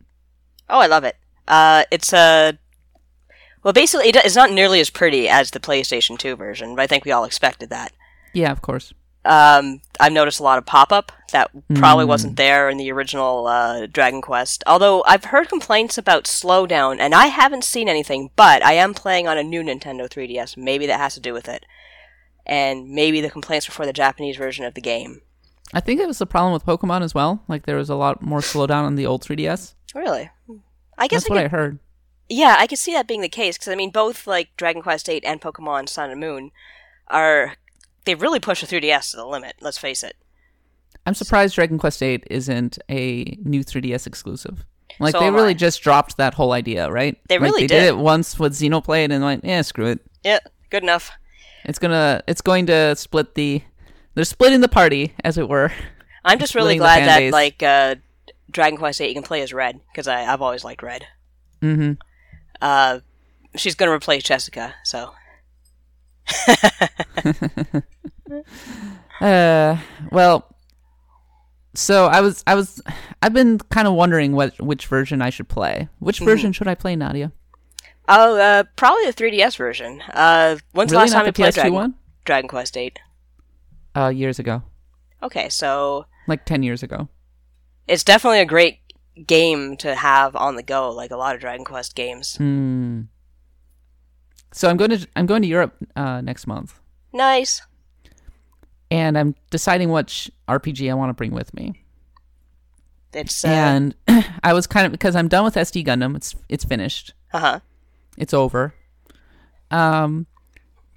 Oh, 0.69 0.79
I 0.79 0.87
love 0.87 1.03
it. 1.03 1.15
Uh, 1.47 1.83
it's 1.91 2.13
a 2.13 2.57
well, 3.63 3.73
basically, 3.73 4.09
it's 4.09 4.35
not 4.35 4.51
nearly 4.51 4.81
as 4.81 4.89
pretty 4.89 5.29
as 5.29 5.51
the 5.51 5.59
PlayStation 5.59 6.17
2 6.17 6.35
version, 6.35 6.75
but 6.75 6.81
I 6.81 6.87
think 6.87 7.05
we 7.05 7.11
all 7.11 7.23
expected 7.23 7.69
that. 7.69 7.93
Yeah, 8.33 8.51
of 8.51 8.61
course. 8.61 8.93
Um, 9.25 9.79
I've 9.99 10.11
noticed 10.11 10.39
a 10.39 10.43
lot 10.43 10.57
of 10.57 10.65
pop 10.65 10.91
up 10.91 11.11
that 11.31 11.49
probably 11.75 12.05
Mm. 12.05 12.09
wasn't 12.09 12.35
there 12.35 12.69
in 12.69 12.77
the 12.77 12.91
original 12.91 13.47
uh, 13.47 13.85
Dragon 13.85 14.21
Quest. 14.21 14.63
Although 14.67 15.03
I've 15.07 15.25
heard 15.25 15.47
complaints 15.49 15.97
about 15.97 16.25
slowdown, 16.25 16.99
and 16.99 17.15
I 17.15 17.27
haven't 17.27 17.63
seen 17.63 17.87
anything, 17.87 18.31
but 18.35 18.63
I 18.65 18.73
am 18.73 18.93
playing 18.93 19.27
on 19.27 19.37
a 19.37 19.43
new 19.43 19.63
Nintendo 19.63 20.09
3DS. 20.09 20.57
Maybe 20.57 20.85
that 20.87 20.99
has 20.99 21.13
to 21.15 21.19
do 21.21 21.33
with 21.33 21.47
it. 21.47 21.65
And 22.45 22.89
maybe 22.89 23.21
the 23.21 23.29
complaints 23.29 23.67
were 23.67 23.73
for 23.73 23.85
the 23.85 23.93
Japanese 23.93 24.35
version 24.37 24.65
of 24.65 24.73
the 24.73 24.81
game. 24.81 25.21
I 25.73 25.79
think 25.79 25.99
it 26.01 26.07
was 26.07 26.19
the 26.19 26.25
problem 26.25 26.51
with 26.53 26.65
Pokemon 26.65 27.01
as 27.01 27.15
well. 27.15 27.43
Like 27.47 27.65
there 27.65 27.77
was 27.77 27.89
a 27.89 27.95
lot 27.95 28.21
more 28.21 28.39
slowdown 28.41 28.83
on 28.83 28.95
the 28.95 29.05
old 29.05 29.23
3DS. 29.23 29.73
Really? 29.95 30.29
I 30.97 31.07
guess 31.07 31.23
That's 31.23 31.31
I 31.31 31.33
what 31.33 31.39
could, 31.39 31.45
I 31.45 31.47
heard. 31.47 31.79
yeah, 32.29 32.57
I 32.59 32.67
could 32.67 32.77
see 32.77 32.93
that 32.93 33.07
being 33.07 33.21
the 33.21 33.29
case 33.29 33.57
because 33.57 33.69
I 33.71 33.75
mean, 33.75 33.89
both 33.89 34.27
like 34.27 34.49
Dragon 34.57 34.81
Quest 34.83 35.07
VIII 35.07 35.25
and 35.25 35.41
Pokemon 35.41 35.87
Sun 35.89 36.11
and 36.11 36.19
Moon 36.19 36.51
are 37.07 37.55
they 38.05 38.15
really 38.15 38.39
push 38.39 38.61
the 38.61 38.67
3DS 38.67 39.11
to 39.11 39.17
the 39.17 39.25
limit. 39.25 39.55
Let's 39.61 39.77
face 39.77 40.03
it. 40.03 40.15
I'm 41.05 41.13
surprised 41.13 41.55
Dragon 41.55 41.77
Quest 41.77 41.99
VIII 41.99 42.23
isn't 42.29 42.79
a 42.89 43.37
new 43.43 43.63
3DS 43.63 44.07
exclusive. 44.07 44.65
Like 44.99 45.13
So 45.13 45.19
they 45.19 45.31
really 45.31 45.49
I. 45.51 45.53
just 45.53 45.81
dropped 45.81 46.17
that 46.17 46.33
whole 46.35 46.51
idea, 46.53 46.89
right? 46.91 47.17
They 47.27 47.37
Like, 47.39 47.41
really 47.51 47.61
they 47.63 47.79
did. 47.79 47.83
it 47.89 47.97
once 47.97 48.39
with 48.39 48.53
Xenoblade 48.53 49.11
and 49.11 49.23
went, 49.23 49.43
yeah, 49.43 49.61
screw 49.63 49.87
it. 49.87 49.99
Yeah, 50.23 50.39
good 50.69 50.83
enough. 50.83 51.11
It's 51.65 51.79
gonna, 51.79 52.21
it's 52.27 52.41
going 52.41 52.67
to 52.67 52.95
split 52.95 53.35
the, 53.35 53.61
they're 54.15 54.23
splitting 54.25 54.61
the 54.61 54.67
party, 54.69 55.13
as 55.23 55.37
it 55.37 55.49
were. 55.49 55.71
I'm 56.23 56.39
just 56.39 56.55
really 56.55 56.77
glad 56.77 57.03
that 57.05 57.19
base. 57.19 57.33
like 57.33 57.61
uh, 57.63 57.95
Dragon 58.51 58.77
Quest 58.77 58.99
VIII 58.99 59.09
you 59.09 59.13
can 59.13 59.23
play 59.23 59.41
as 59.41 59.51
Red 59.51 59.81
because 59.91 60.07
I've 60.07 60.41
always 60.41 60.63
liked 60.63 60.83
Red. 60.83 61.05
Mm-hmm. 61.61 61.93
Uh, 62.61 62.99
she's 63.55 63.75
gonna 63.75 63.91
replace 63.91 64.23
Jessica, 64.23 64.73
so 64.83 65.13
Uh, 69.21 69.77
well, 70.11 70.53
so 71.75 72.07
I 72.07 72.19
was, 72.21 72.43
I 72.45 72.55
was, 72.55 72.81
I've 73.21 73.31
been 73.33 73.57
kind 73.59 73.87
of 73.87 73.93
wondering 73.93 74.33
what 74.33 74.59
which 74.61 74.87
version 74.87 75.21
I 75.21 75.29
should 75.29 75.47
play. 75.47 75.87
Which 75.99 76.17
Mm-hmm. 76.17 76.25
version 76.25 76.51
should 76.53 76.67
I 76.67 76.75
play, 76.75 76.95
Nadia? 76.95 77.31
oh, 78.09 78.35
uh, 78.37 78.63
probably 78.75 79.05
the 79.05 79.13
3DS 79.13 79.55
version. 79.55 80.01
Uh, 80.11 80.57
when's 80.73 80.91
the 80.91 80.97
last 80.97 81.13
time 81.13 81.25
you 81.25 81.31
played 81.31 81.51
PS2 81.53 81.55
Dragon, 81.55 81.73
one? 81.73 81.93
Dragon 82.25 82.47
Quest 82.49 82.73
VIII? 82.73 82.93
Uh, 83.95 84.07
years 84.09 84.39
ago, 84.39 84.63
Okay, 85.21 85.47
so 85.47 86.05
like 86.27 86.43
ten 86.45 86.63
years 86.63 86.81
ago. 86.83 87.07
it's 87.87 88.03
definitely 88.03 88.39
a 88.41 88.45
great 88.45 88.79
game 89.27 89.77
to 89.77 89.93
have 89.95 90.35
on 90.35 90.55
the 90.55 90.63
go, 90.63 90.89
like 90.91 91.11
a 91.11 91.17
lot 91.17 91.35
of 91.35 91.39
Dragon 91.41 91.63
Quest 91.63 91.95
games. 91.95 92.35
Hmm. 92.35 93.01
So 94.53 94.69
I'm 94.69 94.77
going 94.77 94.91
to 94.91 95.07
I'm 95.15 95.25
going 95.25 95.41
to 95.41 95.47
Europe 95.47 95.75
uh, 95.95 96.21
next 96.21 96.45
month, 96.47 96.79
Nice. 97.11 97.61
and 98.91 99.17
I'm 99.17 99.35
deciding 99.49 99.89
which 99.89 100.29
RPG 100.47 100.89
I 100.89 100.93
want 100.93 101.09
to 101.09 101.13
bring 101.13 101.31
with 101.31 101.53
me. 101.53 101.83
It's 103.13 103.43
uh 103.45 103.47
and 103.49 103.95
I 104.43 104.53
was 104.53 104.65
kind 104.67 104.85
of 104.85 104.91
because 104.91 105.15
I'm 105.15 105.27
done 105.27 105.43
with 105.43 105.55
SD 105.55 105.85
Gundam. 105.85 106.15
It's 106.15 106.35
it's 106.49 106.63
finished. 106.63 107.13
Uh 107.33 107.39
huh. 107.39 107.59
It's 108.17 108.33
over. 108.33 108.73
Um, 109.71 110.27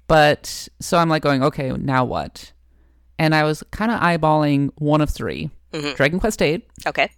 but 0.07 0.67
so 0.79 0.97
I'm 0.99 1.09
like 1.09 1.23
going, 1.23 1.43
okay, 1.43 1.71
now 1.71 2.05
what? 2.05 2.51
And 3.17 3.33
I 3.33 3.43
was 3.43 3.63
kind 3.71 3.91
of 3.91 3.99
eyeballing 3.99 4.69
one 4.77 5.01
of 5.01 5.09
3 5.09 5.49
Mhm. 5.73 5.95
Dragon 5.95 6.19
Quest 6.19 6.37
VIII, 6.39 6.63
Okay. 6.85 7.09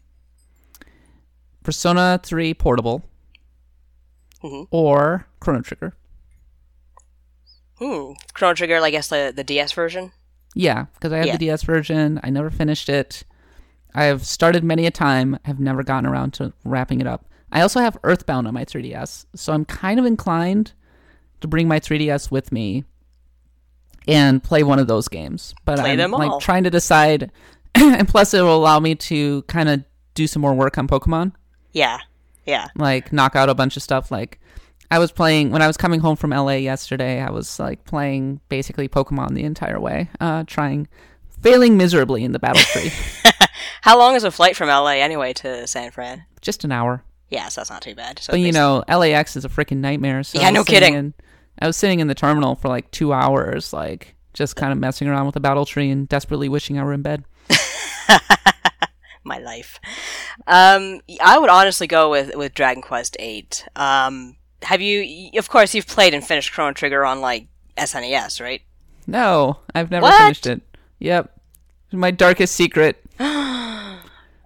Persona 1.63 2.19
3 2.23 2.53
Portable, 2.53 3.03
Mm-hmm. 4.41 4.63
or 4.71 5.27
Chrono 5.41 5.61
Trigger. 5.61 5.93
Hmm. 7.79 8.13
Chrono 8.33 8.53
Trigger, 8.53 8.77
I 8.77 8.89
guess 8.91 9.07
the 9.07 9.31
the 9.35 9.43
DS 9.43 9.71
version. 9.71 10.11
Yeah, 10.55 10.85
because 10.95 11.13
I 11.13 11.17
have 11.17 11.25
Yeah. 11.27 11.31
the 11.33 11.45
DS 11.45 11.63
version. 11.63 12.19
I 12.23 12.29
never 12.29 12.49
finished 12.49 12.89
it. 12.89 13.23
I 13.95 14.05
have 14.05 14.25
started 14.25 14.63
many 14.63 14.85
a 14.85 14.91
time. 14.91 15.35
I 15.43 15.47
have 15.47 15.59
never 15.59 15.83
gotten 15.83 16.05
around 16.05 16.33
to 16.35 16.53
wrapping 16.63 17.01
it 17.01 17.07
up. 17.07 17.25
I 17.51 17.61
also 17.61 17.79
have 17.79 17.97
Earthbound 18.03 18.47
on 18.47 18.53
my 18.53 18.63
3DS, 18.65 19.25
so 19.35 19.53
I'm 19.53 19.65
kind 19.65 19.99
of 19.99 20.05
inclined 20.05 20.73
to 21.41 21.47
bring 21.47 21.67
my 21.67 21.79
3DS 21.79 22.29
with 22.29 22.51
me 22.51 22.83
and 24.07 24.43
play 24.43 24.63
one 24.63 24.79
of 24.79 24.87
those 24.87 25.07
games. 25.07 25.53
But 25.65 25.79
Play 25.79 25.91
I'm 25.93 25.97
them 25.97 26.13
all. 26.13 26.19
like 26.19 26.39
trying 26.41 26.63
to 26.65 26.69
decide, 26.69 27.31
and 27.75 28.07
plus 28.07 28.33
it 28.33 28.41
will 28.41 28.55
allow 28.55 28.79
me 28.79 28.95
to 28.95 29.41
kind 29.43 29.69
of 29.69 29.83
do 30.13 30.27
some 30.27 30.41
more 30.41 30.53
work 30.53 30.77
on 30.77 30.87
Pokemon, 30.87 31.33
Yeah. 31.73 31.99
Yeah. 32.45 32.67
like 32.75 33.13
knock 33.13 33.35
out 33.35 33.49
a 33.49 33.53
bunch 33.55 33.77
of 33.77 33.83
stuff. 33.83 34.11
Like 34.11 34.39
I 34.91 34.99
was 34.99 35.11
playing 35.11 35.51
when 35.51 35.61
I 35.61 35.67
was 35.67 35.77
coming 35.77 35.99
home 35.99 36.15
from 36.15 36.31
LA 36.31 36.53
yesterday. 36.53 37.21
I 37.21 37.29
was 37.29 37.59
like 37.59 37.85
playing 37.85 38.41
basically 38.49 38.87
Pokemon 38.89 39.35
the 39.35 39.43
entire 39.43 39.79
way, 39.79 40.09
uh, 40.19 40.43
trying, 40.47 40.87
failing 41.41 41.77
miserably 41.77 42.23
in 42.23 42.31
the 42.31 42.39
battle 42.39 42.61
tree. 42.63 42.91
How 43.81 43.97
long 43.97 44.15
is 44.15 44.23
a 44.23 44.31
flight 44.31 44.55
from 44.55 44.67
LA 44.69 44.93
anyway 44.93 45.33
to 45.33 45.67
San 45.67 45.91
Fran? 45.91 46.25
Just 46.41 46.63
an 46.63 46.71
hour. 46.71 47.03
Yeah, 47.29 47.47
so 47.49 47.61
that's 47.61 47.69
not 47.69 47.81
too 47.83 47.93
bad. 47.95 48.19
So 48.19 48.33
But 48.33 48.39
you 48.39 48.51
know, 48.51 48.83
LAX 48.87 49.35
is 49.35 49.45
a 49.45 49.49
freaking 49.49 49.77
nightmare. 49.77 50.23
So 50.23 50.39
Yeah, 50.39 50.49
no 50.49 50.63
kidding. 50.63 50.95
in- 50.95 51.13
I 51.61 51.67
was 51.67 51.77
sitting 51.77 51.99
in 51.99 52.07
the 52.07 52.15
terminal 52.15 52.55
for 52.55 52.69
like 52.69 52.89
two 52.89 53.13
hours, 53.13 53.73
like 53.73 54.15
just 54.33 54.55
kind 54.55 54.71
of 54.71 54.79
messing 54.79 55.07
around 55.07 55.25
with 55.25 55.33
the 55.33 55.39
battle 55.39 55.65
tree 55.65 55.89
and 55.91 56.07
desperately 56.09 56.49
wishing 56.49 56.79
I 56.79 56.83
were 56.83 56.93
in 56.93 57.01
bed. 57.01 57.25
my 59.23 59.37
life. 59.39 59.79
Um, 60.47 61.01
I 61.21 61.37
would 61.37 61.49
honestly 61.49 61.85
go 61.85 62.09
with 62.09 62.35
with 62.35 62.53
Dragon 62.53 62.81
Quest 62.81 63.15
Eight. 63.19 63.67
Um, 63.75 64.37
have 64.63 64.81
you? 64.81 65.29
Of 65.37 65.49
course, 65.49 65.73
you've 65.75 65.87
played 65.87 66.13
and 66.13 66.25
finished 66.25 66.51
Chrono 66.53 66.73
Trigger 66.73 67.05
on 67.05 67.21
like 67.21 67.47
SNES, 67.77 68.41
right? 68.41 68.61
No, 69.07 69.59
I've 69.73 69.89
never 69.91 70.03
What? 70.03 70.21
finished 70.21 70.45
it. 70.47 70.61
Yep, 70.99 71.31
my 71.91 72.11
darkest 72.11 72.55
secret. 72.55 73.03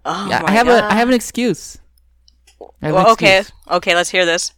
Oh 0.05 0.27
yeah, 0.29 0.39
my 0.41 0.49
I 0.49 0.51
have 0.51 0.67
God. 0.67 0.83
a 0.83 0.93
I 0.93 0.95
have 0.97 1.07
an 1.07 1.13
excuse. 1.13 1.77
I 2.61 2.87
have 2.87 2.89
an 2.89 3.03
Well, 3.03 3.11
okay, 3.13 3.39
excuse. 3.39 3.57
okay. 3.71 3.95
Let's 3.95 4.09
hear 4.09 4.25
this. 4.25 4.51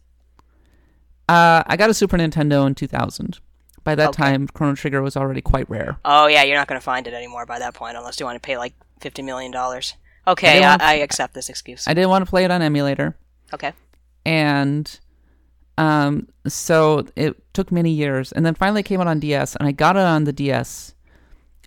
Uh, 1.28 1.62
I 1.66 1.76
got 1.76 1.88
a 1.88 1.94
Super 1.94 2.16
Nintendo 2.16 2.66
in 2.66 2.74
2000. 2.74 3.38
By 3.84 3.94
that 3.94 4.08
Okay. 4.08 4.22
time, 4.24 4.48
Chrono 4.48 4.74
Trigger 4.74 5.02
was 5.02 5.16
already 5.16 5.40
quite 5.40 5.70
rare. 5.70 5.98
Oh 6.04 6.26
yeah, 6.26 6.42
you're 6.42 6.56
not 6.56 6.66
going 6.66 6.80
to 6.80 6.84
find 6.84 7.06
it 7.06 7.14
anymore 7.14 7.46
by 7.46 7.60
that 7.60 7.74
point, 7.74 7.96
unless 7.96 8.18
you 8.18 8.26
want 8.26 8.34
to 8.34 8.44
pay 8.44 8.58
like 8.58 8.74
fifty 9.00 9.22
million 9.22 9.52
dollars. 9.52 9.94
Okay, 10.26 10.64
I, 10.64 10.68
want- 10.70 10.82
I 10.82 10.94
accept 10.94 11.34
this 11.34 11.48
excuse. 11.48 11.86
I 11.86 11.94
didn't 11.94 12.10
want 12.10 12.24
to 12.24 12.28
play 12.30 12.44
it 12.44 12.50
on 12.50 12.60
emulator. 12.60 13.16
Okay. 13.54 13.72
and 14.24 14.98
Um, 15.78 16.28
so 16.46 17.06
it 17.16 17.36
took 17.52 17.70
many 17.70 17.90
years, 17.90 18.32
and 18.32 18.44
then 18.46 18.54
finally 18.54 18.80
it 18.80 18.84
came 18.84 19.00
out 19.00 19.08
on 19.08 19.20
DS, 19.20 19.56
and 19.56 19.68
I 19.68 19.72
got 19.72 19.96
it 19.96 20.00
on 20.02 20.24
the 20.24 20.32
DS, 20.32 20.94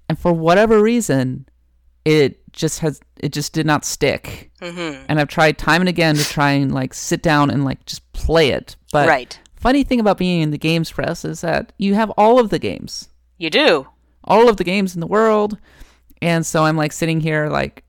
and 0.07 0.17
for 0.17 0.33
whatever 0.33 0.81
reason, 0.81 1.47
it 2.05 2.41
just 2.51 2.79
has 2.79 2.99
it 3.19 3.31
just 3.31 3.53
did 3.53 3.65
not 3.65 3.85
stick. 3.85 4.49
Mm-hmm. 4.61 5.05
And 5.07 5.19
I've 5.19 5.27
tried 5.27 5.57
time 5.57 5.81
and 5.81 5.89
again 5.89 6.15
to 6.15 6.23
try 6.23 6.51
and 6.51 6.73
like 6.73 6.93
sit 6.93 7.21
down 7.21 7.49
and 7.51 7.63
like 7.65 7.85
just 7.85 8.11
play 8.13 8.49
it. 8.49 8.75
But 8.91 9.07
Right. 9.07 9.37
funny 9.55 9.83
thing 9.83 9.99
about 9.99 10.17
being 10.17 10.41
in 10.41 10.49
the 10.51 10.57
games 10.57 10.89
press 10.91 11.23
is 11.23 11.41
that 11.41 11.71
you 11.77 11.93
have 11.93 12.09
all 12.11 12.39
of 12.39 12.49
the 12.49 12.57
games, 12.59 13.09
You 13.37 13.49
do. 13.51 13.87
all 14.23 14.49
of 14.49 14.57
the 14.57 14.63
games 14.63 14.95
in 14.95 15.01
the 15.01 15.07
world, 15.07 15.57
and 16.21 16.43
so 16.45 16.63
I'm 16.65 16.77
like 16.77 16.93
sitting 16.93 17.19
here 17.21 17.47
like 17.49 17.83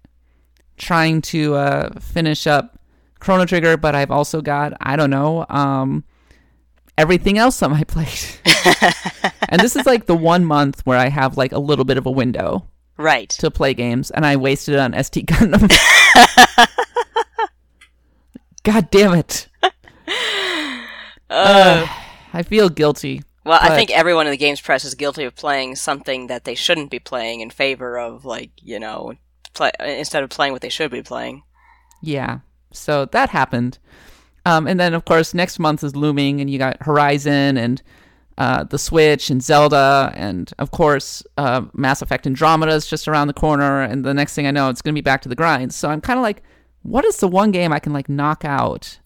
trying 0.77 1.23
to 1.23 1.55
uh, 1.55 2.01
finish 2.01 2.47
up 2.47 2.79
Chrono 3.21 3.45
Trigger, 3.47 3.77
but 3.79 3.95
I've 3.95 4.11
also 4.11 4.43
got 4.43 4.75
I 4.81 4.97
don't 4.97 5.11
know 5.11 5.47
um, 5.49 6.05
everything 7.01 7.39
else 7.39 7.63
on 7.63 7.71
my 7.71 7.85
plate. 7.89 8.41
and 9.49 9.61
this 9.61 9.75
is 9.77 9.87
like 9.87 10.07
the 10.07 10.15
one 10.17 10.45
month 10.45 10.83
where 10.85 10.99
I 10.99 11.09
have 11.09 11.37
like 11.37 11.53
a 11.53 11.59
little 11.59 11.85
bit 11.85 11.97
of 11.99 12.07
a 12.07 12.11
window 12.11 12.67
Right. 12.97 13.31
to 13.31 13.51
play 13.51 13.73
games, 13.75 14.11
and 14.11 14.27
I 14.27 14.37
wasted 14.37 14.75
it 14.75 14.79
on 14.81 14.93
SD 14.93 15.25
Gundam. 15.27 15.69
God 18.63 18.91
damn 18.91 19.15
it! 19.15 19.49
Uh, 21.31 21.87
I 22.35 22.43
feel 22.43 22.69
guilty. 22.69 23.23
well, 23.47 23.59
I 23.63 23.75
think 23.77 23.91
everyone 23.91 24.27
in 24.27 24.33
the 24.33 24.37
games 24.37 24.61
press 24.61 24.85
is 24.85 24.95
guilty 24.95 25.25
of 25.25 25.35
playing 25.35 25.77
something 25.77 26.27
that 26.27 26.45
they 26.45 26.55
shouldn't 26.55 26.91
be 26.91 26.99
playing 26.99 27.41
in 27.41 27.49
favor 27.51 27.99
of, 27.99 28.25
like, 28.27 28.51
you 28.61 28.79
know, 28.79 29.15
play, 29.55 29.71
instead 29.81 30.23
of 30.23 30.29
playing 30.31 30.53
what 30.53 30.61
they 30.61 30.69
should 30.69 30.91
be 30.91 31.03
playing. 31.03 31.43
Yeah. 32.03 32.41
So 32.73 33.07
that 33.07 33.31
happened. 33.31 33.79
Um, 34.51 34.67
and 34.67 34.81
then, 34.81 34.95
of 34.95 35.05
course, 35.05 35.33
next 35.33 35.59
month 35.61 35.85
is 35.85 35.95
looming, 35.95 36.41
and 36.41 36.51
you 36.51 36.59
got 36.59 36.83
Horizon 36.83 37.57
and 37.57 37.81
uh, 38.37 38.65
the 38.65 38.79
Switch 38.79 39.31
and 39.31 39.43
Zelda, 39.43 40.13
and 40.15 40.53
of 40.59 40.73
course, 40.73 41.23
uh, 41.37 41.63
Mass 41.73 42.03
Effect 42.03 42.27
Andromeda 42.27 42.73
is 42.73 42.87
just 42.87 43.07
around 43.07 43.29
the 43.29 43.35
corner. 43.35 43.83
And 43.83 44.05
the 44.05 44.15
next 44.15 44.35
thing 44.35 44.47
I 44.47 44.51
know, 44.51 44.69
it's 44.71 44.83
going 44.83 44.95
to 44.95 44.97
be 44.97 45.05
back 45.05 45.21
to 45.23 45.29
the 45.29 45.37
grind. 45.37 45.73
So 45.73 45.89
I'm 45.89 46.01
kind 46.01 46.19
of 46.19 46.23
like, 46.23 46.43
what 46.83 47.05
is 47.05 47.19
the 47.19 47.29
one 47.29 47.53
game 47.53 47.73
I 47.73 47.79
can 47.79 47.93
like 47.93 48.09
knock 48.09 48.45
out 48.45 48.99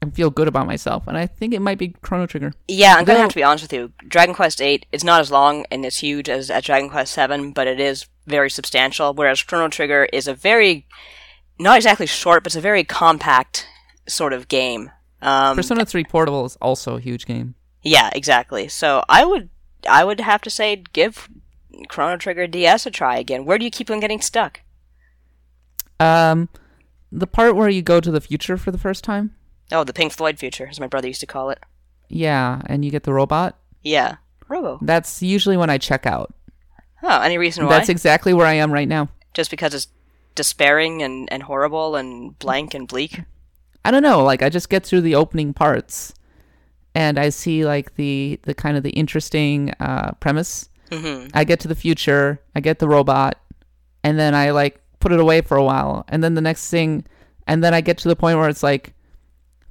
and 0.00 0.14
feel 0.14 0.30
good 0.30 0.48
about 0.48 0.66
myself? 0.66 1.06
And 1.06 1.16
I 1.16 1.26
think 1.26 1.54
it 1.54 1.60
might 1.60 1.78
be 1.78 1.94
Chrono 2.00 2.26
Trigger. 2.26 2.54
Yeah, 2.66 2.96
I'm 2.96 3.04
gonna 3.04 3.20
have 3.20 3.28
to 3.28 3.36
be 3.36 3.44
honest 3.44 3.64
with 3.64 3.72
you. 3.72 3.92
Dragon 4.08 4.34
Quest 4.34 4.58
VIII 4.58 4.82
is 4.90 5.04
not 5.04 5.20
as 5.20 5.30
long 5.30 5.64
and 5.70 5.84
as 5.86 5.98
huge 5.98 6.28
as 6.28 6.50
at 6.50 6.64
Dragon 6.64 6.88
Quest 6.88 7.14
VII, 7.14 7.52
but 7.52 7.68
it 7.68 7.78
is 7.78 8.06
very 8.26 8.50
substantial. 8.50 9.14
Whereas 9.14 9.42
Chrono 9.42 9.68
Trigger 9.68 10.08
is 10.12 10.26
a 10.26 10.34
very, 10.34 10.86
not 11.60 11.76
exactly 11.76 12.06
short, 12.06 12.42
but 12.42 12.48
it's 12.48 12.56
a 12.56 12.60
very 12.60 12.82
compact 12.82 13.66
sort 14.08 14.32
of 14.32 14.48
game. 14.48 14.90
Um, 15.22 15.56
Persona 15.56 15.84
3 15.84 16.04
Portable 16.04 16.44
is 16.44 16.56
also 16.56 16.96
a 16.96 17.00
huge 17.00 17.26
game. 17.26 17.54
yeah, 17.82 18.10
exactly. 18.14 18.68
So 18.68 19.02
I 19.08 19.24
would, 19.24 19.48
I 19.88 20.04
would 20.04 20.20
have 20.20 20.42
to 20.42 20.50
say, 20.50 20.82
give 20.92 21.28
Chrono 21.88 22.16
Trigger 22.16 22.46
DS 22.46 22.86
a 22.86 22.90
try 22.90 23.16
again. 23.18 23.44
Where 23.44 23.58
do 23.58 23.64
you 23.64 23.70
keep 23.70 23.90
on 23.90 24.00
getting 24.00 24.20
stuck? 24.20 24.60
Um, 26.00 26.48
the 27.10 27.26
part 27.26 27.56
where 27.56 27.68
you 27.68 27.82
go 27.82 28.00
to 28.00 28.10
the 28.10 28.20
future 28.20 28.56
for 28.56 28.70
the 28.70 28.78
first 28.78 29.02
time, 29.04 29.34
Oh, 29.70 29.84
the 29.84 29.92
Pink 29.92 30.12
Floyd 30.12 30.38
future, 30.38 30.66
as 30.70 30.80
my 30.80 30.86
brother 30.86 31.08
used 31.08 31.20
to 31.20 31.26
call 31.26 31.50
it. 31.50 31.58
yeah, 32.08 32.62
and 32.66 32.84
you 32.84 32.90
get 32.90 33.02
the 33.02 33.12
robot. 33.12 33.58
Yeah, 33.82 34.16
Robo. 34.48 34.78
That's 34.80 35.22
usually 35.22 35.56
when 35.56 35.68
I 35.70 35.76
check 35.78 36.06
out. 36.06 36.32
Oh, 37.02 37.20
any 37.20 37.36
reason 37.38 37.66
why? 37.66 37.72
That's 37.76 37.88
exactly 37.90 38.32
where 38.32 38.46
I 38.46 38.54
am 38.54 38.72
right 38.72 38.88
now. 38.88 39.08
Just 39.34 39.50
because 39.50 39.74
it's 39.74 39.88
despairing 40.34 41.02
and, 41.02 41.30
and 41.32 41.42
horrible 41.42 41.96
and 41.96 42.38
blank 42.38 42.72
and 42.74 42.88
bleak. 42.88 43.20
I 43.88 43.90
don't 43.90 44.02
know, 44.02 44.22
like 44.22 44.42
I 44.42 44.50
just 44.50 44.68
get 44.68 44.84
through 44.84 45.00
the 45.00 45.14
opening 45.14 45.54
parts 45.54 46.12
and 46.94 47.18
I 47.18 47.30
see 47.30 47.64
like 47.64 47.94
the 47.94 48.38
the 48.42 48.54
kind 48.54 48.76
of 48.76 48.82
the 48.82 48.90
interesting 48.90 49.72
uh 49.80 50.12
premise. 50.20 50.68
hmm 50.92 51.26
I 51.32 51.44
get 51.44 51.60
to 51.60 51.68
the 51.68 51.74
future, 51.74 52.40
I 52.54 52.60
get 52.60 52.78
the 52.80 52.88
robot, 52.88 53.38
and 54.04 54.18
then 54.18 54.34
I 54.34 54.50
like 54.50 54.80
put 55.00 55.12
it 55.12 55.20
away 55.20 55.40
for 55.40 55.56
a 55.56 55.64
while. 55.64 56.04
And 56.08 56.22
then 56.22 56.34
the 56.34 56.40
next 56.40 56.70
thing 56.70 57.04
and 57.46 57.64
then 57.64 57.72
I 57.72 57.80
get 57.80 57.96
to 57.98 58.08
the 58.08 58.16
point 58.16 58.36
where 58.38 58.48
it's 58.50 58.62
like 58.62 58.92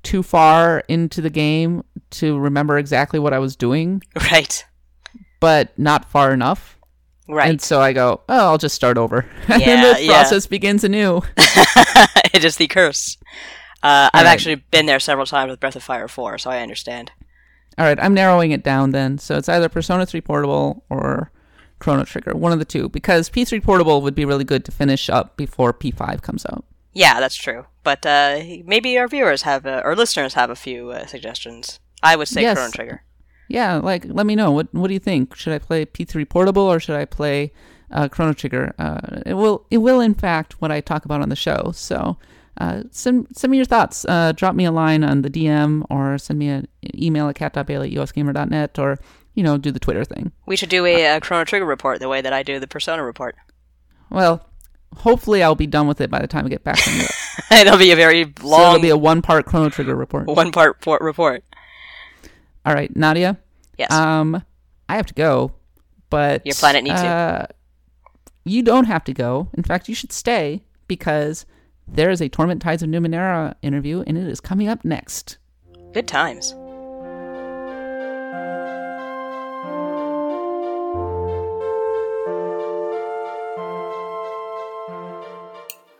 too 0.03 0.24
far 0.24 0.84
into 0.88 1.22
the 1.22 1.30
game 1.30 1.84
to 2.11 2.39
remember 2.39 2.78
exactly 2.80 3.20
what 3.20 3.34
I 3.34 3.39
was 3.39 3.55
doing, 3.55 4.01
Right. 4.32 4.63
but 5.39 5.78
not 5.78 6.09
far 6.09 6.34
enough. 6.34 6.74
Right. 7.30 7.49
And 7.49 7.61
so 7.61 7.82
I 7.82 7.91
go, 7.93 8.22
oh, 8.30 8.45
I'll 8.47 8.57
just 8.57 8.74
start 8.76 8.97
over. 8.97 9.26
And 9.49 9.61
Yeah, 9.61 9.65
then 9.68 9.93
the 9.95 10.03
yeah. 10.03 10.13
process 10.13 10.47
begins 10.47 10.84
anew. 10.86 11.22
it 12.34 12.45
is 12.45 12.55
the 12.55 12.68
curse. 12.68 13.18
Uh, 13.88 14.09
I've 14.13 14.19
Alright. 14.19 14.33
actually 14.33 14.55
been 14.55 14.85
there 14.85 14.99
several 14.99 15.25
times 15.25 15.49
with 15.49 15.59
Breath 15.61 15.75
of 15.77 15.83
Fire 15.83 16.07
4, 16.07 16.38
so 16.39 16.49
I 16.49 16.59
understand. 16.61 17.11
All 17.77 17.85
right, 17.85 17.97
I'm 18.01 18.13
narrowing 18.13 18.51
it 18.51 18.63
down 18.63 18.91
then. 18.91 19.17
So 19.17 19.38
it's 19.38 19.47
either 19.47 19.69
Persona 19.69 20.05
3 20.05 20.19
Portable 20.21 20.83
or 20.89 21.31
Chrono 21.79 22.03
Trigger, 22.03 22.33
one 22.35 22.51
of 22.51 22.59
the 22.59 22.65
two, 22.65 22.89
because 22.89 23.29
P3 23.29 23.63
Portable 23.63 24.01
would 24.01 24.15
be 24.15 24.25
really 24.25 24.43
good 24.43 24.65
to 24.65 24.71
finish 24.71 25.09
up 25.09 25.38
before 25.38 25.73
P5 25.73 26.21
comes 26.21 26.45
out. 26.47 26.65
Yeah, 26.93 27.19
that's 27.19 27.35
true. 27.35 27.65
But 27.83 28.05
uh, 28.05 28.41
maybe 28.65 28.97
our 28.97 29.07
viewers 29.07 29.43
have, 29.43 29.65
uh, 29.65 29.81
or 29.85 29.95
listeners 29.95 30.33
have 30.33 30.49
a 30.49 30.55
few 30.55 30.89
uh, 30.89 31.05
suggestions. 31.05 31.79
I 32.03 32.15
would 32.15 32.27
say 32.27 32.41
Yes. 32.41 32.57
Chrono 32.57 32.71
Trigger. 32.71 33.03
Yeah, 33.47 33.75
like 33.75 34.03
let 34.05 34.25
me 34.25 34.35
know. 34.35 34.51
What 34.51 34.73
what 34.73 34.88
do 34.89 34.93
you 34.93 34.99
think? 34.99 35.33
Should 35.35 35.53
I 35.53 35.59
play 35.59 35.85
P3 35.85 36.27
Portable 36.27 36.63
or 36.63 36.81
should 36.81 36.97
I 36.97 37.05
play 37.05 37.53
uh, 37.91 38.09
Chrono 38.09 38.33
Trigger? 38.33 38.73
Uh, 38.77 39.21
it 39.25 39.35
will 39.35 39.65
it 39.71 39.77
will 39.77 40.01
in 40.01 40.13
fact 40.15 40.61
what 40.61 40.69
I 40.69 40.81
talk 40.81 41.05
about 41.05 41.21
on 41.21 41.29
the 41.29 41.35
show. 41.38 41.71
So 41.73 42.17
uh, 42.60 42.84
send 42.91 43.28
send 43.36 43.51
me 43.51 43.58
your 43.58 43.66
thoughts. 43.66 44.05
Uh, 44.05 44.32
drop 44.34 44.55
me 44.55 44.66
a 44.66 44.72
line 44.72 45.03
on 45.03 45.22
the 45.22 45.30
DM 45.30 45.84
or 45.89 46.18
send 46.18 46.39
me 46.39 46.49
an 46.49 46.68
email 46.95 47.30
at 47.30 47.36
kat.bailey 47.36 47.95
at 47.95 47.97
usgamer.net 47.97 48.80
or 48.80 48.97
you 49.36 49.43
know 49.43 49.58
do 49.58 49.72
the 49.72 49.80
Twitter 49.80 50.03
thing. 50.05 50.32
We 50.45 50.55
should 50.55 50.70
do 50.70 50.86
a, 50.86 51.08
uh 51.08 51.20
Chrono 51.20 51.43
Trigger 51.45 51.66
report 51.66 51.99
the 51.99 52.10
way 52.10 52.22
that 52.22 52.34
I 52.34 52.43
do 52.43 52.60
the 52.60 52.68
Persona 52.68 53.03
report. 53.03 53.36
Well, 54.10 54.47
hopefully 54.95 55.43
I'll 55.43 55.55
be 55.55 55.68
done 55.68 55.88
with 55.88 56.01
it 56.01 56.10
by 56.10 56.20
the 56.20 56.28
time 56.28 56.45
I 56.45 56.49
get 56.49 56.64
back 56.64 56.80
from 56.80 56.93
Europe. 56.95 57.12
It'll 57.51 57.78
be 57.88 57.91
a 57.91 57.95
very 57.95 58.24
so 58.41 58.68
it'll 58.70 58.82
be 58.82 58.89
a 58.89 58.97
one 58.97 59.22
part 59.22 59.45
Chrono 59.45 59.70
Trigger 59.70 59.95
report. 59.95 60.28
one 60.28 60.51
part 60.51 60.82
por- 60.82 60.99
report. 61.01 61.43
All 62.66 62.74
right, 62.74 62.93
Nadia. 62.95 63.38
Yes. 63.78 63.91
Um, 63.91 64.43
I 64.89 64.95
have 64.95 65.05
to 65.08 65.14
go, 65.14 65.51
but 66.10 66.45
Your 66.45 66.55
planet 66.55 66.84
needs 66.84 66.99
you. 67.01 67.08
uh, 67.08 67.45
You 68.45 68.64
don't 68.64 68.86
have 68.86 69.03
to 69.05 69.14
go. 69.14 69.49
In 69.53 69.64
fact, 69.64 69.88
you 69.88 69.95
should 69.95 70.12
stay 70.12 70.64
because 70.88 71.45
there 71.88 72.09
is 72.09 72.21
a 72.21 72.29
Torment 72.29 72.61
Tides 72.61 72.83
of 72.83 72.89
Numenera 72.89 73.55
interview, 73.61 74.03
and 74.05 74.17
it 74.17 74.27
is 74.27 74.39
coming 74.39 74.67
up 74.67 74.83
next. 74.83 75.38
Good 75.93 76.07
times. 76.07 76.53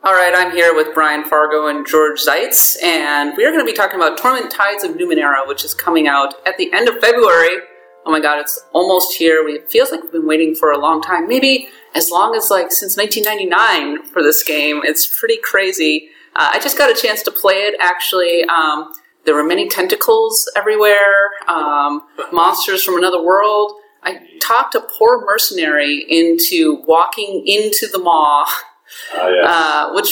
All 0.04 0.14
right, 0.14 0.32
I'm 0.34 0.52
here 0.52 0.74
with 0.74 0.94
Brian 0.94 1.24
Fargo 1.24 1.66
and 1.66 1.86
George 1.86 2.20
Ziets, 2.20 2.82
and 2.82 3.36
we 3.36 3.44
are 3.44 3.50
going 3.50 3.64
to 3.64 3.70
be 3.70 3.76
talking 3.76 4.00
about 4.00 4.16
Torment 4.16 4.50
Tides 4.50 4.84
of 4.84 4.92
Numenera, 4.92 5.46
which 5.46 5.64
is 5.64 5.74
coming 5.74 6.06
out 6.06 6.34
at 6.46 6.56
the 6.56 6.72
end 6.72 6.88
of 6.88 6.98
February. 7.00 7.58
Oh 8.06 8.10
my 8.10 8.20
god, 8.20 8.38
it's 8.40 8.58
almost 8.72 9.16
here. 9.18 9.46
It 9.48 9.70
feels 9.70 9.90
like 9.90 10.02
we've 10.02 10.12
been 10.12 10.26
waiting 10.26 10.54
for 10.54 10.70
a 10.70 10.78
long 10.78 11.02
time. 11.02 11.28
Maybe 11.28 11.68
as 11.98 12.10
long 12.10 12.34
as 12.36 12.50
like 12.50 12.70
since 12.72 12.96
1999 12.96 14.06
for 14.12 14.22
this 14.22 14.42
game. 14.42 14.80
It's 14.84 15.06
pretty 15.18 15.36
crazy. 15.42 16.08
Uh, 16.36 16.50
I 16.54 16.58
just 16.60 16.78
got 16.78 16.90
a 16.90 16.94
chance 17.00 17.22
to 17.24 17.30
play 17.30 17.54
it 17.68 17.74
actually. 17.80 18.44
Um, 18.44 18.92
there 19.24 19.34
were 19.34 19.44
many 19.44 19.68
tentacles 19.68 20.50
everywhere, 20.56 21.30
um, 21.48 22.02
monsters 22.32 22.82
from 22.84 22.96
another 22.96 23.22
world. 23.22 23.72
I 24.02 24.20
talked 24.40 24.74
a 24.74 24.80
poor 24.80 25.24
mercenary 25.26 26.06
into 26.08 26.82
walking 26.86 27.42
into 27.46 27.86
the 27.90 27.98
maw 27.98 28.46
Ah, 29.14 29.28
yes. 29.28 29.44
uh, 29.46 29.92
which 29.94 30.10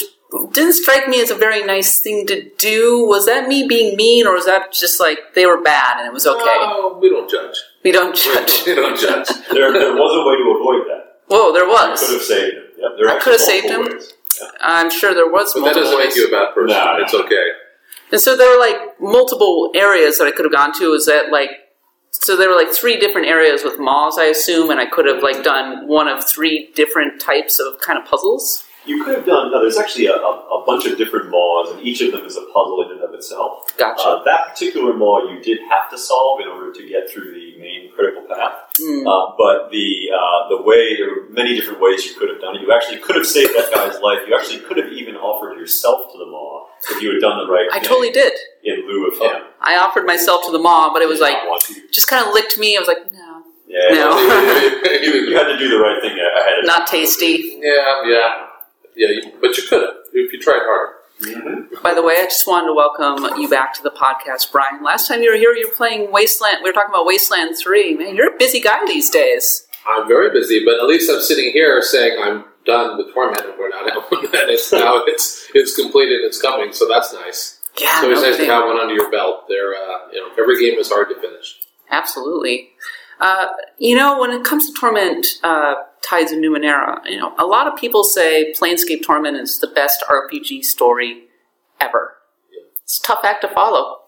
didn't 0.52 0.74
strike 0.74 1.08
me 1.08 1.20
as 1.22 1.30
a 1.30 1.34
very 1.34 1.64
nice 1.64 2.02
thing 2.02 2.26
to 2.26 2.50
do. 2.58 3.06
Was 3.06 3.24
that 3.26 3.48
me 3.48 3.66
being 3.66 3.96
mean, 3.96 4.26
or 4.26 4.34
was 4.34 4.44
that 4.44 4.72
just 4.72 5.00
like 5.00 5.18
they 5.34 5.46
were 5.46 5.62
bad 5.62 5.98
and 5.98 6.06
it 6.06 6.12
was 6.12 6.26
okay? 6.26 6.56
We 7.00 7.08
don't 7.08 7.30
judge. 7.30 7.56
we 7.84 7.92
don't 7.92 8.14
judge. 8.14 8.52
We 8.66 8.74
don't 8.74 8.98
judge. 8.98 9.28
there, 9.52 9.72
there 9.72 9.94
was 9.94 10.12
a 10.12 10.22
way 10.28 10.36
to 10.36 10.46
avoid 10.58 10.82
that. 10.90 10.95
Whoa, 11.28 11.52
there 11.52 11.64
You 11.66 11.70
could 11.76 11.90
was. 11.90 12.10
have 12.12 12.22
saved 12.22 12.54
him. 12.56 12.62
Yep, 12.78 12.90
there 12.98 13.08
I 13.08 13.18
could 13.20 13.32
have 13.32 13.40
saved 13.40 13.66
him. 13.66 13.80
ways. 13.82 14.12
Yeah. 14.40 14.48
I'm 14.60 14.90
sure 14.90 15.14
there 15.14 15.30
was 15.30 15.54
But 15.54 15.64
that 15.64 15.74
doesn't 15.74 15.98
make 15.98 16.14
you 16.14 16.28
a 16.28 16.30
bad 16.30 16.54
person. 16.54 16.76
No, 16.76 16.92
no. 16.98 17.02
It's 17.04 17.14
okay. 17.14 17.48
And 18.12 18.20
so 18.20 18.36
there 18.36 18.50
were 18.50 18.60
like 18.60 19.00
multiple 19.00 19.70
areas 19.74 20.18
that 20.18 20.26
I 20.26 20.30
could 20.30 20.44
have 20.44 20.52
gone 20.52 20.72
to. 20.78 20.92
Is 20.92 21.06
that 21.06 21.30
like 21.32 21.50
so 22.10 22.36
there 22.36 22.48
were 22.48 22.54
like 22.54 22.72
three 22.72 22.98
different 22.98 23.26
areas 23.28 23.62
with 23.64 23.78
maws, 23.78 24.18
I 24.18 24.24
assume, 24.26 24.70
and 24.70 24.78
I 24.80 24.86
could 24.86 25.06
have 25.06 25.22
like 25.22 25.42
done 25.42 25.86
one 25.88 26.08
of 26.08 26.24
three 26.26 26.70
different 26.74 27.20
types 27.20 27.58
of 27.58 27.80
kind 27.80 27.98
of 27.98 28.04
puzzles. 28.04 28.64
You 28.86 29.02
could 29.04 29.16
have 29.16 29.26
done. 29.26 29.50
No, 29.50 29.60
there's 29.60 29.76
actually 29.76 30.06
a, 30.06 30.12
a, 30.14 30.16
a 30.62 30.64
bunch 30.64 30.86
of 30.86 30.96
different 30.96 31.28
maws, 31.30 31.72
and 31.72 31.80
each 31.84 32.00
of 32.02 32.12
them 32.12 32.24
is 32.24 32.36
a 32.36 32.42
puzzle 32.54 32.84
in 32.86 32.92
and 32.92 33.00
of 33.02 33.12
itself. 33.14 33.76
Gotcha. 33.76 34.02
Uh, 34.02 34.24
that 34.24 34.48
particular 34.52 34.94
maw 34.94 35.28
you 35.28 35.42
did 35.42 35.58
have 35.68 35.90
to 35.90 35.98
solve 35.98 36.40
in 36.40 36.46
order 36.46 36.72
to 36.72 36.88
get 36.88 37.10
through 37.10 37.34
the 37.34 37.36
main 37.36 37.45
critical 37.96 38.22
path. 38.28 38.52
Mm. 38.78 39.02
Uh, 39.08 39.34
but 39.40 39.70
the 39.72 39.88
uh, 40.12 40.48
the 40.52 40.60
way 40.62 40.96
there 40.96 41.08
were 41.08 41.28
many 41.30 41.56
different 41.56 41.80
ways 41.80 42.04
you 42.04 42.14
could 42.14 42.28
have 42.28 42.40
done 42.40 42.54
it. 42.56 42.62
You 42.62 42.70
actually 42.72 42.98
could 43.00 43.16
have 43.16 43.26
saved 43.26 43.56
that 43.56 43.72
guy's 43.74 43.98
life. 44.00 44.20
You 44.28 44.36
actually 44.38 44.60
could 44.60 44.76
have 44.76 44.92
even 44.92 45.16
offered 45.16 45.58
yourself 45.58 46.12
to 46.12 46.18
the 46.18 46.26
maw 46.26 46.66
if 46.90 47.02
you 47.02 47.12
had 47.12 47.20
done 47.20 47.38
the 47.44 47.50
right 47.50 47.66
I 47.72 47.80
thing 47.80 47.88
totally 47.88 48.10
did. 48.12 48.32
in 48.62 48.86
lieu 48.86 49.08
of 49.08 49.18
him. 49.18 49.42
I 49.60 49.76
offered 49.78 50.04
myself 50.06 50.44
to 50.46 50.52
the 50.52 50.58
mom, 50.60 50.92
but 50.92 51.00
it 51.02 51.08
was 51.08 51.20
like 51.20 51.34
not 51.34 51.48
want 51.48 51.62
to. 51.62 51.74
just 51.90 52.06
kind 52.08 52.26
of 52.26 52.34
licked 52.34 52.58
me. 52.58 52.76
I 52.76 52.80
was 52.80 52.88
like, 52.88 53.10
no, 53.12 53.42
Yeah, 53.66 53.94
No. 53.94 54.10
you 55.02 55.34
had 55.34 55.48
to 55.48 55.56
do 55.58 55.68
the 55.70 55.78
right 55.80 56.00
thing 56.02 56.12
ahead 56.12 56.58
of 56.60 56.66
not 56.66 56.86
time. 56.86 57.00
tasty. 57.00 57.58
yeah, 57.62 58.04
yeah, 58.04 58.46
yeah. 58.94 59.08
You, 59.08 59.32
but 59.40 59.56
you 59.56 59.64
could 59.68 59.82
have 59.82 59.94
if 60.12 60.32
you 60.32 60.38
tried 60.40 60.60
harder. 60.62 60.95
Mhm. 61.20 61.82
By 61.82 61.94
the 61.94 62.02
way, 62.02 62.14
I 62.18 62.24
just 62.24 62.46
wanted 62.46 62.66
to 62.66 62.74
welcome 62.74 63.40
you 63.40 63.48
back 63.48 63.72
to 63.74 63.82
the 63.82 63.90
podcast, 63.90 64.52
Brian. 64.52 64.82
Last 64.82 65.08
time 65.08 65.22
you 65.22 65.30
were 65.30 65.36
here, 65.36 65.52
you 65.54 65.68
were 65.68 65.74
playing 65.74 66.10
Wasteland. 66.12 66.58
We 66.62 66.68
were 66.70 66.74
talking 66.74 66.90
about 66.90 67.06
Wasteland 67.06 67.56
Three. 67.58 67.94
Man, 67.94 68.14
you're 68.14 68.34
a 68.34 68.38
busy 68.38 68.60
guy 68.60 68.84
these 68.86 69.08
days. 69.08 69.66
I'm 69.88 70.06
very 70.08 70.30
busy, 70.30 70.64
but 70.64 70.74
at 70.74 70.86
least 70.86 71.10
I'm 71.10 71.20
sitting 71.20 71.52
here 71.52 71.80
saying 71.80 72.18
I'm 72.20 72.44
done 72.66 72.98
with 72.98 73.14
Torment, 73.14 73.44
and 73.46 73.58
we're 73.58 73.68
not 73.70 73.90
out. 73.90 74.12
and 74.12 74.50
it's 74.50 74.72
now 74.72 75.02
it's 75.06 75.48
it's 75.54 75.74
completed. 75.74 76.20
It's 76.22 76.40
coming, 76.40 76.72
so 76.72 76.86
that's 76.88 77.14
nice. 77.14 77.60
Yeah, 77.78 78.00
so 78.00 78.10
It's 78.10 78.20
no 78.20 78.30
nice 78.30 78.38
to 78.38 78.46
have 78.46 78.64
one 78.64 78.78
under 78.78 78.94
your 78.94 79.10
belt. 79.10 79.44
There, 79.48 79.74
uh, 79.74 80.10
you 80.12 80.20
know, 80.20 80.30
every 80.38 80.58
game 80.58 80.78
is 80.78 80.90
hard 80.90 81.08
to 81.10 81.14
finish. 81.20 81.60
Absolutely. 81.90 82.70
Uh, 83.20 83.46
you 83.78 83.96
know, 83.96 84.18
when 84.20 84.30
it 84.30 84.44
comes 84.44 84.66
to 84.66 84.78
Torment, 84.78 85.26
uh, 85.42 85.74
Tides 86.06 86.30
of 86.32 86.38
Numenera, 86.38 87.00
you 87.06 87.18
know, 87.18 87.34
a 87.38 87.44
lot 87.44 87.66
of 87.66 87.76
people 87.78 88.04
say 88.04 88.52
Planescape 88.52 89.02
Torment 89.04 89.36
is 89.36 89.58
the 89.58 89.66
best 89.66 90.04
RPG 90.08 90.62
story 90.64 91.24
ever. 91.80 92.14
It's 92.84 93.00
a 93.00 93.02
tough 93.02 93.24
act 93.24 93.40
to 93.42 93.48
follow. 93.48 94.00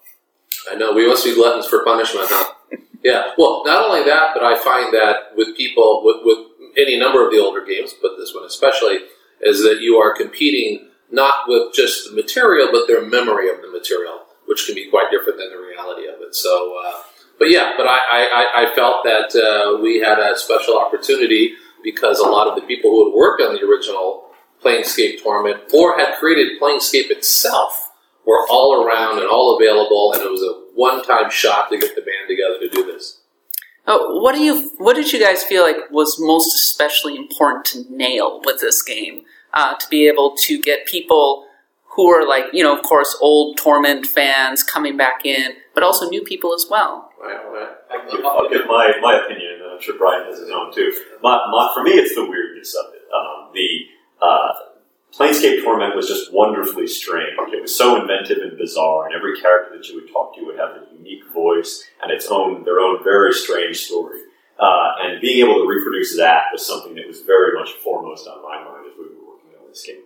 I 0.71 0.77
know 0.77 0.93
we 0.93 1.09
must 1.09 1.25
be 1.25 1.35
gluttons 1.35 1.67
for 1.67 1.83
punishment, 1.85 2.27
huh? 2.31 2.53
yeah. 3.05 3.33
Well, 3.37 3.63
not 3.67 3.85
only 3.89 4.05
that, 4.09 4.31
but 4.35 4.45
I 4.45 4.57
find 4.63 4.93
that 4.95 5.35
with 5.37 5.57
people 5.57 6.03
with, 6.05 6.19
with 6.25 6.47
any 6.79 6.99
number 6.99 7.25
of 7.25 7.33
the 7.33 7.39
older 7.41 7.65
games, 7.65 7.93
but 8.01 8.13
this 8.17 8.33
one 8.35 8.45
especially, 8.45 8.99
is 9.41 9.63
that 9.65 9.81
you 9.81 9.97
are 9.97 10.15
competing 10.15 10.89
not 11.11 11.35
with 11.49 11.73
just 11.75 12.09
the 12.11 12.15
material, 12.15 12.69
but 12.71 12.87
their 12.87 13.05
memory 13.05 13.49
of 13.51 13.61
the 13.63 13.71
material, 13.71 14.21
which 14.47 14.67
can 14.67 14.75
be 14.75 14.89
quite 14.91 15.11
different 15.11 15.39
than 15.39 15.51
the 15.51 15.59
reality 15.59 16.07
of 16.07 16.21
it. 16.21 16.35
So, 16.35 16.77
uh, 16.85 16.93
but 17.39 17.51
yeah, 17.51 17.73
but 17.77 17.87
I, 17.87 17.99
I, 17.99 18.21
I- 18.31 18.63
I 18.71 18.75
felt 18.75 19.05
that 19.05 19.35
uh, 19.35 19.81
we 19.83 20.01
had 20.01 20.19
a 20.19 20.37
special 20.39 20.79
opportunity 20.79 21.55
because 21.83 22.19
a 22.19 22.29
lot 22.29 22.49
of 22.49 22.55
the 22.55 22.67
people 22.67 22.91
who 22.91 23.11
had 23.11 23.17
worked 23.17 23.43
on 23.43 23.55
the 23.55 23.63
original 23.63 24.31
Planescape 24.63 25.23
Torment 25.23 25.61
or 25.73 25.97
had 25.99 26.19
created 26.19 26.61
Planescape 26.61 27.11
itself 27.11 27.93
were 28.27 28.47
all 28.51 28.85
around 28.85 29.19
and 29.19 29.29
all 29.29 29.57
available, 29.57 30.13
and 30.13 30.23
it 30.23 30.31
was 30.31 30.43
a 30.43 30.75
one-time 30.75 31.31
shot 31.31 31.71
to 31.71 31.79
get 31.79 31.95
the 31.95 32.03
band 32.03 32.29
together 32.29 32.59
to 32.61 32.69
do 32.69 32.85
this. 32.85 33.21
Oh, 33.87 34.21
what 34.21 34.35
do 34.35 34.43
you? 34.43 34.71
What 34.77 34.97
did 34.97 35.13
you 35.13 35.19
guys 35.19 35.43
feel 35.43 35.63
like 35.63 35.91
was 35.91 36.17
most 36.21 36.55
especially 36.55 37.17
important 37.17 37.65
to 37.67 37.85
nail 37.89 38.43
with 38.45 38.61
this 38.61 38.83
game? 38.83 39.23
Uh, 39.55 39.75
to 39.77 39.89
be 39.89 40.07
able 40.07 40.37
to 40.37 40.61
get 40.61 40.87
people 40.87 41.47
who 41.99 42.11
are 42.11 42.29
like, 42.29 42.45
you 42.53 42.63
know, 42.63 42.77
of 42.77 42.83
course, 42.85 43.17
old 43.23 43.57
Torment 43.57 44.07
fans 44.07 44.63
coming 44.63 44.97
back 44.97 45.25
in, 45.25 45.53
but 45.75 45.83
also 45.83 46.09
new 46.11 46.23
people 46.23 46.53
as 46.55 46.67
well. 46.71 47.11
Right, 47.21 47.35
right. 47.51 47.69
I 47.91 47.97
can 47.99 48.17
give, 48.17 48.25
I'll 48.25 48.49
give 48.49 48.67
my, 48.67 48.93
my 49.01 49.21
opinion, 49.25 49.55
and 49.55 49.68
I'm 49.79 49.85
sure 49.85 49.97
Brian 49.97 50.27
has 50.27 50.41
his 50.41 50.51
own 50.51 50.75
too. 50.75 50.93
My, 51.23 51.39
my, 51.53 51.71
for 51.73 51.85
me, 51.85 51.93
it's 51.93 52.17
the 52.17 52.29
weirdness 52.29 52.75
of 52.75 52.93
it. 52.95 53.03
Um, 53.15 53.51
the 53.55 53.87
uh, 54.21 54.53
Planescape 55.15 55.63
Torment 55.63 55.95
was 55.95 56.09
just 56.09 56.33
wonderfully 56.33 56.89
strange. 56.89 57.35
It 57.39 57.63
was 57.63 57.79
so 57.79 58.01
inventive 58.01 58.39
and 58.39 58.59
bizarre, 58.59 59.07
and 59.07 59.15
every 59.15 59.41
character 59.41 59.77
that 59.77 59.87
you 59.87 59.95
would 59.95 60.13
talk 60.13 60.35
to 60.35 60.45
would 60.47 60.59
have 60.59 60.71
a 60.71 60.87
unique 60.97 61.23
voice 61.33 61.85
and 62.03 62.11
its 62.11 62.27
own 62.27 62.65
their 62.65 62.81
own 62.81 63.05
very 63.05 63.33
strange 63.33 63.87
story. 63.87 64.19
Uh, 64.59 64.91
and 65.03 65.21
being 65.21 65.39
able 65.39 65.63
to 65.63 65.69
reproduce 65.69 66.17
that 66.17 66.47
was 66.53 66.67
something 66.67 66.97
that 66.97 67.07
was 67.07 67.21
very 67.21 67.57
much 67.57 67.71
foremost 67.75 68.27
on 68.27 68.43
my 68.43 68.57
mind 68.65 68.87
as 68.91 68.99
we 68.99 69.05
were 69.05 69.31
working 69.31 69.55
on 69.63 69.69
this 69.69 69.85
game. 69.87 70.03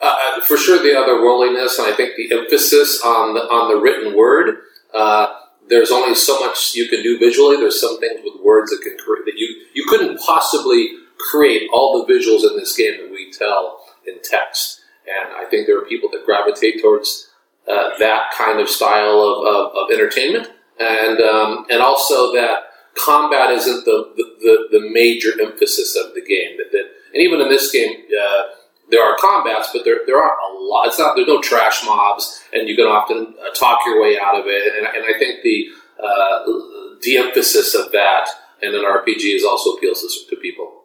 Uh, 0.00 0.14
uh, 0.36 0.40
for 0.42 0.56
sure, 0.56 0.78
the 0.78 0.90
otherworldliness, 0.90 1.76
and 1.80 1.92
I 1.92 1.96
think 1.96 2.14
the 2.16 2.38
emphasis 2.38 3.02
on 3.04 3.34
the 3.34 3.40
on 3.40 3.74
the 3.74 3.80
written 3.80 4.16
word. 4.16 4.58
Uh, 4.94 5.39
there's 5.70 5.90
only 5.90 6.14
so 6.14 6.38
much 6.40 6.74
you 6.74 6.88
can 6.88 7.02
do 7.02 7.18
visually. 7.18 7.56
There's 7.56 7.80
some 7.80 7.98
things 8.00 8.20
with 8.22 8.42
words 8.42 8.70
that 8.70 8.82
can 8.82 8.98
create 8.98 9.24
that 9.24 9.38
you 9.38 9.64
you 9.72 9.86
couldn't 9.88 10.20
possibly 10.20 10.90
create 11.30 11.68
all 11.72 12.04
the 12.04 12.12
visuals 12.12 12.48
in 12.48 12.56
this 12.56 12.76
game 12.76 12.94
that 13.00 13.10
we 13.10 13.32
tell 13.32 13.80
in 14.06 14.18
text. 14.22 14.80
And 15.06 15.32
I 15.34 15.48
think 15.48 15.66
there 15.66 15.78
are 15.78 15.86
people 15.86 16.10
that 16.10 16.26
gravitate 16.26 16.82
towards 16.82 17.30
uh, 17.68 17.90
that 17.98 18.32
kind 18.36 18.60
of 18.60 18.68
style 18.68 19.20
of, 19.20 19.46
of, 19.46 19.72
of 19.76 19.90
entertainment, 19.92 20.50
and 20.78 21.20
um, 21.20 21.66
and 21.70 21.80
also 21.80 22.32
that 22.32 22.70
combat 22.96 23.50
isn't 23.50 23.84
the, 23.84 24.12
the, 24.16 24.78
the, 24.78 24.90
major 24.90 25.30
emphasis 25.40 25.96
of 25.96 26.12
the 26.14 26.20
game. 26.20 26.56
That, 26.56 26.72
that 26.72 26.90
and 27.14 27.22
even 27.22 27.40
in 27.40 27.48
this 27.48 27.70
game, 27.70 28.02
uh, 28.20 28.42
there 28.90 29.02
are 29.02 29.16
combats, 29.18 29.70
but 29.72 29.84
there 29.84 30.00
there 30.06 30.20
aren't 30.20 30.38
a 30.50 30.58
lot. 30.58 30.88
It's 30.88 30.98
not 30.98 31.16
there's 31.16 31.28
no 31.28 31.40
trash 31.40 31.84
mobs, 31.84 32.42
and 32.52 32.68
you 32.68 32.76
can 32.76 32.86
often 32.86 33.34
uh, 33.40 33.50
talk 33.54 33.80
your 33.86 34.02
way 34.02 34.18
out 34.18 34.38
of 34.38 34.46
it. 34.46 34.74
And, 34.76 34.86
and 34.86 35.04
I 35.04 35.18
think 35.18 35.42
the 35.42 35.68
uh, 36.02 36.98
de-emphasis 37.00 37.74
of 37.74 37.92
that 37.92 38.28
in 38.62 38.74
an 38.74 38.82
RPG 38.82 39.34
is 39.34 39.44
also 39.44 39.70
appeals 39.70 40.02
to, 40.02 40.34
to 40.34 40.40
people. 40.40 40.80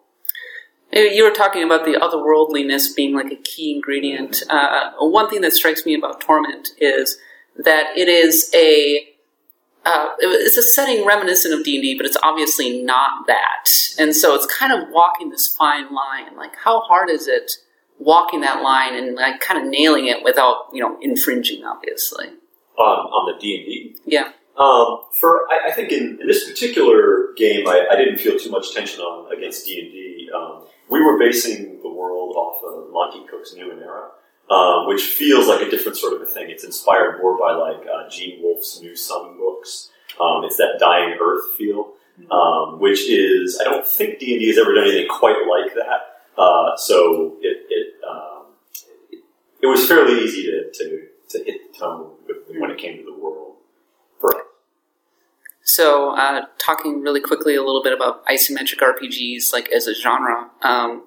You 0.93 1.23
were 1.23 1.31
talking 1.31 1.63
about 1.63 1.83
the 1.83 1.93
otherworldliness 1.93 2.95
being 2.95 3.13
like 3.15 3.31
a 3.31 3.35
key 3.35 3.75
ingredient. 3.75 4.43
Uh, 4.49 4.91
one 4.99 5.29
thing 5.29 5.41
that 5.41 5.51
strikes 5.51 5.85
me 5.85 5.93
about 5.93 6.21
Torment 6.21 6.69
is 6.77 7.17
that 7.57 7.97
it 7.97 8.07
is 8.07 8.49
a 8.53 9.09
uh, 9.85 10.09
it's 10.19 10.57
a 10.57 10.63
setting 10.63 11.05
reminiscent 11.05 11.53
of 11.53 11.63
D 11.63 11.75
and 11.75 11.83
D, 11.83 11.95
but 11.95 12.05
it's 12.05 12.17
obviously 12.23 12.81
not 12.81 13.27
that. 13.27 13.69
And 13.99 14.15
so 14.15 14.33
it's 14.33 14.45
kind 14.47 14.73
of 14.73 14.89
walking 14.89 15.29
this 15.29 15.47
fine 15.47 15.93
line. 15.93 16.35
Like, 16.35 16.55
how 16.55 16.81
hard 16.81 17.09
is 17.09 17.27
it 17.27 17.51
walking 17.99 18.41
that 18.41 18.61
line 18.61 18.95
and 18.95 19.15
like 19.15 19.39
kind 19.39 19.61
of 19.61 19.69
nailing 19.69 20.07
it 20.07 20.23
without 20.23 20.67
you 20.73 20.81
know 20.81 20.97
infringing, 21.01 21.63
obviously? 21.63 22.27
On, 22.77 22.83
on 22.83 23.33
the 23.33 23.39
D&D, 23.39 23.95
Yeah. 24.05 24.33
Um, 24.57 24.99
for 25.13 25.41
I, 25.49 25.69
I 25.69 25.71
think 25.71 25.91
in, 25.91 26.19
in 26.19 26.27
this 26.27 26.49
particular 26.49 27.33
game, 27.37 27.67
I, 27.67 27.85
I 27.91 27.95
didn't 27.95 28.17
feel 28.17 28.37
too 28.37 28.49
much 28.49 28.73
tension 28.73 29.01
on 29.01 29.35
against 29.35 29.65
D 29.65 29.79
and 29.79 29.91
D. 29.91 30.29
Um, 30.33 30.65
we 30.89 31.01
were 31.01 31.19
basing 31.19 31.79
the 31.81 31.89
world 31.89 32.35
off 32.35 32.63
of 32.63 32.91
Monte 32.91 33.27
Cook's 33.29 33.53
Numenera, 33.53 34.09
um, 34.49 34.87
which 34.87 35.01
feels 35.01 35.47
like 35.47 35.61
a 35.61 35.69
different 35.69 35.97
sort 35.97 36.13
of 36.13 36.21
a 36.21 36.25
thing. 36.25 36.49
It's 36.49 36.63
inspired 36.63 37.19
more 37.21 37.37
by 37.37 37.53
like 37.53 37.85
uh, 37.85 38.09
Gene 38.09 38.41
Wolfe's 38.41 38.79
New 38.81 38.95
Sun 38.95 39.37
books. 39.37 39.89
Um, 40.19 40.43
it's 40.45 40.57
that 40.57 40.77
dying 40.79 41.17
Earth 41.21 41.55
feel, 41.57 41.93
um, 42.31 42.79
which 42.79 43.09
is 43.09 43.59
I 43.59 43.65
don't 43.65 43.85
think 43.85 44.19
D 44.19 44.33
and 44.33 44.41
D 44.41 44.47
has 44.47 44.57
ever 44.57 44.73
done 44.73 44.85
anything 44.85 45.07
quite 45.09 45.35
like 45.49 45.73
that. 45.75 46.14
Uh, 46.37 46.75
so 46.77 47.37
it 47.41 47.65
it, 47.69 47.93
um, 48.07 48.45
it 49.11 49.23
it 49.61 49.67
was 49.67 49.87
fairly 49.87 50.23
easy 50.23 50.43
to 50.43 50.71
to, 50.73 51.07
to 51.29 51.43
hit 51.43 51.73
the 51.73 51.79
tone 51.79 52.11
when 52.59 52.71
it 52.71 52.77
came 52.77 52.97
to 52.97 53.03
the 53.03 53.17
world. 53.17 53.55
So, 55.67 56.11
uh, 56.15 56.45
talking 56.59 57.01
really 57.01 57.19
quickly 57.19 57.55
a 57.55 57.63
little 57.63 57.81
bit 57.81 57.91
about 57.91 58.23
isometric 58.27 58.77
RPGs, 58.77 59.51
like 59.51 59.67
as 59.69 59.87
a 59.87 59.95
genre, 59.95 60.51
um, 60.61 61.05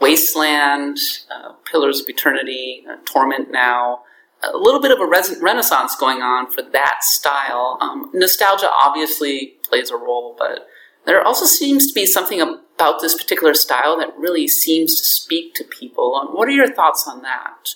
Wasteland, 0.00 0.98
uh, 1.32 1.52
Pillars 1.70 2.00
of 2.00 2.08
Eternity, 2.08 2.84
uh, 2.90 2.96
Torment 3.04 3.52
now, 3.52 4.00
a 4.42 4.56
little 4.56 4.80
bit 4.82 4.90
of 4.90 4.98
a 4.98 5.06
res- 5.06 5.38
renaissance 5.40 5.94
going 5.94 6.22
on 6.22 6.50
for 6.50 6.60
that 6.60 7.04
style. 7.04 7.78
Um, 7.80 8.10
nostalgia 8.12 8.68
obviously 8.68 9.54
plays 9.62 9.90
a 9.90 9.96
role, 9.96 10.34
but 10.36 10.66
there 11.10 11.26
also 11.26 11.44
seems 11.44 11.88
to 11.88 11.92
be 11.92 12.06
something 12.06 12.40
about 12.40 13.00
this 13.00 13.20
particular 13.20 13.52
style 13.52 13.98
that 13.98 14.16
really 14.16 14.46
seems 14.46 14.96
to 14.96 15.04
speak 15.04 15.54
to 15.54 15.64
people. 15.64 16.28
What 16.32 16.46
are 16.46 16.52
your 16.52 16.72
thoughts 16.72 17.04
on 17.08 17.22
that? 17.22 17.74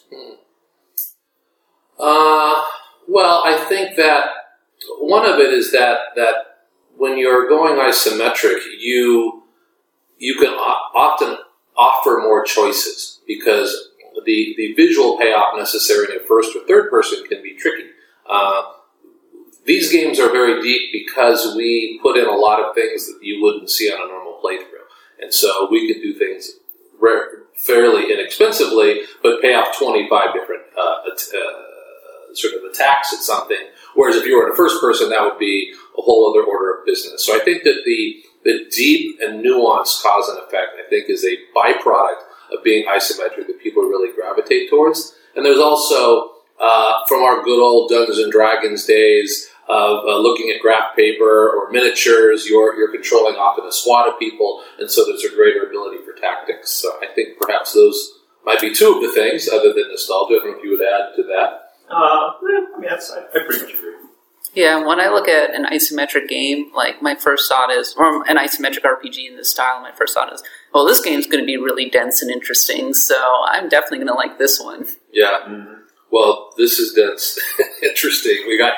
Uh, 1.98 2.64
well, 3.08 3.42
I 3.44 3.66
think 3.68 3.96
that 3.96 4.26
one 5.00 5.28
of 5.28 5.40
it 5.40 5.52
is 5.52 5.72
that 5.72 5.98
that 6.14 6.34
when 6.96 7.18
you're 7.18 7.48
going 7.48 7.74
isometric, 7.74 8.60
you 8.78 9.42
you 10.18 10.36
can 10.36 10.50
often 10.50 11.36
offer 11.76 12.20
more 12.22 12.44
choices 12.44 13.18
because 13.26 13.88
the 14.24 14.54
the 14.56 14.74
visual 14.74 15.18
payoff 15.18 15.56
necessary 15.56 16.06
in 16.14 16.22
a 16.22 16.24
first 16.24 16.54
or 16.54 16.64
third 16.68 16.88
person 16.88 17.24
can 17.28 17.42
be 17.42 17.56
tricky. 17.56 17.88
Uh, 18.30 18.62
these 19.66 19.90
games 19.90 20.18
are 20.20 20.30
very 20.30 20.60
deep 20.62 20.92
because 20.92 21.54
we 21.56 21.98
put 22.02 22.16
in 22.16 22.26
a 22.26 22.36
lot 22.36 22.60
of 22.60 22.74
things 22.74 23.06
that 23.06 23.18
you 23.22 23.42
wouldn't 23.42 23.70
see 23.70 23.90
on 23.90 24.02
a 24.02 24.06
normal 24.12 24.40
playthrough, 24.44 24.88
and 25.20 25.32
so 25.32 25.68
we 25.70 25.92
can 25.92 26.02
do 26.02 26.12
things 26.12 26.52
fairly 27.54 28.12
inexpensively, 28.12 29.02
but 29.22 29.40
pay 29.40 29.54
off 29.54 29.76
twenty 29.78 30.08
five 30.08 30.34
different 30.34 30.62
uh, 30.76 31.08
uh, 31.08 32.34
sort 32.34 32.54
of 32.54 32.64
attacks 32.70 33.12
at 33.12 33.20
something. 33.20 33.64
Whereas 33.94 34.16
if 34.16 34.26
you 34.26 34.36
were 34.36 34.46
in 34.46 34.52
a 34.52 34.56
first 34.56 34.80
person, 34.80 35.08
that 35.10 35.22
would 35.22 35.38
be 35.38 35.72
a 35.96 36.02
whole 36.02 36.30
other 36.30 36.44
order 36.44 36.78
of 36.78 36.86
business. 36.86 37.24
So 37.24 37.34
I 37.34 37.44
think 37.44 37.62
that 37.64 37.82
the 37.84 38.22
the 38.44 38.66
deep 38.70 39.18
and 39.20 39.44
nuanced 39.44 40.02
cause 40.02 40.28
and 40.28 40.38
effect, 40.38 40.72
I 40.84 40.88
think, 40.90 41.08
is 41.08 41.24
a 41.24 41.38
byproduct 41.56 42.20
of 42.52 42.62
being 42.62 42.86
isometric 42.86 43.46
that 43.46 43.60
people 43.62 43.82
really 43.84 44.14
gravitate 44.14 44.68
towards. 44.68 45.14
And 45.34 45.44
there's 45.44 45.58
also 45.58 46.32
uh, 46.60 47.06
from 47.08 47.22
our 47.22 47.42
good 47.42 47.62
old 47.62 47.88
Dungeons 47.88 48.18
and 48.18 48.30
Dragons 48.30 48.84
days 48.84 49.48
of 49.68 50.04
uh, 50.04 50.18
looking 50.18 50.50
at 50.54 50.60
graph 50.60 50.94
paper 50.96 51.50
or 51.50 51.70
miniatures, 51.70 52.46
you're 52.46 52.76
you're 52.76 52.92
controlling 52.92 53.36
often 53.36 53.64
a 53.64 53.72
squad 53.72 54.08
of 54.08 54.18
people, 54.18 54.62
and 54.78 54.90
so 54.90 55.04
there's 55.06 55.24
a 55.24 55.34
greater 55.34 55.66
ability 55.66 55.98
for 56.04 56.12
tactics. 56.20 56.70
So 56.70 56.90
I 57.02 57.06
think 57.14 57.38
perhaps 57.40 57.72
those 57.72 58.20
might 58.44 58.60
be 58.60 58.74
two 58.74 58.94
of 58.94 59.02
the 59.02 59.12
things, 59.12 59.48
other 59.48 59.72
than 59.72 59.88
nostalgia. 59.88 60.34
I 60.34 60.38
don't 60.38 60.52
know 60.52 60.58
if 60.58 60.64
you 60.64 60.70
would 60.70 60.82
add 60.82 61.16
to 61.16 61.22
that. 61.24 61.60
Uh, 61.90 61.94
I 61.94 62.78
mean, 62.78 62.88
that's, 62.88 63.10
I, 63.10 63.20
I 63.20 63.44
pretty 63.46 63.64
much 63.64 63.74
agree. 63.74 63.94
Yeah, 64.54 64.86
when 64.86 65.00
I 65.00 65.08
look 65.08 65.26
at 65.26 65.52
an 65.54 65.64
isometric 65.64 66.28
game, 66.28 66.70
like 66.74 67.02
my 67.02 67.16
first 67.16 67.48
thought 67.48 67.70
is, 67.70 67.94
or 67.96 68.28
an 68.28 68.36
isometric 68.36 68.82
RPG 68.82 69.28
in 69.28 69.36
this 69.36 69.50
style, 69.50 69.80
my 69.80 69.90
first 69.92 70.14
thought 70.14 70.32
is, 70.32 70.42
well, 70.72 70.86
this 70.86 71.00
game's 71.00 71.26
going 71.26 71.42
to 71.42 71.46
be 71.46 71.56
really 71.56 71.90
dense 71.90 72.22
and 72.22 72.30
interesting, 72.30 72.94
so 72.94 73.16
I'm 73.46 73.68
definitely 73.68 73.98
going 73.98 74.08
to 74.08 74.14
like 74.14 74.38
this 74.38 74.60
one. 74.60 74.86
Yeah. 75.12 75.40
Mm-hmm. 75.46 75.73
Well, 76.14 76.50
this 76.56 76.78
is 76.78 76.92
dense. 76.94 77.36
Interesting. 77.82 78.44
We 78.46 78.56
got. 78.56 78.74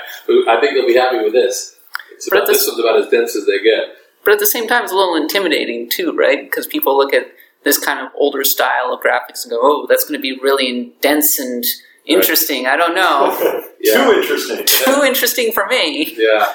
I 0.48 0.58
think 0.58 0.72
they'll 0.72 0.86
be 0.86 0.96
happy 0.96 1.18
with 1.22 1.34
this. 1.34 1.76
It's 2.14 2.26
about, 2.26 2.46
this- 2.46 2.60
this 2.60 2.68
one's 2.68 2.80
about 2.80 2.98
as 2.98 3.10
dense 3.10 3.36
as 3.36 3.44
they 3.44 3.62
get. 3.62 3.94
But 4.24 4.32
at 4.32 4.38
the 4.40 4.46
same 4.46 4.66
time, 4.66 4.84
it's 4.84 4.92
a 4.92 4.96
little 4.96 5.16
intimidating 5.16 5.90
too, 5.90 6.12
right? 6.16 6.40
Because 6.42 6.66
people 6.66 6.96
look 6.96 7.12
at 7.12 7.26
this 7.62 7.78
kind 7.78 8.00
of 8.00 8.10
older 8.16 8.42
style 8.42 8.90
of 8.94 9.00
graphics 9.02 9.44
and 9.44 9.50
go, 9.50 9.58
"Oh, 9.60 9.86
that's 9.86 10.04
going 10.04 10.18
to 10.18 10.22
be 10.22 10.32
really 10.42 10.94
dense 11.02 11.38
and 11.38 11.62
interesting." 12.06 12.66
I 12.66 12.76
don't 12.76 12.94
know. 12.94 13.62
Yeah. 13.78 14.04
Too 14.04 14.12
interesting. 14.20 14.66
Too 14.66 15.02
interesting 15.04 15.52
for 15.52 15.66
me. 15.66 16.12
Yeah. 16.16 16.46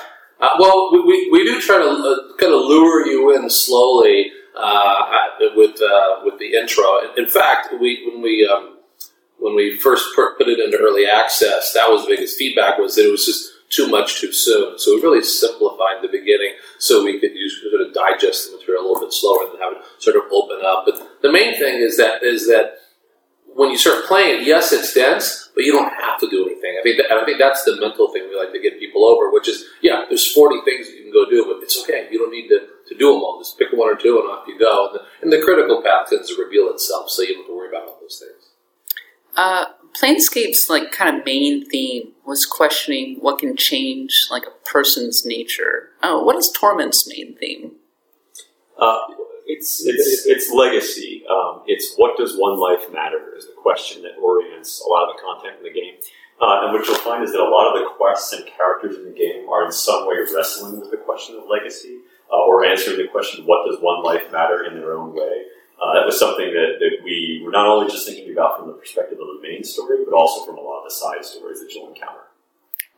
Uh, 0.41 0.49
well, 0.59 0.89
we, 0.91 0.99
we, 1.01 1.29
we 1.31 1.45
do 1.45 1.61
try 1.61 1.77
to 1.77 1.87
uh, 1.89 2.35
kind 2.37 2.51
of 2.51 2.61
lure 2.65 3.05
you 3.07 3.33
in 3.35 3.49
slowly 3.49 4.31
uh, 4.57 5.03
with 5.55 5.79
uh, 5.81 6.21
with 6.25 6.39
the 6.39 6.55
intro. 6.55 6.83
In 7.15 7.27
fact, 7.27 7.69
we 7.79 8.09
when 8.11 8.21
we 8.21 8.45
um, 8.51 8.70
when 9.41 9.55
we 9.55 9.77
first 9.77 10.05
put 10.15 10.47
it 10.47 10.59
into 10.59 10.77
early 10.77 11.07
access, 11.07 11.73
that 11.73 11.89
was 11.89 12.05
the 12.05 12.13
biggest 12.15 12.37
feedback 12.37 12.77
was 12.77 12.95
that 12.95 13.07
it 13.07 13.11
was 13.11 13.25
just 13.25 13.49
too 13.71 13.87
much 13.87 14.21
too 14.21 14.31
soon. 14.31 14.77
So 14.77 14.95
we 14.95 15.01
really 15.01 15.23
simplified 15.23 16.03
the 16.03 16.09
beginning 16.13 16.53
so 16.77 17.03
we 17.03 17.19
could 17.19 17.33
use 17.33 17.59
sort 17.59 17.81
of 17.81 17.93
digest 17.93 18.51
the 18.51 18.57
material 18.57 18.83
a 18.83 18.85
little 18.85 19.01
bit 19.01 19.13
slower 19.13 19.49
and 19.49 19.57
have 19.59 19.73
it 19.73 19.83
sort 19.97 20.15
of 20.15 20.23
open 20.31 20.59
up. 20.63 20.85
But 20.85 21.21
the 21.23 21.31
main 21.31 21.57
thing 21.57 21.81
is 21.81 21.97
that 21.97 22.21
is 22.21 22.45
that 22.47 22.77
when 23.55 23.71
you 23.71 23.77
start 23.77 24.05
playing 24.05 24.45
yes, 24.45 24.71
it's 24.71 24.93
dense, 24.93 25.49
but 25.55 25.63
you 25.63 25.71
don't 25.73 25.89
have 25.89 26.19
to 26.19 26.29
do 26.29 26.45
anything. 26.45 26.77
I 26.79 26.83
think 26.83 26.97
that, 27.01 27.11
I 27.11 27.25
think 27.25 27.39
that's 27.39 27.63
the 27.63 27.81
mental 27.81 28.13
thing 28.13 28.29
we 28.29 28.37
like 28.37 28.53
to 28.53 28.61
get 28.61 28.77
people 28.77 29.07
over, 29.09 29.31
which 29.31 29.49
is 29.49 29.65
yeah, 29.81 30.05
there's 30.07 30.31
40 30.31 30.61
things 30.63 30.87
you 30.89 31.01
can 31.01 31.11
go 31.11 31.25
do, 31.27 31.49
but 31.49 31.63
it's 31.63 31.81
okay. 31.81 32.07
You 32.11 32.19
don't 32.19 32.31
need 32.31 32.47
to, 32.49 32.59
to 32.61 32.93
do 32.93 33.09
them 33.09 33.23
all. 33.23 33.39
Just 33.41 33.57
pick 33.57 33.73
one 33.73 33.89
or 33.89 33.97
two 33.97 34.21
and 34.21 34.29
off 34.29 34.47
you 34.47 34.59
go. 34.59 34.91
And 34.91 34.95
the, 34.95 35.01
and 35.23 35.31
the 35.33 35.41
critical 35.43 35.81
path 35.81 36.09
tends 36.09 36.29
to 36.29 36.37
reveal 36.37 36.69
itself, 36.69 37.09
so 37.09 37.23
you 37.23 37.33
don't 37.33 37.43
have 37.43 37.47
to 37.49 37.55
worry 37.55 37.69
about 37.69 37.87
all 37.87 37.97
those 37.99 38.21
things. 38.21 38.40
Uh, 39.35 39.65
Planescape's 39.99 40.69
like 40.69 40.91
kind 40.91 41.17
of 41.17 41.25
main 41.25 41.65
theme 41.69 42.11
was 42.25 42.45
questioning 42.45 43.17
what 43.19 43.39
can 43.39 43.57
change 43.57 44.27
like 44.31 44.43
a 44.45 44.69
person's 44.69 45.25
nature. 45.25 45.89
Oh, 46.01 46.23
what 46.23 46.37
is 46.37 46.49
Torment's 46.51 47.07
main 47.07 47.35
theme? 47.37 47.73
Uh, 48.77 48.99
it's, 49.45 49.85
it's, 49.85 50.25
it's 50.25 50.51
legacy. 50.51 51.23
Um, 51.29 51.63
it's 51.67 51.93
what 51.97 52.17
does 52.17 52.37
one 52.37 52.57
life 52.57 52.91
matter 52.91 53.35
is 53.37 53.45
the 53.45 53.53
question 53.61 54.01
that 54.03 54.17
orients 54.21 54.81
a 54.85 54.89
lot 54.89 55.09
of 55.09 55.15
the 55.15 55.21
content 55.21 55.57
in 55.57 55.63
the 55.63 55.77
game. 55.77 55.95
Uh, 56.41 56.65
and 56.65 56.73
what 56.73 56.87
you'll 56.87 56.97
find 56.97 57.23
is 57.23 57.31
that 57.31 57.39
a 57.39 57.43
lot 57.43 57.75
of 57.75 57.81
the 57.81 57.89
quests 57.97 58.33
and 58.33 58.45
characters 58.47 58.97
in 58.97 59.05
the 59.05 59.11
game 59.11 59.47
are 59.49 59.65
in 59.65 59.71
some 59.71 60.07
way 60.07 60.15
wrestling 60.33 60.79
with 60.79 60.89
the 60.89 60.97
question 60.97 61.35
of 61.35 61.43
legacy 61.47 61.99
uh, 62.31 62.45
or 62.47 62.65
answering 62.65 62.97
the 62.97 63.07
question, 63.07 63.45
what 63.45 63.67
does 63.69 63.77
one 63.81 64.03
life 64.03 64.31
matter 64.31 64.63
in 64.63 64.73
their 64.73 64.93
own 64.93 65.13
way. 65.13 65.45
Uh, 65.81 65.93
that 65.95 66.05
was 66.05 66.19
something 66.19 66.45
that, 66.53 66.77
that 66.79 67.03
we 67.03 67.41
were 67.43 67.51
not 67.51 67.65
only 67.65 67.89
just 67.91 68.05
thinking 68.07 68.31
about 68.31 68.59
from 68.59 68.67
the 68.67 68.73
perspective 68.73 69.17
of 69.19 69.27
the 69.27 69.39
main 69.41 69.63
story, 69.63 69.97
but 70.05 70.13
also 70.13 70.45
from 70.45 70.57
a 70.57 70.61
lot 70.61 70.79
of 70.79 70.83
the 70.85 70.93
side 70.93 71.25
stories 71.25 71.59
that 71.59 71.73
you'll 71.73 71.87
encounter. 71.89 72.19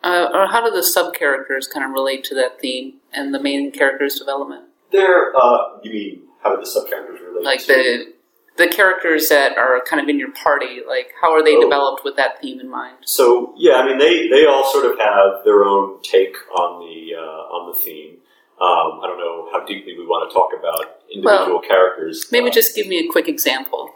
Uh, 0.04 0.28
or 0.34 0.48
how 0.48 0.62
do 0.68 0.76
the 0.76 0.84
sub 0.84 1.14
characters 1.14 1.66
kind 1.66 1.86
of 1.86 1.92
relate 1.92 2.26
to 2.26 2.36
that 2.36 2.60
theme 2.60 2.96
and 3.14 3.34
the 3.34 3.40
main 3.40 3.72
character's 3.72 4.20
development? 4.20 4.66
There, 4.92 5.34
uh, 5.36 5.80
you 5.82 5.92
mean, 5.92 6.22
how 6.44 6.54
do 6.54 6.60
the 6.62 6.68
sub 6.70 6.88
characters 6.90 7.22
relate 7.22 7.46
Like 7.46 7.62
to 7.62 7.68
the 7.68 8.14
the 8.56 8.68
characters 8.68 9.30
that 9.30 9.58
are 9.58 9.82
kind 9.84 10.00
of 10.00 10.08
in 10.08 10.20
your 10.20 10.32
party, 10.32 10.82
like 10.88 11.12
how 11.22 11.32
are 11.34 11.44
they 11.44 11.56
Oh. 11.56 11.62
developed 11.62 12.04
with 12.04 12.16
that 12.18 12.40
theme 12.40 12.60
in 12.60 12.70
mind? 12.70 12.98
So 13.04 13.56
yeah, 13.58 13.78
I 13.78 13.88
mean 13.88 13.98
they, 13.98 14.28
they 14.28 14.46
all 14.46 14.70
sort 14.72 14.86
of 14.86 15.00
have 15.00 15.44
their 15.44 15.64
own 15.64 16.02
take 16.04 16.36
on 16.56 16.82
the 16.86 17.16
uh, 17.16 17.20
on 17.56 17.72
the 17.74 17.80
theme. 17.80 18.18
Um, 18.64 19.02
I 19.04 19.08
don't 19.08 19.18
know 19.20 19.50
how 19.52 19.66
deeply 19.66 19.94
we 19.98 20.06
want 20.06 20.30
to 20.30 20.34
talk 20.34 20.52
about 20.58 21.02
individual 21.14 21.60
characters. 21.60 22.26
Maybe 22.32 22.48
Uh, 22.50 22.54
just 22.54 22.76
give 22.76 22.88
me 22.88 22.98
a 23.00 23.08
quick 23.12 23.28
example. 23.28 23.90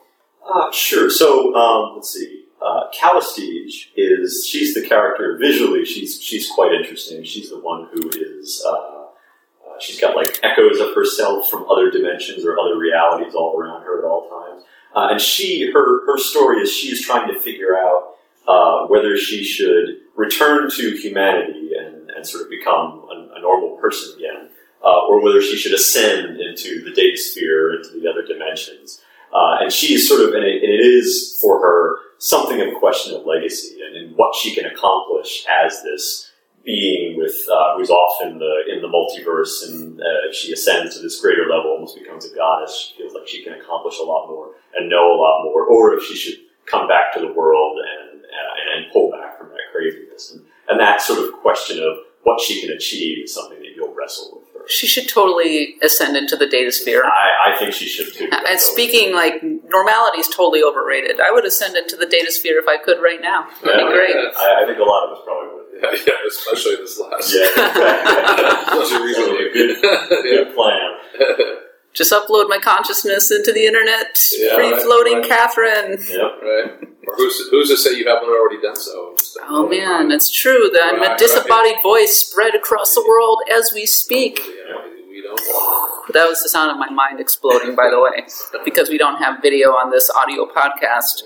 uh, 0.54 0.72
sure. 0.72 1.10
So 1.10 1.56
um, 1.56 1.96
let's 1.96 2.10
see. 2.14 2.46
Uh, 2.62 2.90
Callistege 2.92 3.90
is 3.96 4.46
she's 4.50 4.74
the 4.74 4.86
character 4.88 5.38
visually. 5.40 5.86
She's 5.86 6.22
she's 6.22 6.50
quite 6.50 6.74
interesting. 6.74 7.24
She's 7.24 7.50
the 7.50 7.60
one 7.60 7.88
who 7.94 8.10
is. 8.10 8.64
Uh, 8.66 8.72
uh, 8.72 9.80
she's 9.80 10.00
got 10.02 10.16
like 10.16 10.40
echoes 10.44 10.80
of 10.80 10.94
herself 10.96 11.50
from 11.50 11.70
other 11.70 11.90
dimensions 11.92 12.44
or 12.46 12.60
other 12.60 12.78
realities 12.78 13.34
all 13.36 13.58
around 13.60 13.84
her 13.84 14.00
at 14.00 14.06
all 14.06 14.28
times. 14.30 14.64
Uh, 14.96 15.10
and 15.12 15.22
she, 15.22 15.70
her, 15.72 16.06
her 16.08 16.18
story 16.18 16.60
is 16.62 16.74
she's 16.74 17.06
trying 17.06 17.32
to 17.32 17.40
figure 17.40 17.78
out 17.78 18.16
uh, 18.48 18.88
whether 18.88 19.16
she 19.18 19.44
should 19.44 19.98
return 20.16 20.68
to 20.72 20.98
humanity 20.98 21.72
and, 21.78 22.10
and 22.10 22.26
sort 22.26 22.44
of 22.44 22.50
become 22.50 23.06
a, 23.12 23.34
a 23.36 23.42
normal 23.42 23.76
person 23.78 24.18
again, 24.18 24.50
uh, 24.84 25.06
or 25.08 25.22
whether 25.24 25.42
she 25.42 25.58
should 25.58 25.74
ascend 25.74 26.40
into 26.40 26.84
the 26.84 26.92
data 26.92 27.18
sphere, 27.18 27.76
into 27.76 28.00
the 28.00 28.10
other 28.10 28.26
dimensions. 28.26 29.02
Uh, 29.34 29.58
and 29.62 29.72
she 29.72 29.94
is 29.94 30.08
sort 30.08 30.22
of, 30.22 30.34
and 30.34 30.44
it, 30.44 30.64
and 30.64 30.72
it 30.72 30.82
is 30.82 31.38
for 31.42 31.60
her 31.60 31.96
something 32.18 32.60
of 32.62 32.68
a 32.70 32.80
question 32.80 33.16
of 33.16 33.26
legacy 33.26 33.80
and, 33.86 33.96
and 33.96 34.16
what 34.16 34.36
she 34.36 34.56
can 34.56 34.66
accomplish 34.66 35.46
as 35.50 35.84
this 35.84 36.32
being 36.68 37.18
with 37.18 37.48
uh, 37.50 37.78
who's 37.78 37.90
off 37.90 38.22
in 38.24 38.38
the 38.40 38.54
in 38.74 38.82
the 38.82 38.90
multiverse, 38.90 39.70
and 39.70 40.02
uh, 40.02 40.34
she 40.34 40.52
ascends 40.52 40.98
to 40.98 41.02
this 41.02 41.22
greater 41.22 41.48
level, 41.50 41.72
almost 41.72 41.98
becomes 41.98 42.26
a 42.26 42.36
goddess. 42.36 42.92
She 42.92 43.02
feels 43.02 43.14
like 43.14 43.26
she 43.26 43.42
can 43.42 43.54
accomplish 43.54 44.00
a 44.00 44.04
lot 44.04 44.28
more 44.28 44.52
and 44.76 44.90
know 44.90 45.14
a 45.14 45.16
lot 45.16 45.46
more, 45.46 45.64
or 45.64 45.94
if 45.94 46.04
she 46.04 46.16
should 46.16 46.40
come 46.66 46.88
back 46.88 47.14
to 47.14 47.22
the 47.22 47.32
world 47.32 47.80
and 47.80 48.22
uh, 48.22 48.76
and 48.76 48.92
pull 48.92 49.12
back 49.12 49.38
from 49.38 49.48
that 49.48 49.72
craziness, 49.72 50.34
and, 50.34 50.44
and 50.68 50.78
that 50.80 51.02
sort 51.02 51.20
of 51.20 51.40
question 51.40 51.80
of 51.80 52.00
what 52.24 52.42
she 52.42 52.60
can 52.60 52.72
achieve 52.72 53.24
is 53.24 53.34
something 53.34 53.60
that 53.60 53.72
you'll 53.74 53.96
wrestle 53.96 54.32
with. 54.34 54.37
She 54.70 54.86
should 54.88 55.08
totally 55.08 55.76
ascend 55.82 56.16
into 56.18 56.36
the 56.36 56.46
data 56.48 56.72
sphere. 56.72 57.04
I, 57.06 57.54
I 57.54 57.58
think 57.58 57.74
she 57.74 57.86
should 57.88 58.14
too. 58.14 58.30
And 58.32 58.60
speaking 58.60 59.14
like 59.14 59.42
normality 59.44 60.20
is 60.20 60.28
totally 60.28 60.62
overrated. 60.64 61.20
I 61.20 61.32
would 61.32 61.46
ascend 61.46 61.76
into 61.78 61.96
the 61.96 62.06
data 62.06 62.32
sphere 62.32 62.60
if 62.60 62.68
I 62.68 62.78
could 62.78 63.02
right 63.02 63.22
now. 63.22 63.48
That'd 63.64 63.80
Yeah. 63.80 63.88
be 63.88 63.92
great. 63.94 64.16
I, 64.16 64.64
I 64.64 64.66
think 64.66 64.80
a 64.80 64.84
lot 64.84 65.06
of 65.08 65.18
us 65.18 65.24
probably 65.26 65.48
would. 65.56 65.66
Yeah, 65.82 65.92
yeah, 66.08 66.28
especially 66.28 66.76
this 66.78 67.00
last. 67.00 67.34
Yeah, 67.34 67.44
exactly. 67.44 68.82
Especially 68.82 69.06
recently. 69.08 69.50
Good, 69.54 69.82
good 69.82 70.56
plan. 70.56 70.90
Just 71.98 72.14
upload 72.14 72.48
my 72.48 72.60
consciousness 72.60 73.32
into 73.32 73.52
the 73.52 73.66
internet. 73.66 74.20
Yeah, 74.38 74.54
Free 74.56 74.72
right, 74.72 74.82
floating 74.84 75.18
right. 75.20 75.28
Catherine. 75.28 75.98
Yep. 76.00 76.32
right? 76.44 76.88
Or 77.08 77.16
who's, 77.16 77.50
who's 77.50 77.70
to 77.70 77.78
say 77.78 77.98
you 77.98 78.08
haven't 78.08 78.30
already 78.30 78.62
done 78.62 78.76
so? 78.76 79.16
Oh 79.50 79.68
man, 79.68 80.12
it's 80.12 80.30
true 80.30 80.70
that 80.74 80.92
I'm 80.94 81.02
a 81.02 81.08
Right, 81.08 81.18
disembodied 81.18 81.78
voice 81.82 82.18
spread 82.28 82.54
across 82.54 82.94
the 82.94 83.04
world 83.08 83.40
as 83.52 83.72
we 83.74 83.86
speak. 83.88 84.40
Yeah, 84.40 84.86
we 85.10 85.22
don't. 85.24 86.14
That 86.14 86.28
was 86.28 86.44
the 86.44 86.50
sound 86.50 86.70
of 86.70 86.78
my 86.78 86.90
mind 86.92 87.20
exploding, 87.20 87.76
by 87.76 87.90
the 87.90 88.00
way, 88.00 88.28
because 88.66 88.90
we 88.90 88.98
don't 89.00 89.18
have 89.18 89.42
video 89.42 89.70
on 89.72 89.90
this 89.90 90.10
audio 90.12 90.46
podcast. 90.46 91.24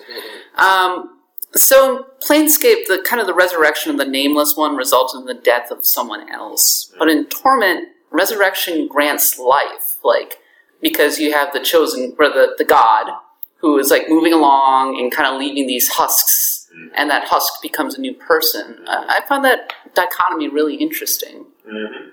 Um, 0.58 1.18
so, 1.54 1.98
in 1.98 2.04
Planescape, 2.26 2.86
the 2.88 3.04
kind 3.06 3.20
of 3.20 3.28
the 3.28 3.34
resurrection 3.34 3.92
of 3.92 3.98
the 3.98 4.06
nameless 4.06 4.56
one 4.56 4.76
results 4.78 5.14
in 5.14 5.26
the 5.26 5.34
death 5.34 5.70
of 5.70 5.86
someone 5.86 6.32
else. 6.32 6.94
But 6.98 7.10
in 7.10 7.26
Torment, 7.26 7.90
resurrection 8.10 8.88
grants 8.88 9.38
life, 9.38 9.98
like 10.04 10.38
because 10.82 11.20
you 11.20 11.32
have 11.34 11.54
the 11.54 11.60
chosen 11.60 12.16
or 12.20 12.30
the 12.30 12.56
the 12.58 12.66
god 12.66 13.12
who 13.58 13.78
is 13.78 13.92
like 13.92 14.10
moving 14.10 14.34
along 14.34 15.00
and 15.00 15.12
kind 15.12 15.28
of 15.32 15.40
leaving 15.40 15.68
these 15.68 15.88
husks, 15.90 16.68
and 16.96 17.10
that 17.10 17.28
husk 17.28 17.62
becomes 17.62 17.96
a 17.96 18.02
new 18.02 18.14
person. 18.14 18.80
Uh, 18.88 19.06
I 19.08 19.22
found 19.28 19.46
that 19.46 19.74
dichotomy 19.94 20.48
really 20.48 20.76
interesting. 20.76 21.46
hmm 21.68 22.10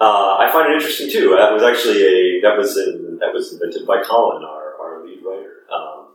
Uh, 0.00 0.36
I 0.38 0.50
find 0.52 0.70
it 0.72 0.74
interesting 0.74 1.10
too. 1.10 1.36
That 1.38 1.52
was 1.52 1.62
actually 1.62 2.00
a 2.02 2.40
that 2.42 2.56
was 2.56 2.76
in, 2.76 3.18
that 3.20 3.32
was 3.32 3.52
invented 3.52 3.86
by 3.86 4.02
Colin, 4.02 4.42
our, 4.44 4.74
our 4.80 5.04
lead 5.04 5.20
writer. 5.24 5.56
Um, 5.70 6.06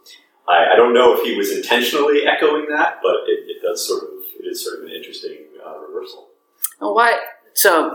I, 0.47 0.73
I 0.73 0.75
don't 0.75 0.93
know 0.93 1.13
if 1.15 1.21
he 1.23 1.37
was 1.37 1.51
intentionally 1.51 2.25
echoing 2.27 2.65
that, 2.69 2.99
but 3.01 3.17
it, 3.27 3.39
it 3.47 3.61
does 3.61 3.87
sort 3.87 4.03
of 4.03 4.09
it 4.39 4.45
is 4.51 4.63
sort 4.65 4.79
of 4.79 4.85
an 4.85 4.91
interesting 4.91 5.37
uh, 5.65 5.77
reversal. 5.79 6.29
And 6.81 6.93
Why? 6.93 7.11
So, 7.53 7.93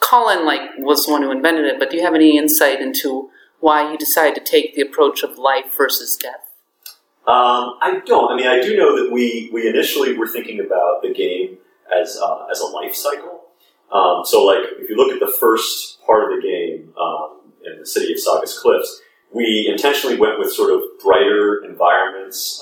Colin 0.00 0.44
like 0.44 0.60
was 0.78 1.06
the 1.06 1.12
one 1.12 1.22
who 1.22 1.30
invented 1.30 1.64
it, 1.64 1.78
but 1.78 1.90
do 1.90 1.96
you 1.96 2.02
have 2.02 2.14
any 2.14 2.36
insight 2.36 2.80
into 2.80 3.30
why 3.60 3.90
you 3.90 3.98
decided 3.98 4.34
to 4.34 4.40
take 4.40 4.74
the 4.74 4.82
approach 4.82 5.22
of 5.22 5.38
life 5.38 5.76
versus 5.76 6.16
death? 6.16 6.50
Um, 7.26 7.76
I 7.82 8.00
don't. 8.04 8.32
I 8.32 8.36
mean, 8.36 8.46
I 8.46 8.60
do 8.60 8.76
know 8.76 8.96
that 8.96 9.12
we 9.12 9.50
we 9.52 9.68
initially 9.68 10.16
were 10.16 10.26
thinking 10.26 10.58
about 10.60 11.02
the 11.02 11.12
game 11.12 11.58
as 11.94 12.18
uh, 12.20 12.46
as 12.50 12.60
a 12.60 12.66
life 12.66 12.94
cycle. 12.94 13.42
Um, 13.92 14.22
so, 14.24 14.44
like, 14.44 14.60
if 14.78 14.88
you 14.88 14.96
look 14.96 15.12
at 15.12 15.20
the 15.20 15.32
first 15.38 16.00
part 16.06 16.24
of 16.24 16.40
the 16.40 16.42
game 16.42 16.94
um, 17.00 17.52
in 17.64 17.80
the 17.80 17.86
city 17.86 18.12
of 18.12 18.18
Sagus 18.18 18.58
Cliffs, 18.58 19.00
we 19.32 19.68
intentionally 19.70 20.16
went 20.16 20.38
with 20.38 20.52
sort 20.52 20.72
of 20.72 20.82
brighter 21.02 21.64
environments. 21.64 22.60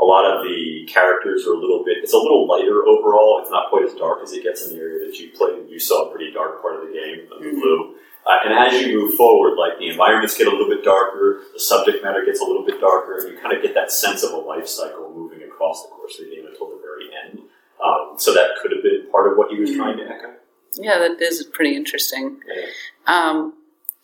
A 0.00 0.04
lot 0.04 0.24
of 0.24 0.42
the 0.42 0.84
characters 0.92 1.46
are 1.46 1.52
a 1.54 1.58
little 1.58 1.84
bit. 1.84 1.98
It's 2.02 2.12
a 2.12 2.18
little 2.18 2.46
lighter 2.48 2.86
overall. 2.86 3.38
It's 3.40 3.50
not 3.50 3.70
quite 3.70 3.84
as 3.84 3.94
dark 3.94 4.20
as 4.22 4.32
it 4.32 4.42
gets 4.42 4.66
in 4.66 4.74
the 4.74 4.82
area 4.82 5.06
that 5.06 5.18
you 5.18 5.30
played. 5.30 5.68
You 5.68 5.78
saw 5.78 6.08
a 6.08 6.10
pretty 6.10 6.32
dark 6.32 6.60
part 6.60 6.76
of 6.82 6.88
the 6.88 6.92
game, 6.92 7.28
the 7.28 7.36
Mhm. 7.36 7.60
Bloom. 7.60 7.94
Uh, 8.26 8.38
and 8.44 8.54
as 8.54 8.80
you 8.80 8.98
move 8.98 9.14
forward, 9.14 9.56
like 9.56 9.78
the 9.78 9.88
environments 9.88 10.36
get 10.36 10.46
a 10.46 10.50
little 10.50 10.68
bit 10.68 10.82
darker, 10.84 11.42
the 11.52 11.60
subject 11.60 12.02
matter 12.04 12.24
gets 12.24 12.40
a 12.40 12.44
little 12.44 12.64
bit 12.64 12.80
darker, 12.80 13.18
and 13.18 13.32
you 13.32 13.38
kind 13.38 13.54
of 13.56 13.62
get 13.62 13.74
that 13.74 13.90
sense 13.92 14.22
of 14.22 14.32
a 14.32 14.36
life 14.36 14.66
cycle 14.68 15.12
moving 15.14 15.42
across 15.42 15.82
the 15.82 15.88
course 15.88 16.18
of 16.18 16.26
the 16.26 16.36
game 16.36 16.46
until 16.46 16.68
the 16.70 16.76
very 16.76 17.10
end. 17.24 17.42
Um, 17.84 18.14
so 18.16 18.32
that 18.32 18.56
could 18.60 18.70
have 18.72 18.82
been 18.82 19.06
part 19.10 19.24
part 19.24 19.32
of 19.32 19.38
what 19.38 19.50
he 19.50 19.60
was 19.60 19.74
trying 19.74 19.96
to 19.98 20.04
echo. 20.04 20.34
Yeah, 20.74 20.98
that 20.98 21.20
is 21.20 21.42
pretty 21.44 21.76
interesting. 21.76 22.40
Yeah. 22.46 22.66
Um, 23.06 23.54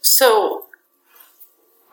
so, 0.00 0.66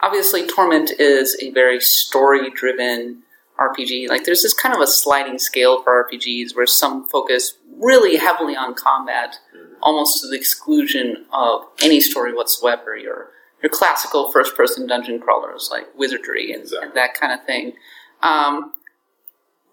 obviously, 0.01 0.45
Torment 0.47 0.91
is 0.99 1.37
a 1.41 1.51
very 1.51 1.79
story 1.79 2.49
driven 2.49 3.23
RPG. 3.59 4.09
Like, 4.09 4.25
there's 4.25 4.41
this 4.41 4.53
kind 4.53 4.75
of 4.75 4.81
a 4.81 4.87
sliding 4.87 5.39
scale 5.39 5.81
for 5.83 6.07
RPGs 6.11 6.55
where 6.55 6.67
some 6.67 7.07
focus 7.07 7.53
really 7.77 8.17
heavily 8.17 8.55
on 8.55 8.73
combat, 8.73 9.37
almost 9.81 10.21
to 10.21 10.27
the 10.27 10.35
exclusion 10.37 11.25
of 11.33 11.61
any 11.81 11.99
story 12.01 12.33
whatsoever. 12.33 12.95
Your, 12.97 13.29
your 13.61 13.69
classical 13.69 14.31
first 14.31 14.55
person 14.55 14.87
dungeon 14.87 15.19
crawlers 15.19 15.69
like 15.71 15.85
Wizardry 15.97 16.51
and, 16.51 16.63
Exactly. 16.63 16.87
and 16.87 16.97
that 16.97 17.13
kind 17.13 17.33
of 17.33 17.45
thing. 17.45 17.73
Um, 18.21 18.73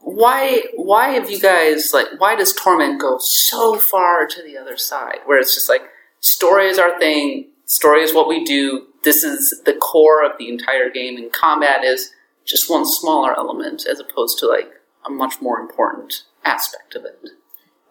why 0.05 0.63
why 0.75 1.11
have 1.11 1.31
you 1.31 1.39
guys 1.41 1.93
like 1.95 2.07
why 2.19 2.35
does 2.35 2.53
torment 2.53 3.01
go 3.01 3.19
so 3.21 3.79
far 3.79 4.27
to 4.27 4.43
the 4.43 4.59
other 4.59 4.77
side 4.77 5.19
where 5.27 5.39
it's 5.39 5.55
just 5.55 5.69
like 5.69 5.83
story 6.19 6.67
is 6.67 6.77
our 6.77 6.99
thing 6.99 7.47
story 7.67 8.03
is 8.03 8.13
what 8.13 8.27
we 8.29 8.45
do 8.45 8.87
this 9.05 9.23
is 9.23 9.63
the 9.65 9.73
core 9.75 10.25
of 10.25 10.33
the 10.39 10.49
entire 10.49 10.91
game 10.91 11.17
and 11.17 11.33
combat 11.33 11.85
is 11.85 12.11
just 12.45 12.71
one 12.71 12.87
smaller 12.87 13.37
element 13.37 13.87
as 13.87 14.01
opposed 14.01 14.39
to 14.39 14.47
like 14.47 14.71
a 15.07 15.11
much 15.11 15.41
more 15.41 15.59
important 15.59 16.23
aspect 16.45 16.95
of 16.95 17.05
it 17.05 17.19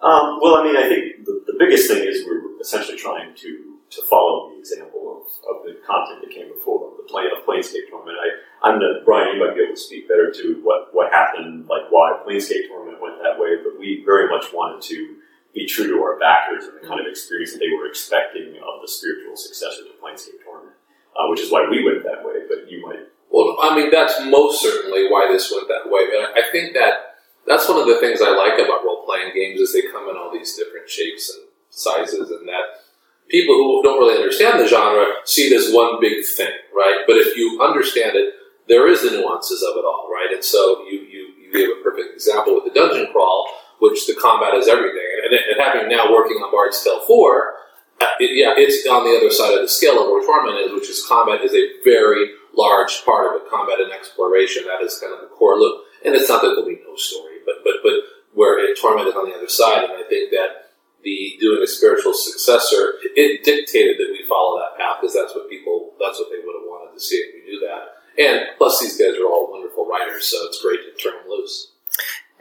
Um, 0.01 0.39
well, 0.41 0.55
I 0.55 0.63
mean, 0.63 0.77
I 0.77 0.89
think 0.89 1.25
the, 1.25 1.43
the 1.45 1.55
biggest 1.59 1.87
thing 1.87 2.01
is 2.03 2.25
we're 2.25 2.59
essentially 2.59 2.97
trying 2.97 3.35
to 3.35 3.67
to 3.91 4.01
follow 4.09 4.49
the 4.49 4.57
example 4.57 5.19
of, 5.19 5.27
of 5.51 5.67
the 5.67 5.75
content 5.83 6.23
that 6.23 6.31
came 6.31 6.47
before 6.47 6.95
the 6.95 7.03
plane 7.11 7.27
of 7.27 7.43
Planescape 7.43 7.91
Torment. 7.91 8.15
I, 8.15 8.67
I'm 8.69 8.79
the 8.79 9.03
Brian. 9.03 9.35
You 9.35 9.43
might 9.45 9.53
be 9.53 9.63
able 9.67 9.75
to 9.75 9.79
speak 9.79 10.07
better 10.07 10.31
to 10.31 10.61
what 10.63 10.89
what 10.93 11.11
happened, 11.11 11.67
like 11.67 11.91
why 11.91 12.17
Planescape 12.25 12.67
Torment 12.67 13.01
went 13.01 13.21
that 13.21 13.37
way. 13.37 13.59
But 13.61 13.77
we 13.77 14.01
very 14.05 14.29
much 14.29 14.53
wanted 14.53 14.81
to 14.89 15.17
be 15.53 15.67
true 15.67 15.87
to 15.91 15.99
our 16.01 16.17
backers 16.17 16.63
and 16.65 16.79
the 16.79 16.87
kind 16.87 16.99
of 17.01 17.05
experience 17.07 17.51
that 17.51 17.59
they 17.59 17.69
were 17.75 17.85
expecting 17.85 18.55
of 18.63 18.79
the 18.81 18.87
spiritual 18.87 19.35
successor 19.35 19.83
to 19.83 19.93
Planescape 19.99 20.39
Torment, 20.47 20.73
uh, 21.13 21.27
which 21.27 21.41
is 21.41 21.51
why 21.51 21.67
we 21.69 21.83
went 21.83 22.01
that 22.03 22.23
way. 22.23 22.47
But 22.47 22.71
you 22.71 22.81
might. 22.81 23.05
Well, 23.29 23.50
I 23.61 23.75
mean, 23.75 23.91
that's 23.91 24.19
most 24.25 24.61
certainly 24.61 25.07
why 25.09 25.29
this 25.31 25.51
went 25.53 25.67
that 25.67 25.89
way. 25.89 26.09
And 26.15 26.27
I 26.35 26.49
think 26.51 26.73
that 26.73 27.15
that's 27.47 27.67
one 27.69 27.79
of 27.79 27.87
the 27.87 27.99
things 27.99 28.21
I 28.21 28.29
like 28.35 28.59
about 28.59 28.83
role 28.83 29.05
playing 29.05 29.33
games 29.33 29.59
is 29.59 29.73
they 29.73 29.83
come 29.91 30.09
in 30.09 30.17
all 30.17 30.31
these 30.31 30.55
different 30.57 30.89
shapes 30.89 31.29
and 31.33 31.45
sizes, 31.69 32.29
and 32.31 32.47
that 32.47 32.83
people 33.29 33.55
who 33.55 33.81
don't 33.83 33.99
really 33.99 34.17
understand 34.17 34.59
the 34.59 34.67
genre 34.67 35.05
see 35.25 35.49
this 35.49 35.73
one 35.73 35.99
big 36.01 36.25
thing, 36.25 36.51
right? 36.75 37.03
But 37.07 37.17
if 37.17 37.37
you 37.37 37.61
understand 37.61 38.15
it, 38.15 38.33
there 38.67 38.87
is 38.87 39.01
the 39.01 39.11
nuances 39.11 39.63
of 39.63 39.77
it 39.77 39.85
all, 39.85 40.09
right? 40.11 40.29
And 40.33 40.43
so 40.43 40.83
you 40.85 40.99
you, 41.01 41.33
you 41.41 41.53
gave 41.53 41.69
a 41.69 41.83
perfect 41.83 42.13
example 42.13 42.55
with 42.55 42.65
the 42.65 42.77
dungeon 42.79 43.07
crawl, 43.11 43.47
which 43.79 44.05
the 44.07 44.15
combat 44.15 44.53
is 44.53 44.67
everything, 44.67 45.09
and, 45.25 45.33
and 45.33 45.59
having 45.59 45.89
now 45.89 46.11
working 46.11 46.37
on 46.37 46.51
Bard's 46.51 46.83
Tale 46.83 47.01
four. 47.07 47.55
uh, 48.01 48.05
It, 48.19 48.37
yeah, 48.37 48.53
it's 48.55 48.87
on 48.87 49.03
the 49.03 49.17
other 49.17 49.31
side 49.31 49.53
of 49.53 49.61
the 49.61 49.67
scale 49.67 50.01
of 50.01 50.07
where 50.09 50.23
Torment 50.25 50.59
is, 50.59 50.71
which 50.73 50.89
is 50.89 51.05
combat 51.07 51.41
is 51.41 51.53
a 51.53 51.63
very 51.83 52.31
large 52.55 53.03
part 53.05 53.27
of 53.35 53.41
it. 53.41 53.49
Combat 53.49 53.79
and 53.79 53.91
exploration, 53.91 54.65
that 54.65 54.81
is 54.83 54.97
kind 54.99 55.13
of 55.13 55.21
the 55.21 55.27
core 55.35 55.57
loop. 55.57 55.85
And 56.05 56.15
it's 56.15 56.29
not 56.29 56.41
that 56.41 56.49
there'll 56.49 56.65
be 56.65 56.81
no 56.87 56.95
story, 56.95 57.37
but 57.45 57.63
but 57.63 57.75
but 57.83 57.93
where 58.33 58.59
it, 58.59 58.77
Torment 58.79 59.07
is 59.07 59.15
on 59.15 59.29
the 59.29 59.35
other 59.35 59.49
side, 59.49 59.83
and 59.83 59.93
I 59.93 60.03
think 60.09 60.31
that 60.31 60.71
the 61.03 61.37
doing 61.39 61.61
a 61.63 61.67
spiritual 61.67 62.13
successor, 62.13 62.95
it 63.15 63.43
dictated 63.43 63.97
that 63.97 64.09
we 64.11 64.23
follow 64.29 64.59
that 64.59 64.77
path 64.77 64.97
because 65.01 65.13
that's 65.15 65.33
what 65.35 65.49
people, 65.49 65.93
that's 65.99 66.19
what 66.19 66.29
they 66.29 66.37
would 66.45 66.55
have 66.55 66.67
wanted 66.69 66.93
to 66.93 66.99
see 67.01 67.15
if 67.17 67.33
we 67.33 67.51
do 67.51 67.59
that. 67.65 67.97
And 68.21 68.45
plus, 68.57 68.79
these 68.79 68.97
guys 68.97 69.17
are 69.17 69.25
all 69.25 69.49
wonderful 69.51 69.85
writers, 69.87 70.27
so 70.27 70.37
it's 70.45 70.61
great 70.61 70.79
to 70.85 70.91
turn 71.01 71.13
them 71.21 71.29
loose. 71.29 71.71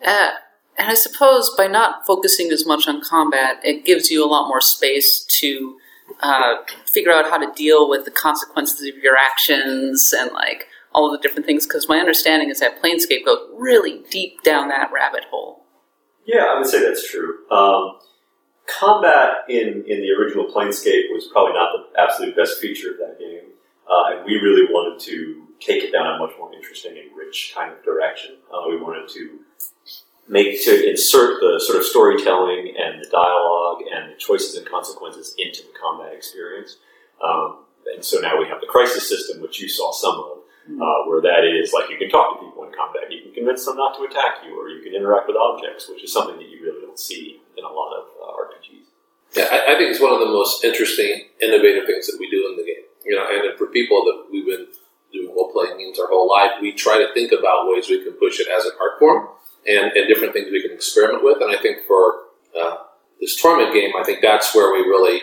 uh, 0.05 0.31
and 0.79 0.89
i 0.89 0.95
suppose 0.95 1.55
by 1.57 1.67
not 1.67 2.07
focusing 2.07 2.51
as 2.51 2.67
much 2.67 2.87
on 2.89 3.01
combat 3.03 3.57
it 3.65 3.85
gives 3.85 4.11
you 4.11 4.25
a 4.25 4.29
lot 4.29 4.49
more 4.49 4.61
space 4.61 5.25
to 5.29 5.77
uh, 6.21 6.55
figure 6.93 7.13
out 7.13 7.31
how 7.31 7.39
to 7.39 7.53
deal 7.55 7.89
with 7.89 8.05
the 8.05 8.11
consequences 8.11 8.89
of 8.89 9.03
your 9.03 9.17
actions 9.17 10.13
and 10.17 10.33
like 10.33 10.67
all 10.93 11.11
the 11.11 11.19
different 11.19 11.47
things 11.47 11.67
because 11.67 11.89
my 11.89 11.99
understanding 11.99 12.51
is 12.51 12.61
that 12.61 12.83
planescape 12.83 13.25
goes 13.25 13.39
really 13.55 14.03
deep 14.11 14.43
down 14.43 14.69
that 14.69 14.91
rabbit 14.93 15.25
hole 15.31 15.65
Yeah, 16.27 16.45
I 16.45 16.59
would 16.59 16.67
say 16.67 16.85
that's 16.85 17.09
true. 17.09 17.49
Um, 17.51 17.99
combat 18.79 19.49
in, 19.49 19.85
in 19.87 20.01
the 20.01 20.11
original 20.19 20.47
Planescape 20.47 21.11
was 21.13 21.29
probably 21.33 21.55
not 21.55 21.71
the 21.73 22.01
absolute 22.01 22.37
best 22.37 22.59
feature 22.59 22.93
of 22.93 22.99
that 22.99 23.19
game, 23.19 23.51
uh, 23.89 24.17
and 24.17 24.25
we 24.25 24.35
really 24.35 24.73
wanted 24.73 25.01
to 25.01 25.47
take 25.61 25.83
it 25.83 25.93
down 25.93 26.07
a 26.07 26.19
much 26.19 26.33
more 26.39 26.53
interesting 26.55 26.97
and 26.97 27.17
rich 27.17 27.53
kind 27.55 27.73
of 27.73 27.83
direction. 27.85 28.37
Uh, 28.53 28.69
we 28.69 28.81
wanted 28.81 29.09
to 29.09 29.41
make 30.31 30.63
to 30.63 30.89
insert 30.89 31.43
the 31.43 31.59
sort 31.59 31.77
of 31.77 31.85
storytelling 31.85 32.73
and 32.79 33.03
the 33.03 33.11
dialogue 33.11 33.83
and 33.91 34.15
the 34.15 34.17
choices 34.17 34.55
and 34.55 34.65
consequences 34.65 35.35
into 35.37 35.63
the 35.63 35.75
combat 35.75 36.15
experience. 36.15 36.79
Um, 37.19 37.67
and 37.93 38.05
so 38.05 38.21
now 38.21 38.39
we 38.39 38.47
have 38.47 38.61
the 38.61 38.71
crisis 38.71 39.09
system, 39.09 39.43
which 39.43 39.61
you 39.61 39.69
saw 39.69 39.91
some 39.91 40.15
of, 40.15 40.39
uh, 40.71 41.11
where 41.11 41.21
that 41.21 41.43
is 41.43 41.75
like 41.75 41.91
you 41.91 41.99
can 41.99 42.09
talk 42.09 42.39
to 42.39 42.47
people 42.47 42.63
in 42.63 42.71
combat, 42.71 43.11
you 43.11 43.27
can 43.27 43.35
convince 43.35 43.67
them 43.67 43.77
not 43.77 43.99
to 43.99 44.07
attack 44.07 44.47
you, 44.47 44.55
or 44.55 44.71
you 44.71 44.81
can 44.87 44.95
interact 44.95 45.27
with 45.27 45.37
objects, 45.37 45.91
which 45.91 46.05
is 46.05 46.13
something 46.13 46.39
that 46.39 46.49
you 46.49 46.63
really 46.63 46.87
don't 46.87 46.99
see 46.99 47.43
in 47.59 47.65
a 47.65 47.69
lot 47.69 47.91
of 47.99 48.07
uh, 48.23 48.31
RPGs. 48.31 48.87
Yeah, 49.35 49.51
I, 49.51 49.75
I 49.75 49.79
think 49.79 49.91
it's 49.91 50.01
one 50.01 50.15
of 50.15 50.21
the 50.21 50.31
most 50.31 50.63
interesting, 50.63 51.27
innovative 51.43 51.87
things 51.87 52.07
that 52.07 52.19
we 52.21 52.31
do 52.31 52.47
in 52.47 52.57
the 52.57 52.63
game. 52.63 52.87
You 53.05 53.19
know, 53.19 53.27
and 53.27 53.59
for 53.59 53.67
people 53.67 54.05
that 54.07 54.31
we've 54.31 54.47
been 54.47 54.69
doing 55.13 55.35
role 55.35 55.51
playing 55.51 55.79
games 55.79 55.99
our 55.99 56.07
whole 56.07 56.31
life, 56.31 56.63
we 56.63 56.71
try 56.71 56.99
to 56.99 57.13
think 57.15 57.33
about 57.33 57.67
ways 57.67 57.91
we 57.91 58.05
can 58.05 58.13
push 58.13 58.39
it 58.39 58.47
as 58.47 58.65
an 58.65 58.79
art 58.79 59.01
form 59.01 59.27
and, 59.67 59.93
and 59.93 60.09
different 60.09 60.33
things 60.33 60.49
we 60.51 60.63
can 60.63 60.73
experiment 60.73 61.25
with. 61.25 61.41
And 61.41 61.51
I 61.51 61.61
think 61.61 61.87
for 61.87 62.15
uh, 62.59 62.77
this 63.21 63.41
torment 63.41 63.73
game, 63.73 63.93
I 63.99 64.05
think 64.05 64.21
that's 64.23 64.55
where 64.55 64.73
we 64.73 64.81
really 64.81 65.21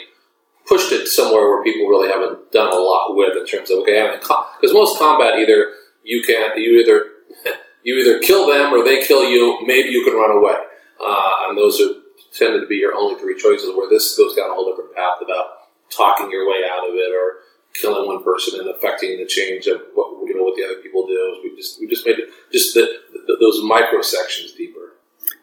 pushed 0.68 0.92
it 0.92 1.08
somewhere 1.08 1.48
where 1.48 1.64
people 1.64 1.88
really 1.88 2.10
haven't 2.10 2.52
done 2.52 2.72
a 2.72 2.76
lot 2.76 3.16
with 3.16 3.38
in 3.38 3.46
terms 3.46 3.72
of 3.72 3.80
okay, 3.80 4.12
because 4.20 4.74
most 4.74 5.00
combat 5.00 5.40
either 5.40 5.72
you 6.04 6.22
can 6.22 6.58
you 6.58 6.80
either 6.80 7.06
you 7.84 7.96
either 7.96 8.20
kill 8.20 8.48
them 8.48 8.74
or 8.74 8.84
they 8.84 9.04
kill 9.06 9.24
you. 9.24 9.60
Maybe 9.66 9.90
you 9.90 10.04
can 10.04 10.14
run 10.14 10.38
away, 10.38 10.56
uh, 11.02 11.48
and 11.48 11.58
those 11.58 11.80
are 11.82 11.94
tended 12.34 12.62
to 12.62 12.68
be 12.68 12.76
your 12.76 12.94
only 12.94 13.20
three 13.20 13.40
choices. 13.40 13.76
Where 13.76 13.90
this 13.90 14.18
goes 14.18 14.36
down 14.36 14.52
a 14.52 14.54
whole 14.54 14.70
different 14.70 14.96
path 14.96 15.18
about 15.24 15.46
talking 15.90 16.30
your 16.30 16.48
way 16.48 16.68
out 16.70 16.88
of 16.88 16.94
it 16.96 17.16
or 17.16 17.47
killing 17.80 18.08
one 18.08 18.24
person 18.24 18.60
and 18.60 18.70
affecting 18.70 19.18
the 19.18 19.26
change 19.26 19.68
of 19.68 19.82
what 19.94 20.28
you 20.28 20.36
know 20.36 20.44
what 20.44 20.56
the 20.56 20.64
other 20.64 20.82
people 20.82 21.06
do. 21.06 21.40
We 21.44 21.56
just 21.56 21.80
we 21.80 21.88
just 21.88 22.06
made 22.06 22.20
it 22.20 22.30
just 22.52 22.74
the, 22.74 22.88
the, 23.28 23.38
those 23.40 23.62
micro 23.64 24.02
sections 24.02 24.54
deeper. 24.54 24.94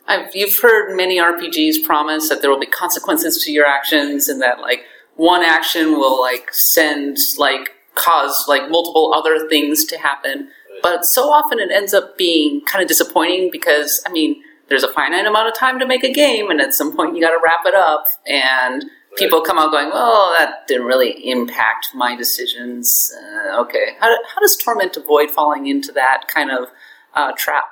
I've, 0.06 0.34
you've 0.34 0.58
heard 0.58 0.94
many 0.94 1.18
RPGs 1.18 1.84
promise 1.84 2.28
that 2.28 2.42
there 2.42 2.50
will 2.50 2.60
be 2.60 2.66
consequences 2.66 3.42
to 3.44 3.52
your 3.52 3.66
actions, 3.66 4.28
and 4.28 4.40
that 4.42 4.60
like 4.60 4.84
one 5.16 5.42
action 5.42 5.92
will 5.92 6.20
like 6.20 6.52
send 6.52 7.18
like 7.38 7.70
cause 7.94 8.44
like 8.48 8.70
multiple 8.70 9.12
other 9.14 9.48
things 9.48 9.84
to 9.86 9.98
happen. 9.98 10.48
But 10.82 11.04
so 11.04 11.30
often 11.30 11.58
it 11.58 11.70
ends 11.70 11.94
up 11.94 12.18
being 12.18 12.60
kind 12.66 12.82
of 12.82 12.88
disappointing 12.88 13.48
because 13.50 14.02
I 14.06 14.10
mean, 14.10 14.42
there's 14.68 14.82
a 14.82 14.92
finite 14.92 15.26
amount 15.26 15.48
of 15.48 15.54
time 15.54 15.78
to 15.78 15.86
make 15.86 16.04
a 16.04 16.12
game, 16.12 16.50
and 16.50 16.60
at 16.60 16.74
some 16.74 16.94
point 16.94 17.14
you 17.14 17.22
got 17.22 17.30
to 17.30 17.40
wrap 17.42 17.60
it 17.64 17.74
up, 17.74 18.06
and 18.26 18.84
people 19.16 19.40
come 19.40 19.58
out 19.58 19.70
going, 19.70 19.90
"Well, 19.90 20.34
that 20.38 20.66
didn't 20.66 20.86
really 20.86 21.12
impact 21.28 21.88
my 21.94 22.16
decisions." 22.16 23.12
Uh, 23.16 23.60
okay, 23.62 23.96
how, 24.00 24.14
how 24.34 24.40
does 24.40 24.56
Torment 24.56 24.96
avoid 24.96 25.30
falling 25.30 25.66
into 25.66 25.92
that 25.92 26.26
kind 26.28 26.50
of 26.50 26.68
uh, 27.14 27.32
trap? 27.36 27.64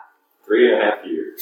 Three 0.45 0.72
and 0.72 0.82
a 0.82 0.84
half 0.84 1.07
years. 1.07 1.40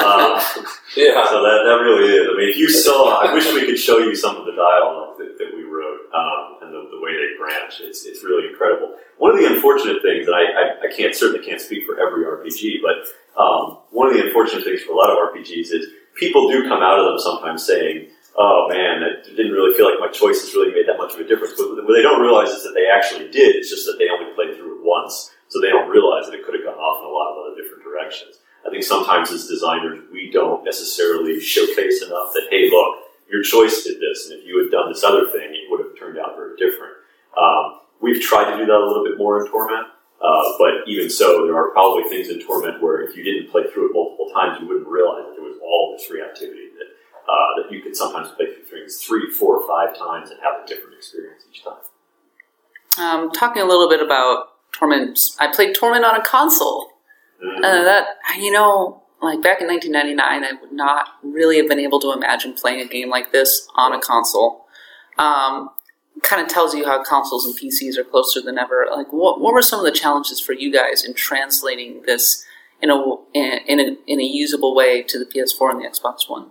uh, 0.00 0.40
Yeah. 0.96 1.26
So 1.28 1.42
that, 1.42 1.60
that 1.66 1.78
really 1.82 2.14
is. 2.14 2.26
I 2.26 2.36
mean, 2.36 2.48
if 2.48 2.56
you 2.56 2.70
saw, 2.70 3.20
I 3.20 3.34
wish 3.34 3.46
we 3.52 3.66
could 3.66 3.78
show 3.78 3.98
you 3.98 4.14
some 4.14 4.36
of 4.36 4.46
the 4.46 4.52
dialogue 4.52 5.18
that, 5.18 5.36
that 5.38 5.50
we 5.54 5.64
wrote 5.64 6.00
um, 6.14 6.58
and 6.62 6.72
the, 6.72 6.88
the 6.90 7.00
way 7.00 7.10
they 7.12 7.36
branch. 7.38 7.80
It's, 7.80 8.06
it's 8.06 8.24
really 8.24 8.48
incredible. 8.48 8.96
One 9.18 9.32
of 9.32 9.38
the 9.38 9.46
unfortunate 9.46 10.02
things, 10.02 10.26
and 10.26 10.34
I, 10.34 10.42
I, 10.42 10.64
I 10.88 10.96
can't 10.96 11.14
certainly 11.14 11.44
can't 11.44 11.60
speak 11.60 11.84
for 11.86 11.98
every 12.00 12.24
RPG, 12.24 12.82
but 12.82 13.06
um, 13.40 13.78
one 13.90 14.08
of 14.08 14.14
the 14.14 14.26
unfortunate 14.26 14.64
things 14.64 14.82
for 14.82 14.92
a 14.92 14.96
lot 14.96 15.10
of 15.10 15.18
RPGs 15.30 15.70
is 15.74 15.86
people 16.16 16.48
do 16.48 16.66
come 16.68 16.82
out 16.82 16.98
of 16.98 17.06
them 17.06 17.18
sometimes 17.18 17.66
saying, 17.66 18.08
"Oh 18.36 18.68
man, 18.68 19.00
that 19.00 19.24
didn't 19.24 19.52
really 19.52 19.76
feel 19.76 19.90
like 19.90 20.00
my 20.00 20.12
choices 20.12 20.54
really 20.54 20.72
made 20.72 20.86
that 20.86 20.98
much 20.98 21.14
of 21.14 21.20
a 21.20 21.26
difference." 21.26 21.54
But 21.56 21.84
what 21.84 21.94
they 21.94 22.02
don't 22.02 22.22
realize 22.22 22.50
is 22.50 22.62
that 22.64 22.74
they 22.74 22.86
actually 22.86 23.30
did. 23.30 23.56
It's 23.56 23.70
just 23.70 23.86
that 23.86 23.98
they 23.98 24.08
only 24.08 24.32
played 24.34 24.56
through 24.56 24.80
it 24.80 24.84
once, 24.84 25.30
so 25.48 25.60
they 25.60 25.70
don't 25.70 25.90
realize 25.90 26.26
that 26.26 26.34
it 26.34 26.44
could 26.44 26.54
have 26.54 26.64
gone 26.64 26.78
off 26.78 27.02
in 27.02 27.06
a 27.06 27.12
lot 27.12 27.32
of 27.32 27.36
other 27.42 27.56
different 27.58 27.82
directions. 27.82 28.38
I 28.66 28.70
think 28.70 28.84
sometimes 28.84 29.30
as 29.30 29.46
designers, 29.48 30.04
we 30.12 30.30
don't 30.30 30.64
necessarily 30.64 31.40
showcase 31.40 32.02
enough 32.02 32.32
that, 32.34 32.48
hey, 32.50 32.68
look, 32.70 33.08
your 33.30 33.42
choice 33.42 33.84
did 33.84 34.00
this, 34.00 34.28
and 34.28 34.38
if 34.38 34.46
you 34.46 34.60
had 34.60 34.70
done 34.70 34.92
this 34.92 35.04
other 35.04 35.30
thing, 35.30 35.54
it 35.54 35.70
would 35.70 35.80
have 35.80 35.96
turned 35.98 36.18
out 36.18 36.36
very 36.36 36.56
different. 36.56 36.92
Um, 37.40 37.80
we've 38.00 38.20
tried 38.20 38.52
to 38.52 38.58
do 38.58 38.66
that 38.66 38.76
a 38.76 38.84
little 38.84 39.04
bit 39.04 39.16
more 39.16 39.40
in 39.40 39.50
Torment, 39.50 39.86
uh, 40.20 40.42
but 40.58 40.84
even 40.86 41.08
so, 41.08 41.46
there 41.46 41.56
are 41.56 41.70
probably 41.70 42.04
things 42.10 42.28
in 42.28 42.44
Torment 42.44 42.82
where 42.82 43.00
if 43.00 43.16
you 43.16 43.24
didn't 43.24 43.50
play 43.50 43.64
through 43.72 43.90
it 43.90 43.94
multiple 43.94 44.28
times, 44.34 44.60
you 44.60 44.68
wouldn't 44.68 44.86
realize 44.86 45.24
that 45.24 45.34
there 45.36 45.46
was 45.46 45.56
all 45.62 45.96
this 45.96 46.10
reactivity 46.10 46.69
uh, 47.30 47.62
that 47.62 47.72
you 47.72 47.80
could 47.80 47.94
sometimes 47.94 48.30
play 48.32 48.46
through 48.46 48.64
things 48.64 48.96
three, 49.02 49.30
four, 49.30 49.66
five 49.66 49.96
times 49.96 50.30
and 50.30 50.40
have 50.42 50.64
a 50.64 50.66
different 50.66 50.94
experience 50.94 51.44
each 51.50 51.62
time. 51.62 51.78
Um, 52.98 53.30
talking 53.30 53.62
a 53.62 53.66
little 53.66 53.88
bit 53.88 54.00
about 54.00 54.48
Torment, 54.72 55.18
I 55.38 55.52
played 55.52 55.74
Torment 55.74 56.04
on 56.04 56.16
a 56.16 56.22
console. 56.22 56.90
Mm. 57.44 57.58
Uh, 57.58 57.84
that 57.84 58.06
you 58.38 58.50
know, 58.50 59.02
like 59.22 59.42
back 59.42 59.60
in 59.60 59.68
1999, 59.68 60.44
I 60.44 60.60
would 60.60 60.72
not 60.72 61.08
really 61.22 61.56
have 61.58 61.68
been 61.68 61.78
able 61.78 62.00
to 62.00 62.12
imagine 62.12 62.54
playing 62.54 62.80
a 62.80 62.88
game 62.88 63.08
like 63.08 63.32
this 63.32 63.66
on 63.76 63.92
a 63.92 64.00
console. 64.00 64.66
Um, 65.18 65.70
kind 66.22 66.42
of 66.42 66.48
tells 66.48 66.74
you 66.74 66.84
how 66.84 67.02
consoles 67.02 67.46
and 67.46 67.56
PCs 67.56 67.96
are 67.96 68.04
closer 68.04 68.42
than 68.42 68.58
ever. 68.58 68.86
Like, 68.90 69.12
what, 69.12 69.40
what 69.40 69.54
were 69.54 69.62
some 69.62 69.78
of 69.78 69.86
the 69.86 69.92
challenges 69.98 70.40
for 70.40 70.52
you 70.52 70.72
guys 70.72 71.04
in 71.04 71.14
translating 71.14 72.02
this 72.02 72.44
in 72.82 72.90
a 72.90 72.96
in 73.34 73.80
a 73.80 73.96
in 74.06 74.20
a 74.20 74.24
usable 74.24 74.74
way 74.74 75.02
to 75.02 75.18
the 75.18 75.24
PS4 75.24 75.70
and 75.70 75.80
the 75.80 75.88
Xbox 75.88 76.28
One? 76.28 76.50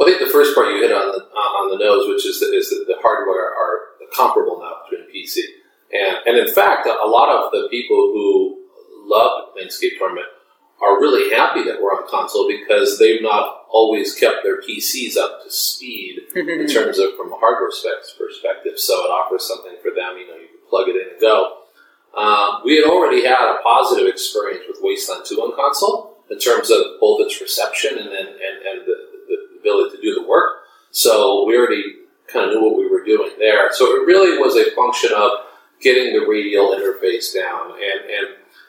Well, 0.00 0.08
I 0.08 0.16
think 0.16 0.24
the 0.24 0.32
first 0.32 0.56
part 0.56 0.72
you 0.72 0.80
hit 0.80 0.96
on 0.96 1.12
the 1.12 1.20
on 1.28 1.68
the 1.68 1.84
nose, 1.84 2.08
which 2.08 2.24
is 2.24 2.40
that 2.40 2.56
is 2.56 2.72
that 2.72 2.88
the 2.88 2.96
hardware 3.04 3.52
are 3.52 4.00
comparable 4.16 4.56
now 4.56 4.80
between 4.88 5.12
PC 5.12 5.44
and 5.92 6.16
and 6.24 6.38
in 6.40 6.48
fact, 6.54 6.88
a 6.88 7.06
lot 7.06 7.28
of 7.28 7.52
the 7.52 7.68
people 7.68 8.08
who 8.16 8.64
love 9.04 9.52
Planescape 9.52 9.98
Torment 9.98 10.24
are 10.80 10.96
really 10.96 11.36
happy 11.36 11.64
that 11.64 11.82
we're 11.82 11.92
on 11.92 12.08
console 12.08 12.48
because 12.48 12.98
they've 12.98 13.20
not 13.20 13.68
always 13.68 14.14
kept 14.14 14.40
their 14.42 14.62
PCs 14.62 15.18
up 15.18 15.44
to 15.44 15.50
speed 15.52 16.20
in 16.34 16.66
terms 16.72 16.98
of 16.98 17.12
from 17.20 17.30
a 17.32 17.36
hardware 17.36 17.70
specs 17.70 18.16
perspective. 18.16 18.80
So 18.80 19.04
it 19.04 19.12
offers 19.12 19.46
something 19.46 19.76
for 19.82 19.92
them. 19.92 20.16
You 20.16 20.32
know, 20.32 20.40
you 20.40 20.48
can 20.48 20.64
plug 20.70 20.88
it 20.88 20.96
in 20.96 21.12
and 21.12 21.20
go. 21.20 21.68
Um, 22.16 22.62
we 22.64 22.80
had 22.80 22.88
already 22.88 23.22
had 23.22 23.52
a 23.52 23.60
positive 23.62 24.08
experience 24.08 24.64
with 24.66 24.78
Wasteland 24.80 25.26
2 25.28 25.36
on 25.36 25.54
console 25.54 26.24
in 26.30 26.38
terms 26.38 26.70
of 26.70 26.96
both 27.00 27.20
its 27.20 27.38
reception 27.40 27.98
and 27.98 28.08
then 28.08 28.26
and, 28.26 28.56
and 28.64 28.86
the 28.86 29.09
ability 29.60 29.96
to 29.96 30.02
do 30.02 30.14
the 30.14 30.26
work. 30.26 30.64
So 30.90 31.44
we 31.46 31.56
already 31.56 31.96
kind 32.26 32.46
of 32.46 32.54
knew 32.54 32.62
what 32.62 32.78
we 32.78 32.88
were 32.88 33.04
doing 33.04 33.30
there. 33.38 33.72
So 33.72 33.86
it 33.96 34.06
really 34.06 34.38
was 34.38 34.56
a 34.56 34.74
function 34.74 35.10
of 35.16 35.30
getting 35.80 36.12
the 36.12 36.26
radial 36.26 36.74
interface 36.74 37.34
down. 37.34 37.72
And, 37.72 38.10
and, 38.10 38.26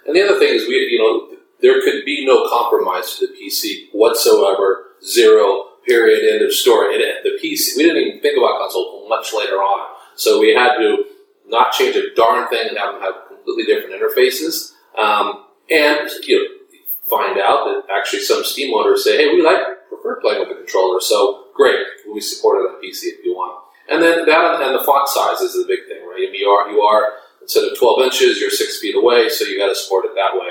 and 0.08 0.16
the 0.16 0.24
other 0.24 0.40
thing 0.40 0.54
is 0.54 0.68
we, 0.68 0.76
you 0.76 1.00
know, 1.00 1.38
there 1.62 1.82
could 1.84 2.06
be 2.06 2.26
no 2.26 2.48
compromise 2.50 3.18
to 3.18 3.28
the 3.28 3.34
PC 3.34 3.90
whatsoever. 3.92 4.86
Zero, 5.04 5.70
period, 5.88 6.34
end 6.34 6.44
of 6.44 6.54
story. 6.54 6.96
And 6.96 7.04
the 7.24 7.38
PC, 7.42 7.78
we 7.78 7.84
didn't 7.84 8.04
even 8.04 8.22
think 8.22 8.38
about 8.38 8.60
console 8.60 9.08
much 9.10 9.34
later 9.34 9.56
on. 9.56 9.96
So 10.16 10.40
we 10.40 10.54
had 10.54 10.78
to 10.78 11.06
not 11.48 11.72
change 11.72 11.96
a 11.96 12.14
darn 12.16 12.48
thing 12.50 12.68
and 12.70 12.78
have 12.78 12.94
them 12.94 13.02
have 13.02 13.28
completely 13.28 13.66
different 13.66 13.96
interfaces. 14.00 14.74
Um, 14.98 15.46
and, 15.70 16.10
you 16.24 16.38
know, 16.38 16.62
find 17.04 17.38
out 17.40 17.66
that 17.66 17.84
actually 17.96 18.22
some 18.22 18.44
Steam 18.44 18.74
owners 18.74 19.04
say, 19.04 19.18
hey, 19.18 19.34
we 19.34 19.44
like, 19.44 19.62
prefer 19.92 20.22
playing 20.22 20.40
with 20.40 20.56
a 20.56 20.60
controller. 20.64 21.00
So 21.02 21.52
great, 21.54 21.84
we 22.08 22.22
support 22.22 22.64
it 22.64 22.72
on 22.72 22.82
PC 22.82 23.20
if 23.20 23.26
you 23.26 23.36
want. 23.36 23.60
And 23.90 24.02
then 24.02 24.26
that 24.26 24.62
and 24.62 24.76
the 24.76 24.84
font 24.84 25.08
size 25.10 25.42
is 25.42 25.54
the 25.54 25.68
big 25.68 25.84
thing, 25.88 26.08
right? 26.08 26.24
I 26.28 26.32
mean, 26.32 26.40
you 26.40 26.48
are, 26.48 26.72
you 26.72 26.80
are, 26.80 27.20
instead 27.42 27.66
of 27.66 27.78
12 27.78 28.02
inches, 28.08 28.40
you're 28.40 28.50
six 28.50 28.80
feet 28.80 28.96
away, 28.96 29.28
so 29.28 29.44
you 29.44 29.60
got 29.60 29.68
to 29.68 29.76
support 29.76 30.06
it 30.06 30.16
that 30.16 30.40
way. 30.40 30.50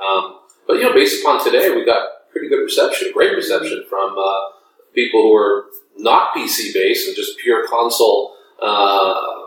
Um, 0.00 0.40
but 0.66 0.74
you 0.74 0.82
know, 0.82 0.94
based 0.94 1.22
upon 1.22 1.44
today, 1.44 1.70
we 1.70 1.84
got 1.84 2.30
pretty 2.32 2.48
good 2.48 2.62
reception, 2.62 3.12
great 3.12 3.34
reception 3.34 3.84
from 3.88 4.16
uh, 4.16 4.56
people 4.94 5.20
who 5.22 5.34
are 5.36 5.66
not 5.96 6.34
PC 6.34 6.72
based 6.72 7.08
and 7.08 7.16
just 7.16 7.38
pure 7.38 7.66
console 7.68 8.36
uh, 8.62 9.38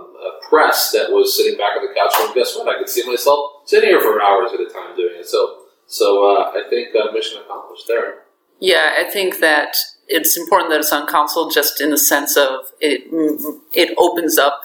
press 0.51 0.91
that 0.91 1.09
was 1.09 1.35
sitting 1.35 1.57
back 1.57 1.77
on 1.77 1.87
the 1.87 1.93
couch. 1.95 2.13
And 2.19 2.35
guess 2.35 2.55
what? 2.55 2.67
I 2.67 2.77
could 2.77 2.89
see 2.89 3.07
myself 3.07 3.63
sitting 3.65 3.89
here 3.89 4.01
for 4.01 4.21
hours 4.21 4.51
at 4.53 4.59
a 4.59 4.67
time 4.67 4.95
doing 4.95 5.15
it. 5.17 5.25
So, 5.25 5.63
so 5.87 6.35
uh, 6.35 6.51
I 6.51 6.69
think 6.69 6.89
uh, 6.93 7.11
mission 7.11 7.41
accomplished 7.41 7.87
there. 7.87 8.27
Yeah, 8.61 8.93
I 8.97 9.09
think 9.09 9.39
that 9.39 9.75
it's 10.07 10.37
important 10.37 10.69
that 10.69 10.79
it's 10.79 10.93
on 10.93 11.07
console, 11.07 11.49
just 11.49 11.81
in 11.81 11.89
the 11.89 11.97
sense 11.97 12.37
of 12.37 12.71
it. 12.79 13.01
It 13.73 13.95
opens 13.97 14.37
up 14.37 14.61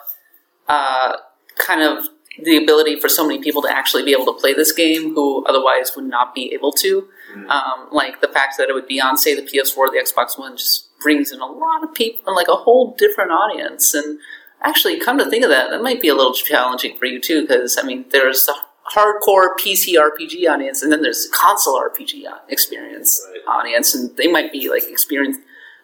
uh, 0.68 1.16
kind 1.59 1.82
of 1.82 2.07
the 2.42 2.59
ability 2.59 3.01
for 3.01 3.09
so 3.09 3.26
many 3.26 3.40
people 3.40 3.62
to 3.62 3.70
actually 3.70 4.05
be 4.05 4.12
able 4.12 4.26
to 4.26 4.38
play 4.38 4.53
this 4.53 4.70
game 4.70 5.14
who 5.14 5.42
otherwise 5.47 5.97
would 5.97 6.05
not 6.05 6.34
be 6.34 6.53
able 6.53 6.72
to. 6.72 7.09
Mm-hmm. 7.32 7.51
Um, 7.51 7.88
like 7.90 8.20
the 8.20 8.28
fact 8.28 8.57
that 8.59 8.68
it 8.68 8.74
would 8.74 8.86
be 8.86 9.01
on, 9.01 9.16
say, 9.16 9.34
the 9.34 9.40
PS4 9.40 9.76
or 9.78 9.90
the 9.90 9.99
Xbox 9.99 10.38
One 10.38 10.59
just 10.59 10.88
brings 11.01 11.32
in 11.32 11.40
a 11.40 11.47
lot 11.47 11.82
of 11.82 11.94
people, 11.94 12.20
and 12.26 12.36
like 12.36 12.49
a 12.49 12.57
whole 12.57 12.94
different 12.99 13.30
audience. 13.30 13.94
And 13.94 14.18
actually, 14.62 15.01
come 15.01 15.16
to 15.18 15.30
think 15.30 15.44
of 15.44 15.51
that, 15.51 15.70
that 15.70 15.82
might 15.82 16.03
be 16.03 16.09
a 16.09 16.14
little 16.14 16.34
challenging 16.34 16.99
for 16.99 17.07
you 17.07 17.18
too, 17.18 17.42
because 17.42 17.78
I 17.78 17.82
mean, 17.82 18.05
there's 18.11 18.47
a 18.49 18.55
hardcore 18.93 19.49
PC 19.59 19.95
RPG 19.95 20.49
audience, 20.49 20.82
and 20.82 20.93
then 20.93 21.03
there's 21.03 21.26
a 21.26 21.37
console 21.37 21.80
RPG 21.80 22.24
experience 22.49 23.24
right. 23.30 23.41
audience, 23.47 23.95
and 23.95 24.16
they 24.16 24.30
might 24.30 24.53
be 24.53 24.68
like 24.68 24.84
experience 24.84 25.39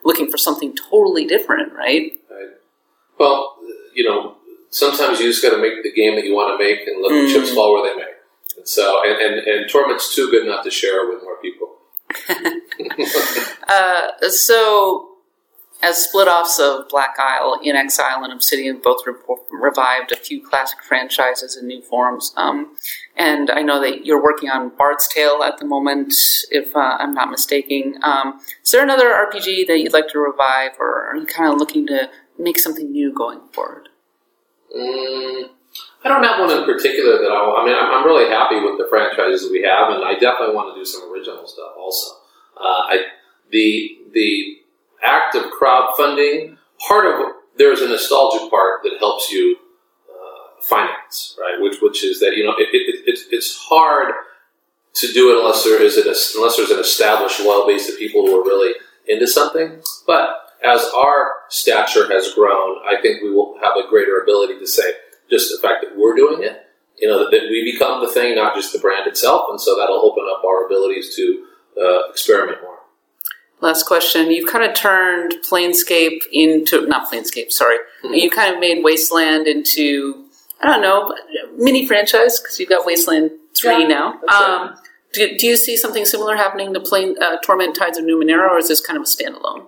looking 0.04 0.30
for 0.30 0.36
something 0.36 0.74
totally 0.76 1.24
different, 1.26 1.72
right? 1.72 2.12
Right. 2.30 2.48
Well, 3.18 3.56
you 3.94 4.04
know, 4.04 4.36
sometimes 4.70 5.20
you 5.20 5.28
just 5.28 5.42
got 5.42 5.50
to 5.50 5.58
make 5.58 5.82
the 5.82 5.92
game 5.92 6.16
that 6.16 6.24
you 6.24 6.34
want 6.34 6.58
to 6.58 6.64
make 6.64 6.86
and 6.86 7.02
let 7.02 7.12
mm. 7.12 7.26
the 7.26 7.32
chips 7.32 7.54
fall 7.54 7.72
where 7.74 7.90
they 7.90 7.96
may. 7.96 8.08
And 8.56 8.68
so, 8.68 9.02
and, 9.04 9.20
and, 9.20 9.46
and 9.46 9.70
Torment's 9.70 10.14
too 10.14 10.30
good 10.30 10.46
not 10.46 10.64
to 10.64 10.70
share 10.70 11.08
with 11.08 11.22
more 11.22 11.36
people. 11.40 11.68
uh, 13.68 14.28
so, 14.28 15.11
as 15.82 16.04
split 16.04 16.28
offs 16.28 16.60
of 16.60 16.88
Black 16.88 17.16
Isle, 17.18 17.60
inXile, 17.64 18.22
and 18.22 18.32
Obsidian 18.32 18.80
both 18.82 19.04
re- 19.04 19.14
revived 19.50 20.12
a 20.12 20.16
few 20.16 20.40
classic 20.46 20.82
franchises 20.82 21.56
in 21.56 21.66
new 21.66 21.82
forms. 21.82 22.32
Um, 22.36 22.76
and 23.16 23.50
I 23.50 23.62
know 23.62 23.80
that 23.80 24.06
you're 24.06 24.22
working 24.22 24.48
on 24.48 24.70
Bard's 24.76 25.08
Tale 25.08 25.42
at 25.42 25.58
the 25.58 25.64
moment, 25.64 26.14
if 26.50 26.74
uh, 26.76 26.96
I'm 27.00 27.14
not 27.14 27.30
mistaken. 27.30 27.98
Um, 28.02 28.40
is 28.62 28.70
there 28.70 28.82
another 28.82 29.10
RPG 29.10 29.66
that 29.66 29.80
you'd 29.80 29.92
like 29.92 30.08
to 30.08 30.20
revive, 30.20 30.72
or 30.78 31.04
are 31.04 31.16
you 31.16 31.26
kind 31.26 31.52
of 31.52 31.58
looking 31.58 31.86
to 31.88 32.08
make 32.38 32.60
something 32.60 32.90
new 32.90 33.12
going 33.12 33.40
forward? 33.52 33.88
Mm, 34.74 35.50
I 36.04 36.08
don't 36.08 36.22
have 36.22 36.40
one 36.40 36.56
in 36.56 36.64
particular 36.64 37.18
that 37.18 37.30
I. 37.30 37.62
I 37.62 37.66
mean, 37.66 37.74
I'm, 37.74 38.06
really 38.06 38.30
happy 38.30 38.56
with 38.56 38.78
the 38.78 38.86
franchises 38.88 39.50
we 39.50 39.62
have, 39.62 39.90
and 39.90 40.04
I 40.04 40.14
definitely 40.14 40.54
want 40.54 40.74
to 40.74 40.80
do 40.80 40.84
some 40.84 41.12
original 41.12 41.46
stuff 41.46 41.72
also. 41.76 42.16
Uh, 42.56 42.86
I 42.88 43.04
the 43.50 43.98
the 44.12 44.61
act 45.02 45.34
of 45.34 45.44
crowdfunding 45.60 46.56
part 46.86 47.06
of 47.06 47.32
there's 47.56 47.80
a 47.80 47.88
nostalgic 47.88 48.50
part 48.50 48.82
that 48.82 48.96
helps 48.98 49.30
you 49.30 49.56
uh, 50.08 50.60
finance, 50.62 51.36
right? 51.38 51.60
Which 51.60 51.80
which 51.80 52.04
is 52.04 52.20
that 52.20 52.36
you 52.36 52.44
know 52.44 52.54
it, 52.56 52.68
it, 52.72 53.02
it, 53.06 53.18
it's 53.30 53.56
hard 53.56 54.12
to 54.94 55.12
do 55.12 55.32
it 55.32 55.40
unless 55.40 55.64
there 55.64 55.80
is 55.80 55.96
an 55.96 56.06
unless 56.36 56.56
there's 56.56 56.70
an 56.70 56.80
established 56.80 57.40
loyal 57.40 57.66
base 57.66 57.90
of 57.90 57.98
people 57.98 58.22
who 58.26 58.40
are 58.40 58.44
really 58.44 58.74
into 59.06 59.26
something, 59.26 59.82
but 60.06 60.42
as 60.64 60.88
our 60.96 61.32
stature 61.48 62.08
has 62.12 62.32
grown, 62.34 62.78
I 62.86 63.00
think 63.02 63.22
we 63.22 63.32
will 63.32 63.58
have 63.60 63.76
a 63.76 63.88
greater 63.88 64.20
ability 64.22 64.58
to 64.60 64.66
say 64.66 64.92
just 65.28 65.50
the 65.50 65.66
fact 65.66 65.82
that 65.82 65.98
we're 65.98 66.14
doing 66.14 66.42
it, 66.42 66.62
you 66.98 67.08
know, 67.08 67.18
that, 67.18 67.30
that 67.32 67.48
we 67.50 67.72
become 67.72 68.00
the 68.00 68.12
thing, 68.12 68.36
not 68.36 68.54
just 68.54 68.72
the 68.72 68.78
brand 68.78 69.08
itself, 69.08 69.46
and 69.50 69.60
so 69.60 69.76
that'll 69.76 70.04
open 70.04 70.24
up 70.30 70.44
our 70.44 70.66
abilities 70.66 71.16
to 71.16 71.46
uh, 71.80 72.10
experiment 72.10 72.62
more. 72.62 72.78
Last 73.62 73.86
question. 73.86 74.30
You've 74.32 74.50
kind 74.50 74.64
of 74.64 74.74
turned 74.74 75.34
Planescape 75.48 76.18
into, 76.32 76.84
not 76.86 77.10
Planescape, 77.10 77.52
sorry. 77.52 77.78
Mm-hmm. 78.02 78.14
You 78.14 78.28
kind 78.28 78.52
of 78.52 78.60
made 78.60 78.82
Wasteland 78.82 79.46
into, 79.46 80.26
I 80.60 80.66
don't 80.66 80.82
know, 80.82 81.14
mini 81.56 81.86
franchise, 81.86 82.40
because 82.40 82.58
you've 82.58 82.68
got 82.68 82.84
Wasteland 82.84 83.30
3 83.56 83.82
yeah, 83.82 83.86
now. 83.86 84.08
Um, 84.12 84.20
right. 84.22 84.74
do, 85.12 85.36
do, 85.38 85.46
you 85.46 85.56
see 85.56 85.76
something 85.76 86.04
similar 86.04 86.34
happening 86.36 86.74
to 86.74 86.80
Plane, 86.80 87.14
uh, 87.22 87.36
Torment 87.38 87.76
Tides 87.76 87.98
of 87.98 88.04
Numenera, 88.04 88.50
or 88.50 88.58
is 88.58 88.66
this 88.66 88.80
kind 88.80 88.96
of 88.96 89.04
a 89.04 89.06
standalone? 89.06 89.66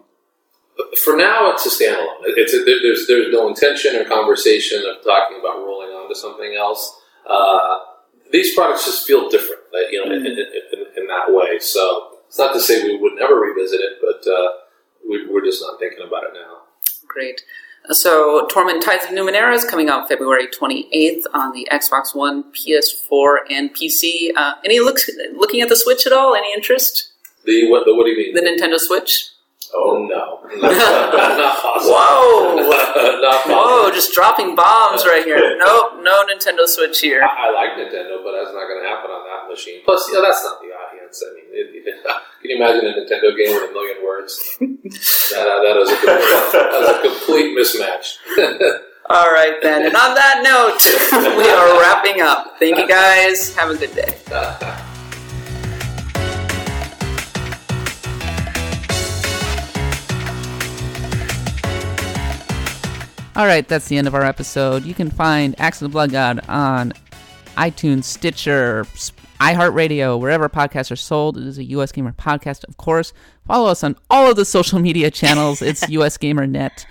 for 1.05 1.17
now, 1.17 1.53
it's 1.53 1.67
a 1.67 1.71
standalone. 1.71 2.19
It's 2.25 2.53
a, 2.53 2.65
there's 2.65 3.07
there's 3.07 3.33
no 3.33 3.49
intention 3.49 3.97
or 3.97 4.05
conversation 4.05 4.83
of 4.87 5.05
talking 5.05 5.39
about 5.39 5.59
rolling 5.59 5.91
on 5.91 6.09
to 6.09 6.17
something 6.17 6.57
else. 6.59 7.01
Uh, 7.29 7.79
these 8.33 8.55
products 8.55 8.85
just 8.87 9.07
feel 9.07 9.29
different, 9.29 9.63
you 9.91 10.05
know, 10.05 10.13
in, 10.13 10.27
in, 10.27 10.33
in, 10.33 10.87
in, 10.97 11.07
that 11.07 11.27
way. 11.29 11.59
So 11.61 12.14
it's 12.27 12.39
not 12.39 12.53
to 12.53 12.61
say 12.61 12.83
we 12.85 12.97
would 12.97 13.15
never 13.15 13.37
revisit 13.37 13.81
it, 13.81 13.99
but 14.01 14.31
uh, 14.31 14.49
we, 15.09 15.17
are 15.25 15.45
just 15.45 15.63
not 15.63 15.79
thinking 15.79 16.07
about 16.07 16.25
it 16.25 16.31
now. 16.35 16.63
Great. 17.07 17.43
So 17.91 18.47
Torment 18.47 18.83
Tides 18.83 19.05
of 19.05 19.11
Numenera 19.11 19.55
is 19.55 19.65
coming 19.65 19.91
out 19.91 20.09
February 20.09 20.47
28th 20.47 21.25
on 21.35 21.53
the 21.53 21.69
Xbox 21.71 22.15
One, 22.15 22.45
PS4, 22.53 23.37
and 23.51 23.75
PC. 23.75 24.31
Uh, 24.35 24.55
any 24.65 24.81
looks 24.81 25.11
looking 25.35 25.61
at 25.61 25.69
the 25.69 25.77
Switch 25.77 26.07
at 26.07 26.13
all? 26.13 26.35
Any 26.35 26.53
interest? 26.55 27.13
The 27.45 27.69
what? 27.71 27.85
The, 27.85 27.95
what 27.95 28.05
do 28.05 28.11
you 28.11 28.17
mean? 28.17 28.35
The 28.35 28.41
Nintendo 28.41 28.79
Switch. 28.79 29.29
Oh 29.75 30.07
no! 30.09 30.41
not 30.63 31.61
possible. 31.61 31.93
Whoa! 31.93 32.57
not 33.21 33.45
Whoa! 33.45 33.91
Just 33.91 34.15
dropping 34.15 34.57
bombs 34.57 35.05
right 35.05 35.25
here. 35.25 35.57
Nope, 35.59 36.01
no 36.01 36.25
Nintendo 36.25 36.67
Switch 36.67 37.01
here. 37.01 37.23
I, 37.23 37.49
I 37.49 37.53
like 37.53 37.77
Nintendo, 37.77 38.25
but 38.25 38.33
that's 38.33 38.55
not 38.55 38.65
going 38.65 38.81
to 38.83 38.89
happen 38.89 39.11
on 39.11 39.27
that 39.29 39.51
machine. 39.53 39.83
Plus, 39.85 40.09
you 40.09 40.15
know, 40.15 40.23
that's 40.23 40.43
not 40.43 40.63
the. 41.21 41.27
I 41.27 41.35
mean, 41.35 41.45
it, 41.53 41.87
it, 41.87 42.05
can 42.43 42.51
you 42.51 42.57
imagine 42.57 42.87
a 42.87 42.93
Nintendo 42.93 43.37
game 43.37 43.55
with 43.55 43.71
a 43.71 43.73
million 43.73 44.05
words? 44.05 44.57
that, 44.61 45.47
uh, 45.47 45.63
that, 45.63 45.77
is 45.77 45.91
a 45.91 45.97
complete, 45.97 46.53
that 46.53 46.71
is 46.83 46.89
a 46.89 47.01
complete 47.03 47.57
mismatch. 47.57 48.81
All 49.11 49.31
right, 49.31 49.61
then. 49.63 49.85
And 49.85 49.95
on 49.95 50.15
that 50.15 50.41
note, 50.43 50.81
we 51.37 51.51
are 51.51 51.81
wrapping 51.81 52.23
up. 52.23 52.59
Thank 52.59 52.79
you, 52.79 52.89
guys. 52.89 53.55
Have 53.55 53.71
a 53.71 53.77
good 53.77 53.95
day. 53.95 54.19
All 63.37 63.47
right, 63.47 63.67
that's 63.67 63.89
the 63.89 63.99
end 63.99 64.07
of 64.07 64.15
our 64.15 64.23
episode. 64.23 64.85
You 64.85 64.95
can 64.95 65.11
find 65.11 65.55
Axe 65.59 65.83
of 65.83 65.91
the 65.91 65.93
Blood 65.93 66.13
God 66.13 66.41
on 66.49 66.93
iTunes, 67.57 68.05
Stitcher, 68.05 68.87
iHeartRadio, 69.41 70.19
wherever 70.19 70.49
podcasts 70.49 70.91
are 70.91 70.97
sold. 70.97 71.37
It 71.37 71.47
is 71.47 71.59
a 71.59 71.65
US 71.65 71.93
Gamer 71.93 72.13
podcast, 72.13 72.65
of 72.69 72.77
course. 72.77 73.13
Follow 73.47 73.69
us 73.69 73.85
on 73.85 73.97
all 74.11 74.31
of 74.31 74.37
the 74.37 74.45
social 74.45 74.79
media 74.79 75.11
channels. 75.11 75.63
It's 75.63 75.89
US 75.91 76.17
Gamer 76.17 76.47
Net. 76.47 76.87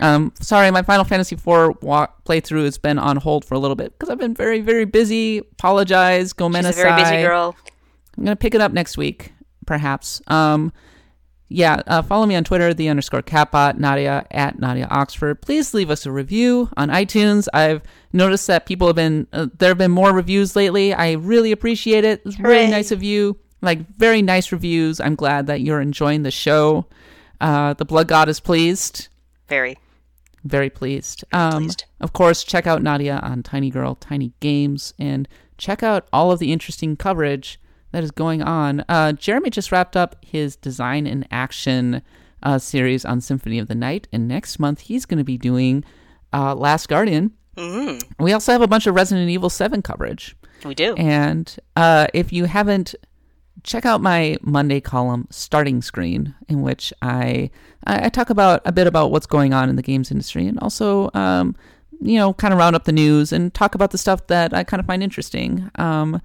Um, 0.00 0.32
sorry, 0.40 0.70
my 0.70 0.82
Final 0.82 1.04
Fantasy 1.04 1.36
IV 1.36 1.82
walk- 1.82 2.24
playthrough 2.24 2.64
has 2.64 2.78
been 2.78 2.98
on 2.98 3.16
hold 3.16 3.44
for 3.44 3.54
a 3.54 3.58
little 3.58 3.76
bit 3.76 3.92
because 3.92 4.10
I've 4.10 4.18
been 4.18 4.34
very, 4.34 4.60
very 4.60 4.84
busy. 4.84 5.38
Apologize, 5.38 6.32
go 6.32 6.50
She's 6.52 6.66
a 6.66 6.72
very 6.72 7.02
busy 7.02 7.22
girl. 7.22 7.56
I'm 8.16 8.24
gonna 8.24 8.36
pick 8.36 8.54
it 8.54 8.60
up 8.60 8.72
next 8.72 8.96
week, 8.96 9.32
perhaps. 9.66 10.20
Um, 10.26 10.72
yeah, 11.48 11.80
uh, 11.86 12.02
follow 12.02 12.26
me 12.26 12.34
on 12.34 12.42
Twitter, 12.42 12.74
the 12.74 12.88
underscore 12.88 13.22
katbot, 13.22 13.78
Nadia 13.78 14.26
at 14.32 14.58
Nadia 14.58 14.88
Oxford. 14.90 15.40
Please 15.40 15.72
leave 15.74 15.90
us 15.90 16.04
a 16.04 16.10
review 16.10 16.68
on 16.76 16.88
iTunes. 16.88 17.46
I've 17.54 17.82
noticed 18.12 18.48
that 18.48 18.66
people 18.66 18.88
have 18.88 18.96
been 18.96 19.28
uh, 19.32 19.46
there 19.58 19.70
have 19.70 19.78
been 19.78 19.92
more 19.92 20.12
reviews 20.12 20.56
lately. 20.56 20.92
I 20.92 21.12
really 21.12 21.52
appreciate 21.52 22.04
it. 22.04 22.22
It's 22.24 22.40
really 22.40 22.68
nice 22.68 22.90
of 22.90 23.02
you. 23.02 23.38
Like 23.62 23.86
very 23.96 24.22
nice 24.22 24.50
reviews. 24.50 25.00
I'm 25.00 25.14
glad 25.14 25.46
that 25.46 25.60
you're 25.60 25.80
enjoying 25.80 26.24
the 26.24 26.32
show. 26.32 26.86
Uh, 27.40 27.74
the 27.74 27.84
Blood 27.84 28.08
God 28.08 28.28
is 28.28 28.40
pleased. 28.40 29.08
Very. 29.48 29.78
Very 30.42 30.70
pleased. 30.70 31.24
Um, 31.32 31.64
pleased. 31.64 31.84
Of 32.00 32.12
course, 32.12 32.42
check 32.42 32.66
out 32.66 32.82
Nadia 32.82 33.20
on 33.22 33.42
Tiny 33.42 33.70
Girl, 33.70 33.94
Tiny 33.94 34.32
Games, 34.40 34.94
and 34.98 35.28
check 35.58 35.82
out 35.82 36.08
all 36.12 36.32
of 36.32 36.40
the 36.40 36.52
interesting 36.52 36.96
coverage 36.96 37.60
that 37.96 38.04
is 38.04 38.10
going 38.10 38.42
on. 38.42 38.84
Uh, 38.90 39.12
Jeremy 39.12 39.48
just 39.48 39.72
wrapped 39.72 39.96
up 39.96 40.16
his 40.20 40.54
Design 40.54 41.06
and 41.06 41.26
Action 41.30 42.02
uh, 42.42 42.58
series 42.58 43.06
on 43.06 43.22
Symphony 43.22 43.58
of 43.58 43.68
the 43.68 43.74
Night, 43.74 44.06
and 44.12 44.28
next 44.28 44.58
month 44.58 44.80
he's 44.80 45.06
going 45.06 45.16
to 45.16 45.24
be 45.24 45.38
doing 45.38 45.82
uh, 46.30 46.54
Last 46.54 46.90
Guardian. 46.90 47.32
hmm 47.56 47.96
We 48.18 48.34
also 48.34 48.52
have 48.52 48.60
a 48.60 48.66
bunch 48.66 48.86
of 48.86 48.94
Resident 48.94 49.30
Evil 49.30 49.48
7 49.48 49.80
coverage. 49.80 50.36
We 50.62 50.74
do. 50.74 50.94
And 50.96 51.56
uh, 51.74 52.08
if 52.12 52.34
you 52.34 52.44
haven't, 52.44 52.94
check 53.62 53.86
out 53.86 54.02
my 54.02 54.36
Monday 54.42 54.82
column, 54.82 55.26
Starting 55.30 55.80
Screen, 55.80 56.34
in 56.50 56.60
which 56.60 56.92
I 57.00 57.48
I 57.86 58.04
I 58.04 58.08
talk 58.10 58.28
about 58.28 58.60
a 58.66 58.72
bit 58.72 58.86
about 58.86 59.10
what's 59.10 59.26
going 59.26 59.54
on 59.54 59.70
in 59.70 59.76
the 59.76 59.82
games 59.82 60.10
industry, 60.10 60.46
and 60.46 60.58
also 60.58 61.08
um, 61.14 61.56
you 62.02 62.18
know 62.18 62.34
kind 62.34 62.52
of 62.52 62.58
round 62.58 62.76
up 62.76 62.84
the 62.84 62.92
news 62.92 63.32
and 63.32 63.54
talk 63.54 63.74
about 63.74 63.90
the 63.90 63.98
stuff 63.98 64.26
that 64.26 64.52
I 64.52 64.64
kind 64.64 64.80
of 64.80 64.86
find 64.86 65.02
interesting. 65.02 65.70
Um, 65.76 66.20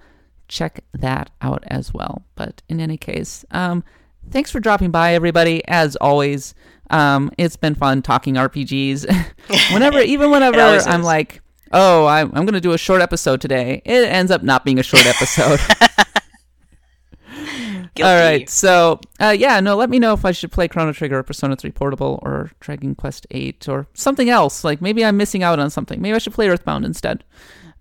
check 0.52 0.84
that 0.92 1.30
out 1.40 1.64
as 1.66 1.92
well. 1.92 2.22
But 2.36 2.62
in 2.68 2.80
any 2.80 2.96
case, 2.96 3.44
um, 3.50 3.82
thanks 4.30 4.50
for 4.50 4.60
dropping 4.60 4.90
by, 4.90 5.14
everybody. 5.14 5.66
As 5.66 5.96
always, 5.96 6.54
um, 6.90 7.32
it's 7.38 7.56
been 7.56 7.74
fun 7.74 8.02
talking 8.02 8.34
RPGs. 8.34 9.06
whenever, 9.72 10.00
even 10.02 10.30
whenever 10.30 10.60
I'm 10.60 11.00
is. 11.00 11.06
like, 11.06 11.40
oh, 11.72 12.06
I'm, 12.06 12.28
I'm 12.28 12.44
going 12.44 12.52
to 12.52 12.60
do 12.60 12.72
a 12.72 12.78
short 12.78 13.00
episode 13.00 13.40
today, 13.40 13.82
it 13.84 14.04
ends 14.04 14.30
up 14.30 14.42
not 14.42 14.64
being 14.64 14.78
a 14.78 14.82
short 14.82 15.06
episode. 15.06 15.58
Guilty. 17.94 18.08
All 18.08 18.16
right, 18.16 18.48
so 18.48 19.00
uh, 19.20 19.36
yeah, 19.36 19.60
no, 19.60 19.76
let 19.76 19.90
me 19.90 19.98
know 19.98 20.14
if 20.14 20.24
I 20.24 20.32
should 20.32 20.50
play 20.50 20.66
Chrono 20.66 20.94
Trigger 20.94 21.18
or 21.18 21.22
Persona 21.22 21.56
3 21.56 21.72
Portable 21.72 22.20
or 22.22 22.50
Dragon 22.58 22.94
Quest 22.94 23.26
8 23.30 23.68
or 23.68 23.86
something 23.92 24.30
else. 24.30 24.64
Like 24.64 24.80
maybe 24.80 25.04
I'm 25.04 25.18
missing 25.18 25.42
out 25.42 25.58
on 25.58 25.68
something. 25.68 26.00
Maybe 26.00 26.14
I 26.14 26.18
should 26.18 26.32
play 26.32 26.48
Earthbound 26.48 26.86
instead. 26.86 27.22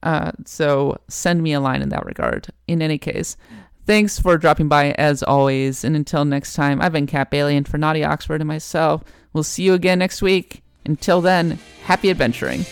Uh, 0.03 0.31
so 0.45 0.97
send 1.07 1.43
me 1.43 1.53
a 1.53 1.59
line 1.59 1.81
in 1.81 1.89
that 1.89 2.05
regard. 2.05 2.47
In 2.67 2.81
any 2.81 2.97
case, 2.97 3.37
thanks 3.85 4.19
for 4.19 4.37
dropping 4.37 4.67
by 4.67 4.91
as 4.93 5.23
always. 5.23 5.83
And 5.83 5.95
until 5.95 6.25
next 6.25 6.53
time, 6.53 6.81
I've 6.81 6.93
been 6.93 7.07
Kat 7.07 7.29
Bailey, 7.29 7.55
and 7.55 7.67
for 7.67 7.77
Nadia 7.77 8.07
Oxford 8.07 8.41
and 8.41 8.47
myself, 8.47 9.03
we'll 9.33 9.43
see 9.43 9.63
you 9.63 9.73
again 9.73 9.99
next 9.99 10.21
week. 10.21 10.61
Until 10.85 11.21
then, 11.21 11.59
happy 11.83 12.09
adventuring. 12.09 12.65